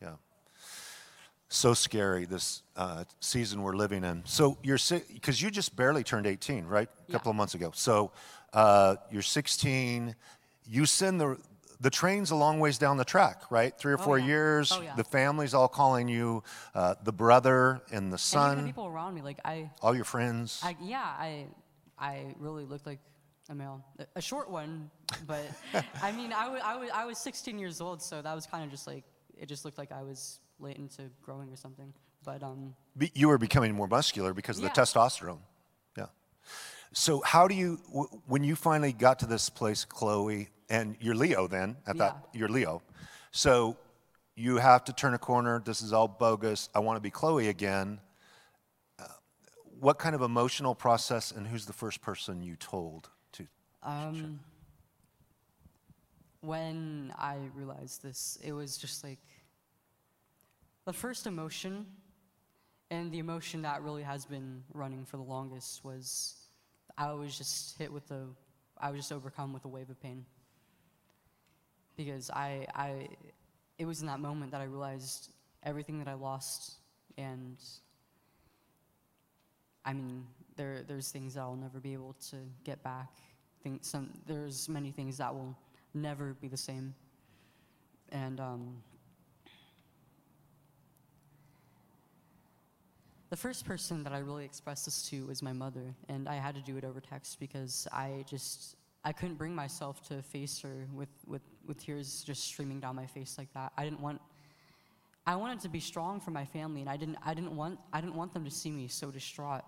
yeah. 0.01 0.13
So 1.47 1.73
scary 1.73 2.25
this 2.25 2.63
uh, 2.75 3.03
season 3.19 3.61
we're 3.61 3.75
living 3.75 4.03
in. 4.03 4.23
So 4.25 4.57
you're 4.63 4.79
because 5.13 5.41
you 5.41 5.51
just 5.51 5.75
barely 5.75 6.03
turned 6.03 6.27
18, 6.27 6.65
right? 6.65 6.89
A 7.07 7.11
couple 7.11 7.29
yeah. 7.29 7.33
of 7.33 7.35
months 7.35 7.55
ago. 7.55 7.71
So 7.73 8.11
uh, 8.53 8.95
you're 9.11 9.21
16. 9.21 10.15
You 10.65 10.85
send 10.85 11.19
the 11.19 11.37
the 11.81 11.89
train's 11.89 12.29
a 12.29 12.35
long 12.35 12.59
ways 12.59 12.77
down 12.77 12.97
the 12.97 13.05
track, 13.05 13.43
right? 13.49 13.75
Three 13.77 13.93
or 13.93 13.99
oh, 13.99 14.03
four 14.03 14.19
yeah. 14.19 14.27
years. 14.27 14.71
Oh, 14.71 14.81
yeah. 14.81 14.95
The 14.95 15.03
family's 15.03 15.53
all 15.53 15.67
calling 15.67 16.07
you 16.07 16.43
uh, 16.75 16.95
the 17.03 17.11
brother 17.11 17.81
and 17.91 18.13
the 18.13 18.19
son. 18.19 18.59
And 18.59 18.67
people 18.67 18.85
around 18.85 19.15
me, 19.15 19.21
like 19.21 19.39
I. 19.43 19.71
All 19.81 19.95
your 19.95 20.05
friends. 20.05 20.61
I, 20.63 20.77
yeah, 20.79 20.99
I 20.99 21.47
I 22.01 22.33
really 22.39 22.65
looked 22.65 22.87
like 22.87 22.99
a 23.49 23.55
male, 23.55 23.85
a 24.15 24.21
short 24.21 24.49
one, 24.49 24.89
but 25.27 25.45
I 26.01 26.11
mean, 26.11 26.33
I, 26.33 26.45
w- 26.45 26.61
I, 26.63 26.73
w- 26.73 26.91
I 26.93 27.05
was 27.05 27.19
16 27.19 27.59
years 27.59 27.79
old, 27.79 28.01
so 28.01 28.21
that 28.21 28.33
was 28.33 28.47
kind 28.47 28.63
of 28.63 28.71
just 28.71 28.87
like, 28.87 29.03
it 29.37 29.45
just 29.47 29.65
looked 29.65 29.77
like 29.77 29.91
I 29.91 30.01
was 30.01 30.39
late 30.59 30.77
into 30.77 31.03
growing 31.21 31.51
or 31.51 31.55
something. 31.55 31.93
But 32.23 32.43
um, 32.43 32.75
you 33.13 33.27
were 33.27 33.37
becoming 33.37 33.73
more 33.73 33.87
muscular 33.87 34.33
because 34.33 34.57
of 34.57 34.63
yeah. 34.63 34.69
the 34.73 34.81
testosterone. 34.81 35.39
Yeah. 35.97 36.05
So 36.93 37.21
how 37.21 37.47
do 37.47 37.55
you, 37.55 37.79
w- 37.87 38.21
when 38.27 38.43
you 38.43 38.55
finally 38.55 38.93
got 38.93 39.19
to 39.19 39.25
this 39.25 39.49
place, 39.49 39.85
Chloe, 39.85 40.49
and 40.69 40.95
you're 40.99 41.15
Leo 41.15 41.47
then 41.47 41.77
at 41.87 41.95
yeah. 41.95 42.03
that, 42.03 42.27
you're 42.33 42.49
Leo. 42.49 42.81
So 43.31 43.77
you 44.35 44.57
have 44.57 44.83
to 44.85 44.93
turn 44.93 45.13
a 45.13 45.19
corner. 45.19 45.61
This 45.63 45.81
is 45.81 45.93
all 45.93 46.07
bogus. 46.07 46.69
I 46.73 46.79
want 46.79 46.97
to 46.97 47.01
be 47.01 47.11
Chloe 47.11 47.47
again 47.49 47.99
what 49.81 49.97
kind 49.97 50.13
of 50.13 50.21
emotional 50.21 50.75
process 50.75 51.31
and 51.31 51.47
who's 51.47 51.65
the 51.65 51.73
first 51.73 52.01
person 52.01 52.43
you 52.43 52.55
told 52.55 53.09
to? 53.31 53.47
Um, 53.81 54.39
when 56.41 57.11
I 57.17 57.37
realized 57.55 58.03
this, 58.03 58.37
it 58.43 58.51
was 58.51 58.77
just 58.77 59.03
like 59.03 59.17
the 60.85 60.93
first 60.93 61.25
emotion, 61.25 61.87
and 62.91 63.11
the 63.11 63.17
emotion 63.17 63.63
that 63.63 63.81
really 63.81 64.03
has 64.03 64.23
been 64.23 64.63
running 64.73 65.03
for 65.03 65.17
the 65.17 65.23
longest 65.23 65.83
was 65.83 66.35
I 66.95 67.11
was 67.13 67.35
just 67.35 67.75
hit 67.79 67.91
with 67.91 68.07
the, 68.07 68.27
I 68.79 68.91
was 68.91 68.99
just 68.99 69.11
overcome 69.11 69.51
with 69.51 69.65
a 69.65 69.67
wave 69.67 69.89
of 69.89 69.99
pain. 69.99 70.25
Because 71.97 72.29
I, 72.29 72.67
I, 72.75 73.09
it 73.79 73.85
was 73.85 74.01
in 74.01 74.07
that 74.07 74.19
moment 74.19 74.51
that 74.51 74.61
I 74.61 74.65
realized 74.65 75.31
everything 75.63 75.97
that 75.99 76.07
I 76.07 76.13
lost 76.13 76.75
and 77.17 77.57
I 79.85 79.93
mean, 79.93 80.25
there, 80.55 80.83
there's 80.87 81.09
things 81.09 81.33
that 81.35 81.41
I'll 81.41 81.55
never 81.55 81.79
be 81.79 81.93
able 81.93 82.15
to 82.29 82.37
get 82.63 82.83
back. 82.83 83.09
Think 83.63 83.83
some, 83.83 84.09
there's 84.27 84.69
many 84.69 84.91
things 84.91 85.17
that 85.17 85.33
will 85.33 85.55
never 85.93 86.33
be 86.33 86.47
the 86.47 86.57
same. 86.57 86.93
And 88.11 88.39
um, 88.39 88.83
the 93.29 93.37
first 93.37 93.65
person 93.65 94.03
that 94.03 94.13
I 94.13 94.19
really 94.19 94.45
expressed 94.45 94.85
this 94.85 95.09
to 95.09 95.25
was 95.25 95.41
my 95.41 95.53
mother, 95.53 95.95
and 96.09 96.27
I 96.27 96.35
had 96.35 96.55
to 96.55 96.61
do 96.61 96.77
it 96.77 96.83
over 96.83 96.99
text 96.99 97.39
because 97.39 97.87
I 97.91 98.25
just 98.29 98.75
I 99.03 99.11
couldn't 99.11 99.35
bring 99.35 99.55
myself 99.55 100.07
to 100.09 100.21
face 100.21 100.59
her 100.61 100.87
with, 100.93 101.09
with, 101.25 101.41
with 101.65 101.83
tears 101.83 102.23
just 102.23 102.43
streaming 102.43 102.79
down 102.79 102.95
my 102.95 103.07
face 103.07 103.35
like 103.37 103.51
that. 103.53 103.71
I 103.75 103.83
didn't 103.83 103.99
want 103.99 104.21
I 105.25 105.35
wanted 105.35 105.59
to 105.61 105.69
be 105.69 105.79
strong 105.79 106.19
for 106.19 106.31
my 106.31 106.45
family, 106.45 106.81
and 106.81 106.89
I 106.89 106.97
didn't, 106.97 107.17
I 107.23 107.33
didn't, 107.33 107.55
want, 107.55 107.79
I 107.93 108.01
didn't 108.01 108.15
want 108.15 108.33
them 108.33 108.45
to 108.45 108.51
see 108.51 108.71
me 108.71 108.87
so 108.87 109.11
distraught. 109.11 109.63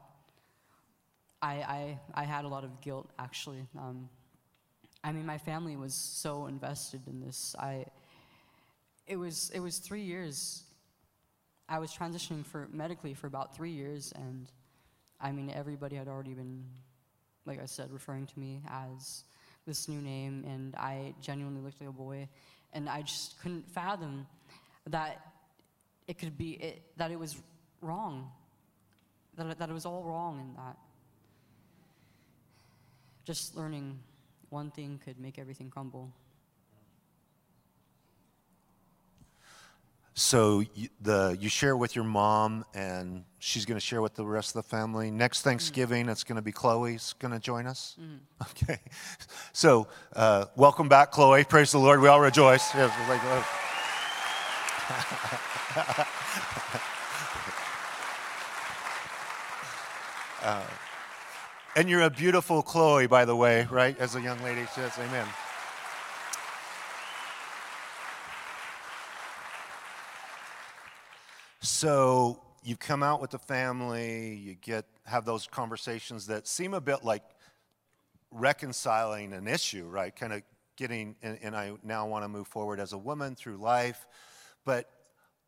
I, 1.42 1.54
I, 1.54 2.00
I 2.16 2.24
had 2.24 2.46
a 2.46 2.48
lot 2.48 2.64
of 2.64 2.82
guilt, 2.82 3.10
actually. 3.20 3.68
Um, 3.78 4.10
I 5.04 5.12
mean, 5.12 5.26
my 5.26 5.38
family 5.38 5.76
was 5.76 5.94
so 5.94 6.48
invested 6.48 7.02
in 7.08 7.20
this. 7.20 7.56
I, 7.60 7.86
it 9.06 9.18
was 9.18 9.52
it 9.54 9.60
was 9.60 9.80
three 9.80 10.02
years. 10.02 10.64
I 11.68 11.80
was 11.80 11.92
transitioning 11.92 12.46
for 12.46 12.68
medically 12.72 13.14
for 13.14 13.28
about 13.28 13.56
three 13.56 13.72
years, 13.72 14.14
and 14.16 14.50
I 15.20 15.32
mean 15.32 15.50
everybody 15.50 15.96
had 15.98 16.08
already 16.08 16.34
been, 16.34 16.64
like 17.46 17.62
I 17.62 17.66
said, 17.66 17.92
referring 17.92 18.28
to 18.28 18.40
me 18.40 18.62
as 18.70 19.26
this 19.66 19.90
new 19.90 20.02
name, 20.02 20.46
and 20.48 20.76
I 20.76 21.14
genuinely 21.22 21.62
looked 21.62 21.82
like 21.82 21.90
a 21.90 21.94
boy, 21.94 22.30
and 22.72 22.88
I 22.88 23.02
just 23.02 23.40
couldn't 23.42 23.70
fathom 23.70 24.26
that 24.88 25.33
it 26.08 26.18
could 26.18 26.38
be 26.38 26.52
it, 26.52 26.82
that 26.98 27.12
it 27.12 27.20
was 27.20 27.38
wrong, 27.82 28.32
that 29.38 29.48
it, 29.48 29.60
that 29.60 29.70
it 29.70 29.74
was 29.74 29.86
all 29.86 30.04
wrong, 30.04 30.40
in 30.40 30.56
that 30.56 30.78
just 33.26 33.56
learning 33.56 34.00
one 34.50 34.70
thing 34.70 35.00
could 35.04 35.20
make 35.20 35.40
everything 35.40 35.70
crumble. 35.70 36.12
So 40.16 40.64
you, 40.76 40.90
the 41.02 41.36
you 41.40 41.50
share 41.50 41.76
with 41.76 41.96
your 41.96 42.06
mom, 42.06 42.66
and 42.76 43.24
she's 43.40 43.66
going 43.66 43.78
to 43.78 43.86
share 43.86 44.02
with 44.02 44.14
the 44.14 44.26
rest 44.26 44.56
of 44.56 44.64
the 44.64 44.70
family. 44.70 45.10
Next 45.10 45.42
mm. 45.42 45.46
Thanksgiving, 45.46 46.08
it's 46.08 46.24
going 46.24 46.36
to 46.36 46.42
be 46.44 46.52
Chloe's 46.52 47.16
going 47.18 47.34
to 47.34 47.40
join 47.40 47.66
us. 47.66 47.98
Mm. 48.00 48.20
Okay. 48.64 48.80
So 49.54 49.88
uh, 50.16 50.46
welcome 50.56 50.90
back, 50.90 51.12
Chloe. 51.12 51.44
Praise 51.46 51.72
the 51.72 51.80
Lord. 51.80 52.02
We 52.02 52.10
all 52.10 52.20
rejoice. 52.20 52.72
Uh, 60.44 60.62
and 61.78 61.90
you're 61.90 62.02
a 62.02 62.10
beautiful 62.10 62.62
Chloe, 62.62 63.08
by 63.08 63.24
the 63.24 63.34
way, 63.34 63.66
right? 63.72 63.98
As 63.98 64.16
a 64.18 64.22
young 64.22 64.44
lady 64.44 64.66
says, 64.76 64.92
Amen. 65.00 65.26
So 71.62 72.42
you 72.62 72.76
come 72.76 73.04
out 73.04 73.22
with 73.22 73.32
the 73.32 73.40
family, 73.40 74.36
you 74.36 74.56
get 74.56 74.86
have 75.06 75.24
those 75.24 75.48
conversations 75.48 76.28
that 76.28 76.46
seem 76.46 76.74
a 76.74 76.82
bit 76.82 77.06
like 77.06 77.24
reconciling 78.32 79.32
an 79.32 79.48
issue, 79.48 79.86
right? 79.86 80.14
Kind 80.14 80.34
of 80.34 80.42
getting, 80.76 81.16
and, 81.22 81.40
and 81.42 81.56
I 81.56 81.74
now 81.84 82.06
want 82.06 82.26
to 82.26 82.30
move 82.30 82.48
forward 82.48 82.82
as 82.82 82.92
a 82.92 82.98
woman 82.98 83.36
through 83.36 83.58
life. 83.58 84.08
But 84.66 84.90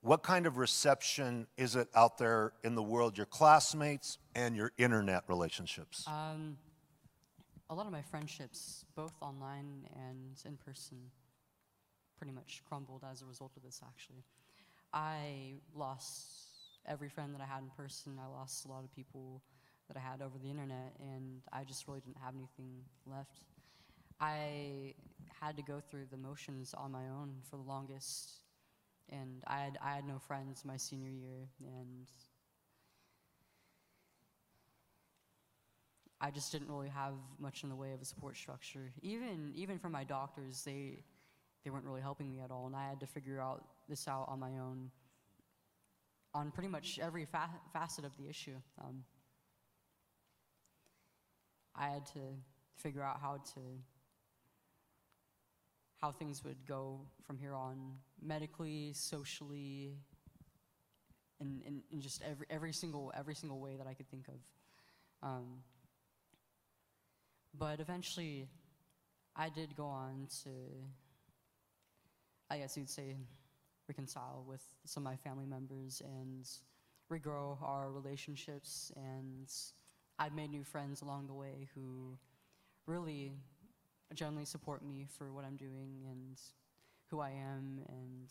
what 0.01 0.23
kind 0.23 0.45
of 0.45 0.57
reception 0.57 1.47
is 1.57 1.75
it 1.75 1.87
out 1.95 2.17
there 2.17 2.53
in 2.63 2.75
the 2.75 2.83
world, 2.83 3.17
your 3.17 3.25
classmates 3.25 4.17
and 4.35 4.55
your 4.55 4.71
internet 4.77 5.23
relationships? 5.27 6.05
Um, 6.07 6.57
a 7.69 7.75
lot 7.75 7.85
of 7.85 7.91
my 7.91 8.01
friendships, 8.01 8.85
both 8.95 9.13
online 9.21 9.87
and 9.95 10.37
in 10.45 10.57
person, 10.57 10.97
pretty 12.17 12.33
much 12.33 12.61
crumbled 12.67 13.03
as 13.09 13.21
a 13.21 13.25
result 13.25 13.51
of 13.57 13.63
this, 13.63 13.81
actually. 13.85 14.23
I 14.93 15.55
lost 15.73 16.27
every 16.87 17.09
friend 17.09 17.33
that 17.33 17.41
I 17.41 17.45
had 17.45 17.63
in 17.63 17.69
person. 17.75 18.19
I 18.21 18.27
lost 18.27 18.65
a 18.65 18.67
lot 18.67 18.83
of 18.83 18.95
people 18.95 19.41
that 19.87 19.97
I 19.97 19.99
had 19.99 20.21
over 20.21 20.37
the 20.37 20.49
internet, 20.49 20.93
and 20.99 21.41
I 21.51 21.63
just 21.63 21.87
really 21.87 22.01
didn't 22.01 22.17
have 22.23 22.35
anything 22.35 22.83
left. 23.05 23.45
I 24.19 24.93
had 25.41 25.57
to 25.57 25.63
go 25.63 25.79
through 25.79 26.05
the 26.11 26.17
motions 26.17 26.73
on 26.73 26.91
my 26.91 27.09
own 27.09 27.41
for 27.49 27.57
the 27.57 27.63
longest, 27.63 28.41
and 29.09 29.43
I 29.47 29.59
had, 29.59 29.77
I 29.81 29.95
had 29.95 30.07
no 30.07 30.19
friends 30.19 30.63
my 30.65 30.77
senior 30.77 31.09
year, 31.09 31.49
and 31.61 32.07
I 36.21 36.31
just 36.31 36.51
didn't 36.51 36.69
really 36.69 36.89
have 36.89 37.13
much 37.39 37.63
in 37.63 37.69
the 37.69 37.75
way 37.75 37.93
of 37.93 38.01
a 38.01 38.05
support 38.05 38.37
structure. 38.37 38.91
Even 39.01 39.51
even 39.55 39.77
from 39.77 39.91
my 39.91 40.03
doctors, 40.03 40.63
they 40.63 41.03
they 41.63 41.69
weren't 41.69 41.85
really 41.85 42.01
helping 42.01 42.29
me 42.29 42.39
at 42.39 42.51
all, 42.51 42.67
and 42.67 42.75
I 42.75 42.87
had 42.87 42.99
to 43.01 43.07
figure 43.07 43.39
out 43.41 43.63
this 43.89 44.07
out 44.07 44.25
on 44.27 44.39
my 44.39 44.51
own 44.57 44.91
on 46.33 46.51
pretty 46.51 46.69
much 46.69 46.99
every 47.01 47.25
fa- 47.25 47.49
facet 47.73 48.05
of 48.05 48.15
the 48.17 48.27
issue. 48.27 48.55
Um, 48.81 49.03
I 51.75 51.89
had 51.89 52.05
to 52.07 52.19
figure 52.75 53.01
out 53.01 53.19
how 53.21 53.41
to 53.53 53.59
how 56.05 56.11
things 56.11 56.43
would 56.43 56.67
go 56.67 56.99
from 57.25 57.35
here 57.35 57.55
on 57.55 57.77
medically, 58.21 58.91
socially, 58.93 59.95
in 61.41 61.81
just 61.99 62.21
every 62.21 62.45
every 62.49 62.71
single 62.71 63.11
every 63.17 63.33
single 63.33 63.59
way 63.59 63.75
that 63.75 63.87
I 63.87 63.95
could 63.95 64.07
think 64.09 64.27
of. 64.27 64.39
Um, 65.27 65.63
but 67.57 67.79
eventually, 67.79 68.47
I 69.35 69.49
did 69.49 69.75
go 69.75 69.87
on 69.87 70.27
to, 70.43 70.49
I 72.51 72.59
guess 72.59 72.77
you'd 72.77 72.89
say, 72.89 73.15
reconcile 73.87 74.45
with 74.47 74.61
some 74.85 75.07
of 75.07 75.11
my 75.11 75.15
family 75.15 75.47
members 75.47 76.03
and 76.05 76.47
regrow 77.11 77.57
our 77.63 77.91
relationships. 77.91 78.91
And 78.95 79.51
I've 80.19 80.35
made 80.35 80.51
new 80.51 80.63
friends 80.63 81.01
along 81.01 81.25
the 81.25 81.33
way 81.33 81.67
who 81.73 82.15
really 82.85 83.31
generally 84.13 84.45
support 84.45 84.83
me 84.83 85.07
for 85.17 85.31
what 85.33 85.45
I'm 85.45 85.55
doing 85.55 86.03
and 86.09 86.39
who 87.09 87.19
I 87.19 87.31
am. 87.31 87.79
And 87.87 88.29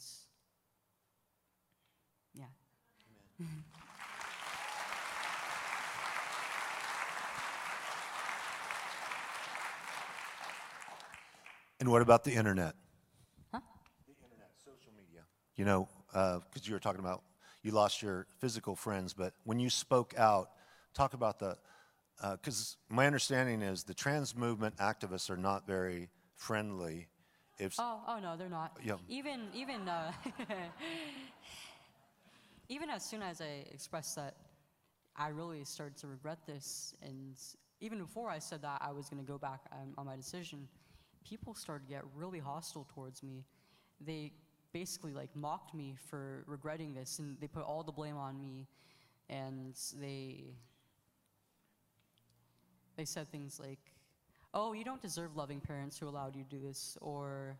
yeah. 2.34 2.44
And 11.80 11.90
what 11.90 12.00
about 12.00 12.24
the 12.24 12.32
internet? 12.32 12.74
Huh? 13.52 13.60
The 14.06 14.14
internet, 14.22 14.52
social 14.64 14.92
media. 14.96 15.20
You 15.56 15.66
know, 15.66 15.88
uh, 16.14 16.38
because 16.38 16.66
you 16.66 16.72
were 16.72 16.80
talking 16.80 17.00
about 17.00 17.22
you 17.62 17.72
lost 17.72 18.00
your 18.00 18.26
physical 18.38 18.74
friends, 18.74 19.12
but 19.12 19.34
when 19.44 19.58
you 19.58 19.68
spoke 19.68 20.14
out, 20.16 20.50
talk 20.94 21.12
about 21.12 21.38
the, 21.40 21.58
because 22.20 22.76
my 22.88 23.06
understanding 23.06 23.62
is 23.62 23.84
the 23.84 23.94
trans 23.94 24.36
movement 24.36 24.76
activists 24.78 25.30
are 25.30 25.36
not 25.36 25.66
very 25.66 26.08
friendly. 26.36 27.08
If 27.58 27.76
Oh, 27.78 28.00
oh 28.08 28.18
no, 28.20 28.36
they're 28.36 28.48
not. 28.48 28.76
Yeah. 28.82 28.96
Even, 29.08 29.48
even, 29.54 29.88
uh, 29.88 30.12
even 32.68 32.90
as 32.90 33.04
soon 33.04 33.22
as 33.22 33.40
I 33.40 33.64
expressed 33.70 34.16
that, 34.16 34.34
I 35.16 35.28
really 35.28 35.64
started 35.64 35.96
to 35.98 36.08
regret 36.08 36.38
this, 36.46 36.94
and 37.00 37.38
even 37.80 37.98
before 37.98 38.28
I 38.28 38.40
said 38.40 38.62
that 38.62 38.82
I 38.84 38.90
was 38.90 39.08
going 39.08 39.22
to 39.24 39.30
go 39.30 39.38
back 39.38 39.60
um, 39.70 39.94
on 39.96 40.06
my 40.06 40.16
decision, 40.16 40.66
people 41.24 41.54
started 41.54 41.86
to 41.86 41.92
get 41.92 42.02
really 42.16 42.40
hostile 42.40 42.86
towards 42.94 43.22
me. 43.22 43.44
They 44.00 44.32
basically 44.72 45.12
like 45.12 45.30
mocked 45.36 45.72
me 45.72 45.94
for 46.08 46.42
regretting 46.48 46.94
this, 46.94 47.20
and 47.20 47.36
they 47.40 47.46
put 47.46 47.62
all 47.62 47.84
the 47.84 47.92
blame 47.92 48.16
on 48.16 48.40
me, 48.40 48.66
and 49.28 49.76
they 50.00 50.56
they 52.96 53.04
said 53.04 53.30
things 53.30 53.60
like, 53.60 53.80
"Oh, 54.52 54.72
you 54.72 54.84
don't 54.84 55.02
deserve 55.02 55.36
loving 55.36 55.60
parents 55.60 55.98
who 55.98 56.08
allowed 56.08 56.36
you 56.36 56.44
to 56.44 56.50
do 56.50 56.60
this," 56.60 56.96
or 57.00 57.58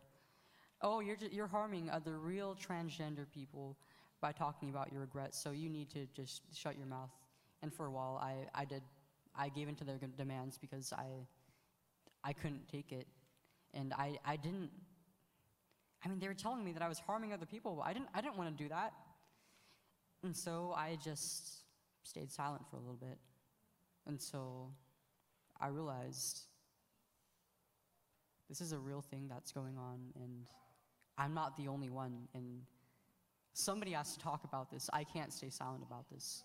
"Oh, 0.81 0.99
you're 0.99 1.17
you're 1.31 1.47
harming 1.47 1.89
other 1.89 2.19
real 2.19 2.55
transgender 2.55 3.29
people 3.29 3.77
by 4.21 4.31
talking 4.31 4.69
about 4.69 4.91
your 4.91 5.01
regrets, 5.01 5.37
so 5.37 5.51
you 5.51 5.69
need 5.69 5.89
to 5.91 6.05
just 6.07 6.41
shut 6.53 6.77
your 6.77 6.87
mouth." 6.87 7.11
And 7.61 7.73
for 7.73 7.85
a 7.85 7.91
while, 7.91 8.17
I 8.21 8.47
I 8.53 8.65
did 8.65 8.83
I 9.35 9.49
gave 9.49 9.67
in 9.67 9.75
to 9.75 9.83
their 9.83 9.97
demands 9.97 10.57
because 10.57 10.93
I 10.93 11.27
I 12.23 12.33
couldn't 12.33 12.67
take 12.67 12.91
it, 12.91 13.07
and 13.73 13.93
I 13.93 14.17
I 14.25 14.35
didn't. 14.35 14.71
I 16.03 16.07
mean, 16.07 16.19
they 16.19 16.27
were 16.27 16.35
telling 16.35 16.63
me 16.63 16.71
that 16.73 16.83
I 16.83 16.87
was 16.87 16.99
harming 16.99 17.33
other 17.33 17.45
people. 17.45 17.81
I 17.81 17.93
didn't 17.93 18.09
I 18.13 18.21
didn't 18.21 18.37
want 18.37 18.55
to 18.55 18.63
do 18.63 18.69
that, 18.69 18.93
and 20.23 20.35
so 20.35 20.73
I 20.75 20.97
just 21.03 21.63
stayed 22.03 22.31
silent 22.31 22.65
for 22.69 22.77
a 22.77 22.79
little 22.79 22.95
bit 22.95 23.17
until 24.05 24.71
I 25.59 25.67
realized 25.67 26.41
this 28.49 28.61
is 28.61 28.71
a 28.71 28.79
real 28.79 29.01
thing 29.01 29.27
that's 29.27 29.51
going 29.51 29.77
on, 29.77 29.99
and 30.15 30.45
I'm 31.17 31.33
not 31.33 31.57
the 31.57 31.67
only 31.67 31.89
one. 31.89 32.27
And 32.33 32.61
somebody 33.53 33.91
has 33.91 34.13
to 34.15 34.19
talk 34.19 34.43
about 34.43 34.69
this. 34.69 34.89
I 34.93 35.03
can't 35.03 35.33
stay 35.33 35.49
silent 35.49 35.83
about 35.83 36.09
this. 36.09 36.43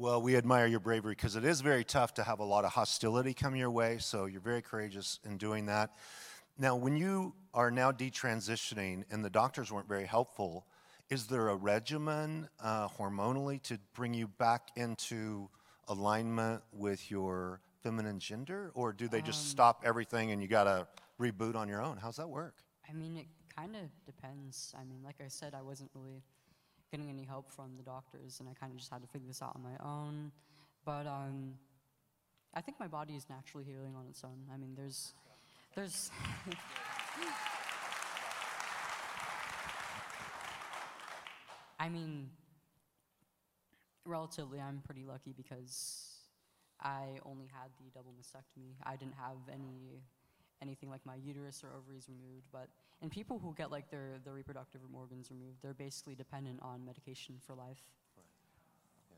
Well, 0.00 0.22
we 0.22 0.36
admire 0.36 0.68
your 0.68 0.78
bravery 0.78 1.16
because 1.16 1.34
it 1.34 1.44
is 1.44 1.60
very 1.60 1.82
tough 1.82 2.14
to 2.14 2.22
have 2.22 2.38
a 2.38 2.44
lot 2.44 2.64
of 2.64 2.70
hostility 2.70 3.34
come 3.34 3.56
your 3.56 3.68
way. 3.68 3.98
So 3.98 4.26
you're 4.26 4.40
very 4.40 4.62
courageous 4.62 5.18
in 5.24 5.38
doing 5.38 5.66
that. 5.66 5.90
Now, 6.56 6.76
when 6.76 6.96
you 6.96 7.34
are 7.52 7.72
now 7.72 7.90
detransitioning 7.90 9.02
and 9.10 9.24
the 9.24 9.30
doctors 9.30 9.72
weren't 9.72 9.88
very 9.88 10.06
helpful, 10.06 10.68
is 11.10 11.26
there 11.26 11.48
a 11.48 11.56
regimen 11.56 12.48
uh, 12.62 12.86
hormonally 12.86 13.60
to 13.64 13.76
bring 13.92 14.14
you 14.14 14.28
back 14.28 14.68
into 14.76 15.48
alignment 15.88 16.62
with 16.72 17.10
your 17.10 17.60
feminine 17.82 18.20
gender? 18.20 18.70
Or 18.74 18.92
do 18.92 19.08
they 19.08 19.20
just 19.20 19.50
stop 19.50 19.82
everything 19.84 20.30
and 20.30 20.40
you 20.40 20.46
got 20.46 20.64
to 20.64 20.86
reboot 21.20 21.56
on 21.56 21.66
your 21.66 21.82
own? 21.82 21.96
How's 21.96 22.18
that 22.18 22.28
work? 22.28 22.54
I 22.88 22.92
mean, 22.92 23.16
it 23.16 23.26
kind 23.56 23.74
of 23.74 23.82
depends. 24.06 24.72
I 24.80 24.84
mean, 24.84 25.00
like 25.04 25.16
I 25.20 25.26
said, 25.26 25.54
I 25.58 25.62
wasn't 25.62 25.90
really 25.92 26.22
getting 26.90 27.10
any 27.10 27.24
help 27.24 27.50
from 27.50 27.76
the 27.76 27.82
doctors, 27.82 28.40
and 28.40 28.48
I 28.48 28.52
kind 28.54 28.72
of 28.72 28.78
just 28.78 28.90
had 28.90 29.02
to 29.02 29.08
figure 29.08 29.28
this 29.28 29.42
out 29.42 29.54
on 29.54 29.62
my 29.62 29.76
own. 29.84 30.32
But 30.84 31.06
um, 31.06 31.54
I 32.54 32.60
think 32.60 32.80
my 32.80 32.86
body 32.88 33.14
is 33.14 33.26
naturally 33.28 33.64
healing 33.64 33.94
on 33.96 34.06
its 34.08 34.24
own. 34.24 34.48
I 34.52 34.56
mean, 34.56 34.74
there's, 34.76 35.12
there's. 35.74 36.10
I 41.80 41.88
mean, 41.88 42.30
relatively, 44.04 44.60
I'm 44.60 44.82
pretty 44.84 45.04
lucky 45.04 45.32
because 45.36 46.08
I 46.80 47.20
only 47.24 47.46
had 47.46 47.70
the 47.78 47.90
double 47.94 48.12
mastectomy. 48.12 48.74
I 48.84 48.96
didn't 48.96 49.14
have 49.14 49.36
any 49.52 50.02
anything 50.62 50.90
like 50.90 51.04
my 51.04 51.16
uterus 51.16 51.62
or 51.64 51.70
ovaries 51.76 52.08
removed. 52.08 52.46
But 52.52 52.68
in 53.02 53.10
people 53.10 53.38
who 53.38 53.54
get 53.54 53.70
like 53.70 53.90
their, 53.90 54.18
their 54.24 54.34
reproductive 54.34 54.80
organs 54.92 55.30
removed, 55.30 55.58
they're 55.62 55.74
basically 55.74 56.14
dependent 56.14 56.60
on 56.62 56.84
medication 56.84 57.36
for 57.46 57.54
life. 57.54 57.82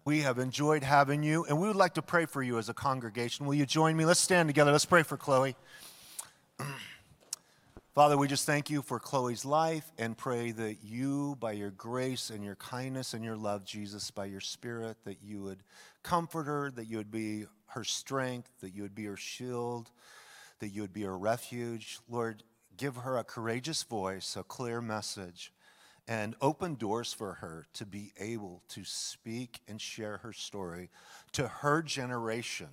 We 0.04 0.22
have 0.22 0.38
enjoyed 0.38 0.82
having 0.82 1.22
you, 1.22 1.44
and 1.44 1.60
we 1.60 1.66
would 1.66 1.76
like 1.76 1.94
to 1.94 2.02
pray 2.02 2.24
for 2.24 2.42
you 2.42 2.58
as 2.58 2.68
a 2.70 2.74
congregation. 2.74 3.44
Will 3.44 3.54
you 3.54 3.66
join 3.66 3.96
me? 3.96 4.06
Let's 4.06 4.20
stand 4.20 4.48
together. 4.48 4.72
Let's 4.72 4.86
pray 4.86 5.02
for 5.02 5.18
Chloe. 5.18 5.54
Father, 7.94 8.16
we 8.16 8.28
just 8.28 8.46
thank 8.46 8.70
you 8.70 8.80
for 8.80 8.98
Chloe's 8.98 9.44
life 9.44 9.90
and 9.98 10.16
pray 10.16 10.52
that 10.52 10.78
you, 10.82 11.36
by 11.38 11.52
your 11.52 11.70
grace 11.70 12.30
and 12.30 12.42
your 12.42 12.54
kindness 12.54 13.12
and 13.12 13.22
your 13.22 13.36
love, 13.36 13.64
Jesus, 13.64 14.10
by 14.10 14.24
your 14.24 14.40
Spirit, 14.40 14.96
that 15.04 15.18
you 15.22 15.42
would 15.42 15.58
comfort 16.02 16.44
her, 16.44 16.70
that 16.70 16.86
you 16.86 16.96
would 16.96 17.10
be 17.10 17.44
her 17.66 17.84
strength, 17.84 18.48
that 18.60 18.74
you 18.74 18.82
would 18.82 18.94
be 18.94 19.04
her 19.04 19.16
shield, 19.16 19.90
that 20.60 20.68
you 20.68 20.82
would 20.82 20.92
be 20.92 21.02
her 21.02 21.18
refuge. 21.18 21.98
Lord, 22.08 22.44
give 22.76 22.96
her 22.96 23.18
a 23.18 23.24
courageous 23.24 23.82
voice, 23.82 24.36
a 24.36 24.42
clear 24.42 24.80
message, 24.80 25.52
and 26.06 26.34
open 26.40 26.76
doors 26.76 27.12
for 27.12 27.34
her 27.34 27.66
to 27.74 27.84
be 27.84 28.12
able 28.18 28.62
to 28.68 28.84
speak 28.84 29.60
and 29.68 29.80
share 29.80 30.18
her 30.18 30.32
story 30.32 30.90
to 31.32 31.48
her 31.48 31.82
generation 31.82 32.68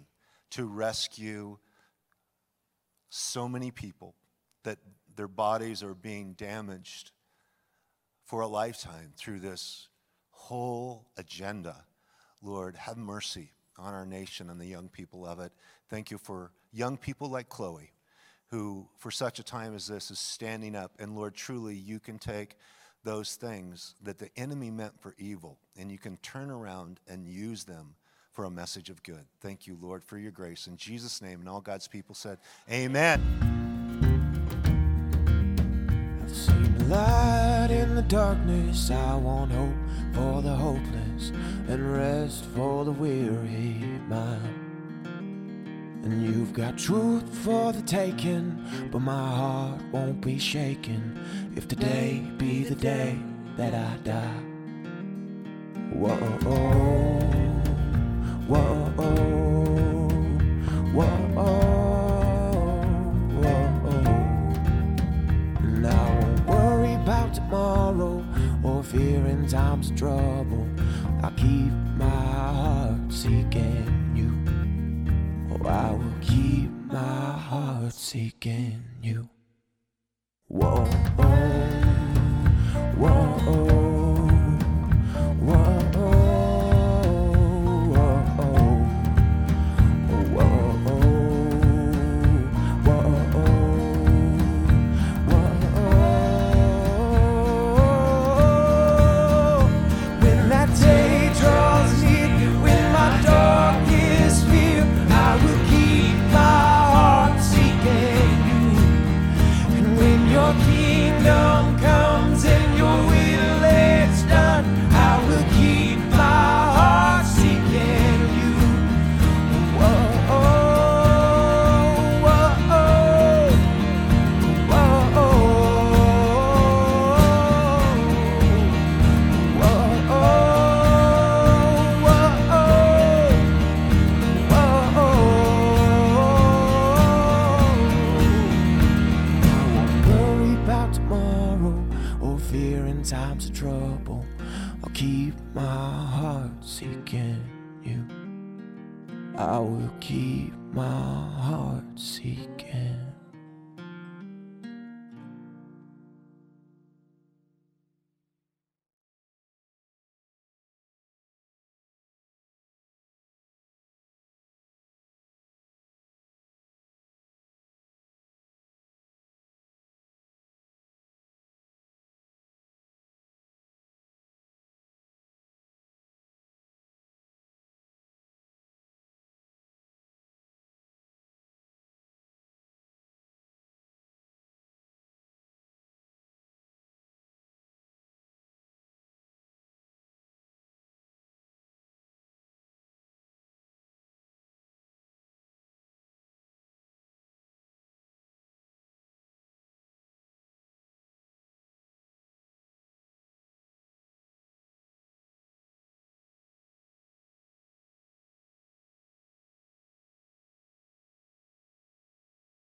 to 0.52 0.66
rescue 0.66 1.58
so 3.10 3.48
many 3.48 3.72
people 3.72 4.16
that 4.64 4.78
their 5.16 5.28
bodies 5.28 5.84
are 5.84 5.94
being 5.94 6.34
damaged 6.34 7.12
for 8.26 8.42
a 8.42 8.48
lifetime 8.48 9.14
through 9.18 9.40
this 9.40 9.88
whole 10.32 11.08
agenda. 11.18 11.86
Lord, 12.42 12.76
have 12.76 12.98
mercy 12.98 13.52
on 13.78 13.94
our 13.94 14.06
nation 14.06 14.50
and 14.50 14.60
the 14.60 14.66
young 14.66 14.90
people 14.90 15.26
of 15.26 15.40
it. 15.40 15.52
Thank 15.90 16.12
you 16.12 16.18
for 16.18 16.52
young 16.72 16.97
people 16.97 17.30
like 17.30 17.49
Chloe, 17.49 17.91
who 18.49 18.88
for 18.97 19.11
such 19.11 19.39
a 19.39 19.43
time 19.43 19.76
as 19.76 19.88
this 19.88 20.11
is 20.11 20.20
standing 20.20 20.76
up. 20.76 20.91
And 20.99 21.15
Lord, 21.15 21.36
truly, 21.36 21.76
you 21.76 21.99
can 21.99 22.18
take 22.18 22.55
those 23.03 23.36
things 23.36 23.95
that 24.03 24.18
the 24.18 24.30
enemy 24.38 24.70
meant 24.70 24.99
for 24.99 25.15
evil 25.18 25.57
and 25.78 25.91
you 25.91 25.97
can 25.97 26.18
turn 26.18 26.49
around 26.49 26.99
and 27.07 27.28
use 27.28 27.63
them 27.63 27.95
for 28.34 28.45
a 28.45 28.49
message 28.51 28.89
of 28.89 29.01
good. 29.03 29.26
Thank 29.41 29.65
you, 29.65 29.78
Lord, 29.82 30.03
for 30.03 30.18
your 30.18 30.32
grace. 30.32 30.68
In 30.68 30.78
Jesus' 30.78 31.22
name, 31.22 31.39
and 31.39 31.49
all 31.49 31.61
God's 31.61 31.88
people 31.88 32.13
said, 32.13 32.38
Amen. 32.72 33.22
Light 36.88 37.68
in 37.70 37.95
the 37.95 38.03
darkness. 38.03 38.91
I 38.91 39.15
want 39.15 39.51
hope 39.51 39.74
for 40.13 40.41
the 40.41 40.55
hopeless 40.55 41.32
and 41.68 41.93
rest 41.93 42.45
for 42.55 42.86
the 42.86 42.91
weary 42.91 43.76
mind. 44.07 44.66
And 46.08 46.24
you've 46.24 46.53
got 46.53 46.78
truth 46.78 47.28
for 47.39 47.74
the 47.74 47.82
taking, 47.82 48.64
but 48.93 48.99
my 48.99 49.28
heart 49.28 49.82
won't 49.91 50.22
be 50.22 50.39
shaken 50.39 51.20
if 51.53 51.68
today 51.68 52.24
be 52.38 52.64
the 52.64 52.76
day 52.76 53.20
that 53.58 53.74
I 53.74 53.97
die. 54.05 54.39
Whoa, 55.91 56.16
whoa, 56.16 57.20
whoa, 58.47 58.64
whoa. 58.95 59.47
And 65.60 65.88
I 65.88 66.20
won't 66.22 66.47
worry 66.47 66.93
about 66.93 67.34
tomorrow 67.34 68.26
or 68.64 68.82
fear 68.82 69.26
in 69.26 69.45
times 69.45 69.89
of 69.89 69.97
trouble. 69.97 70.70
I 71.22 71.32
keep 71.32 71.74
my 71.97 72.08
heart 72.08 73.12
seeking 73.12 73.97
I 75.68 75.91
will 75.91 76.13
keep 76.22 76.70
my 76.91 77.32
heart 77.32 77.93
seeking 77.93 78.84
you. 79.01 79.30
Whoa, 80.47 80.86
whoa, 82.95 83.77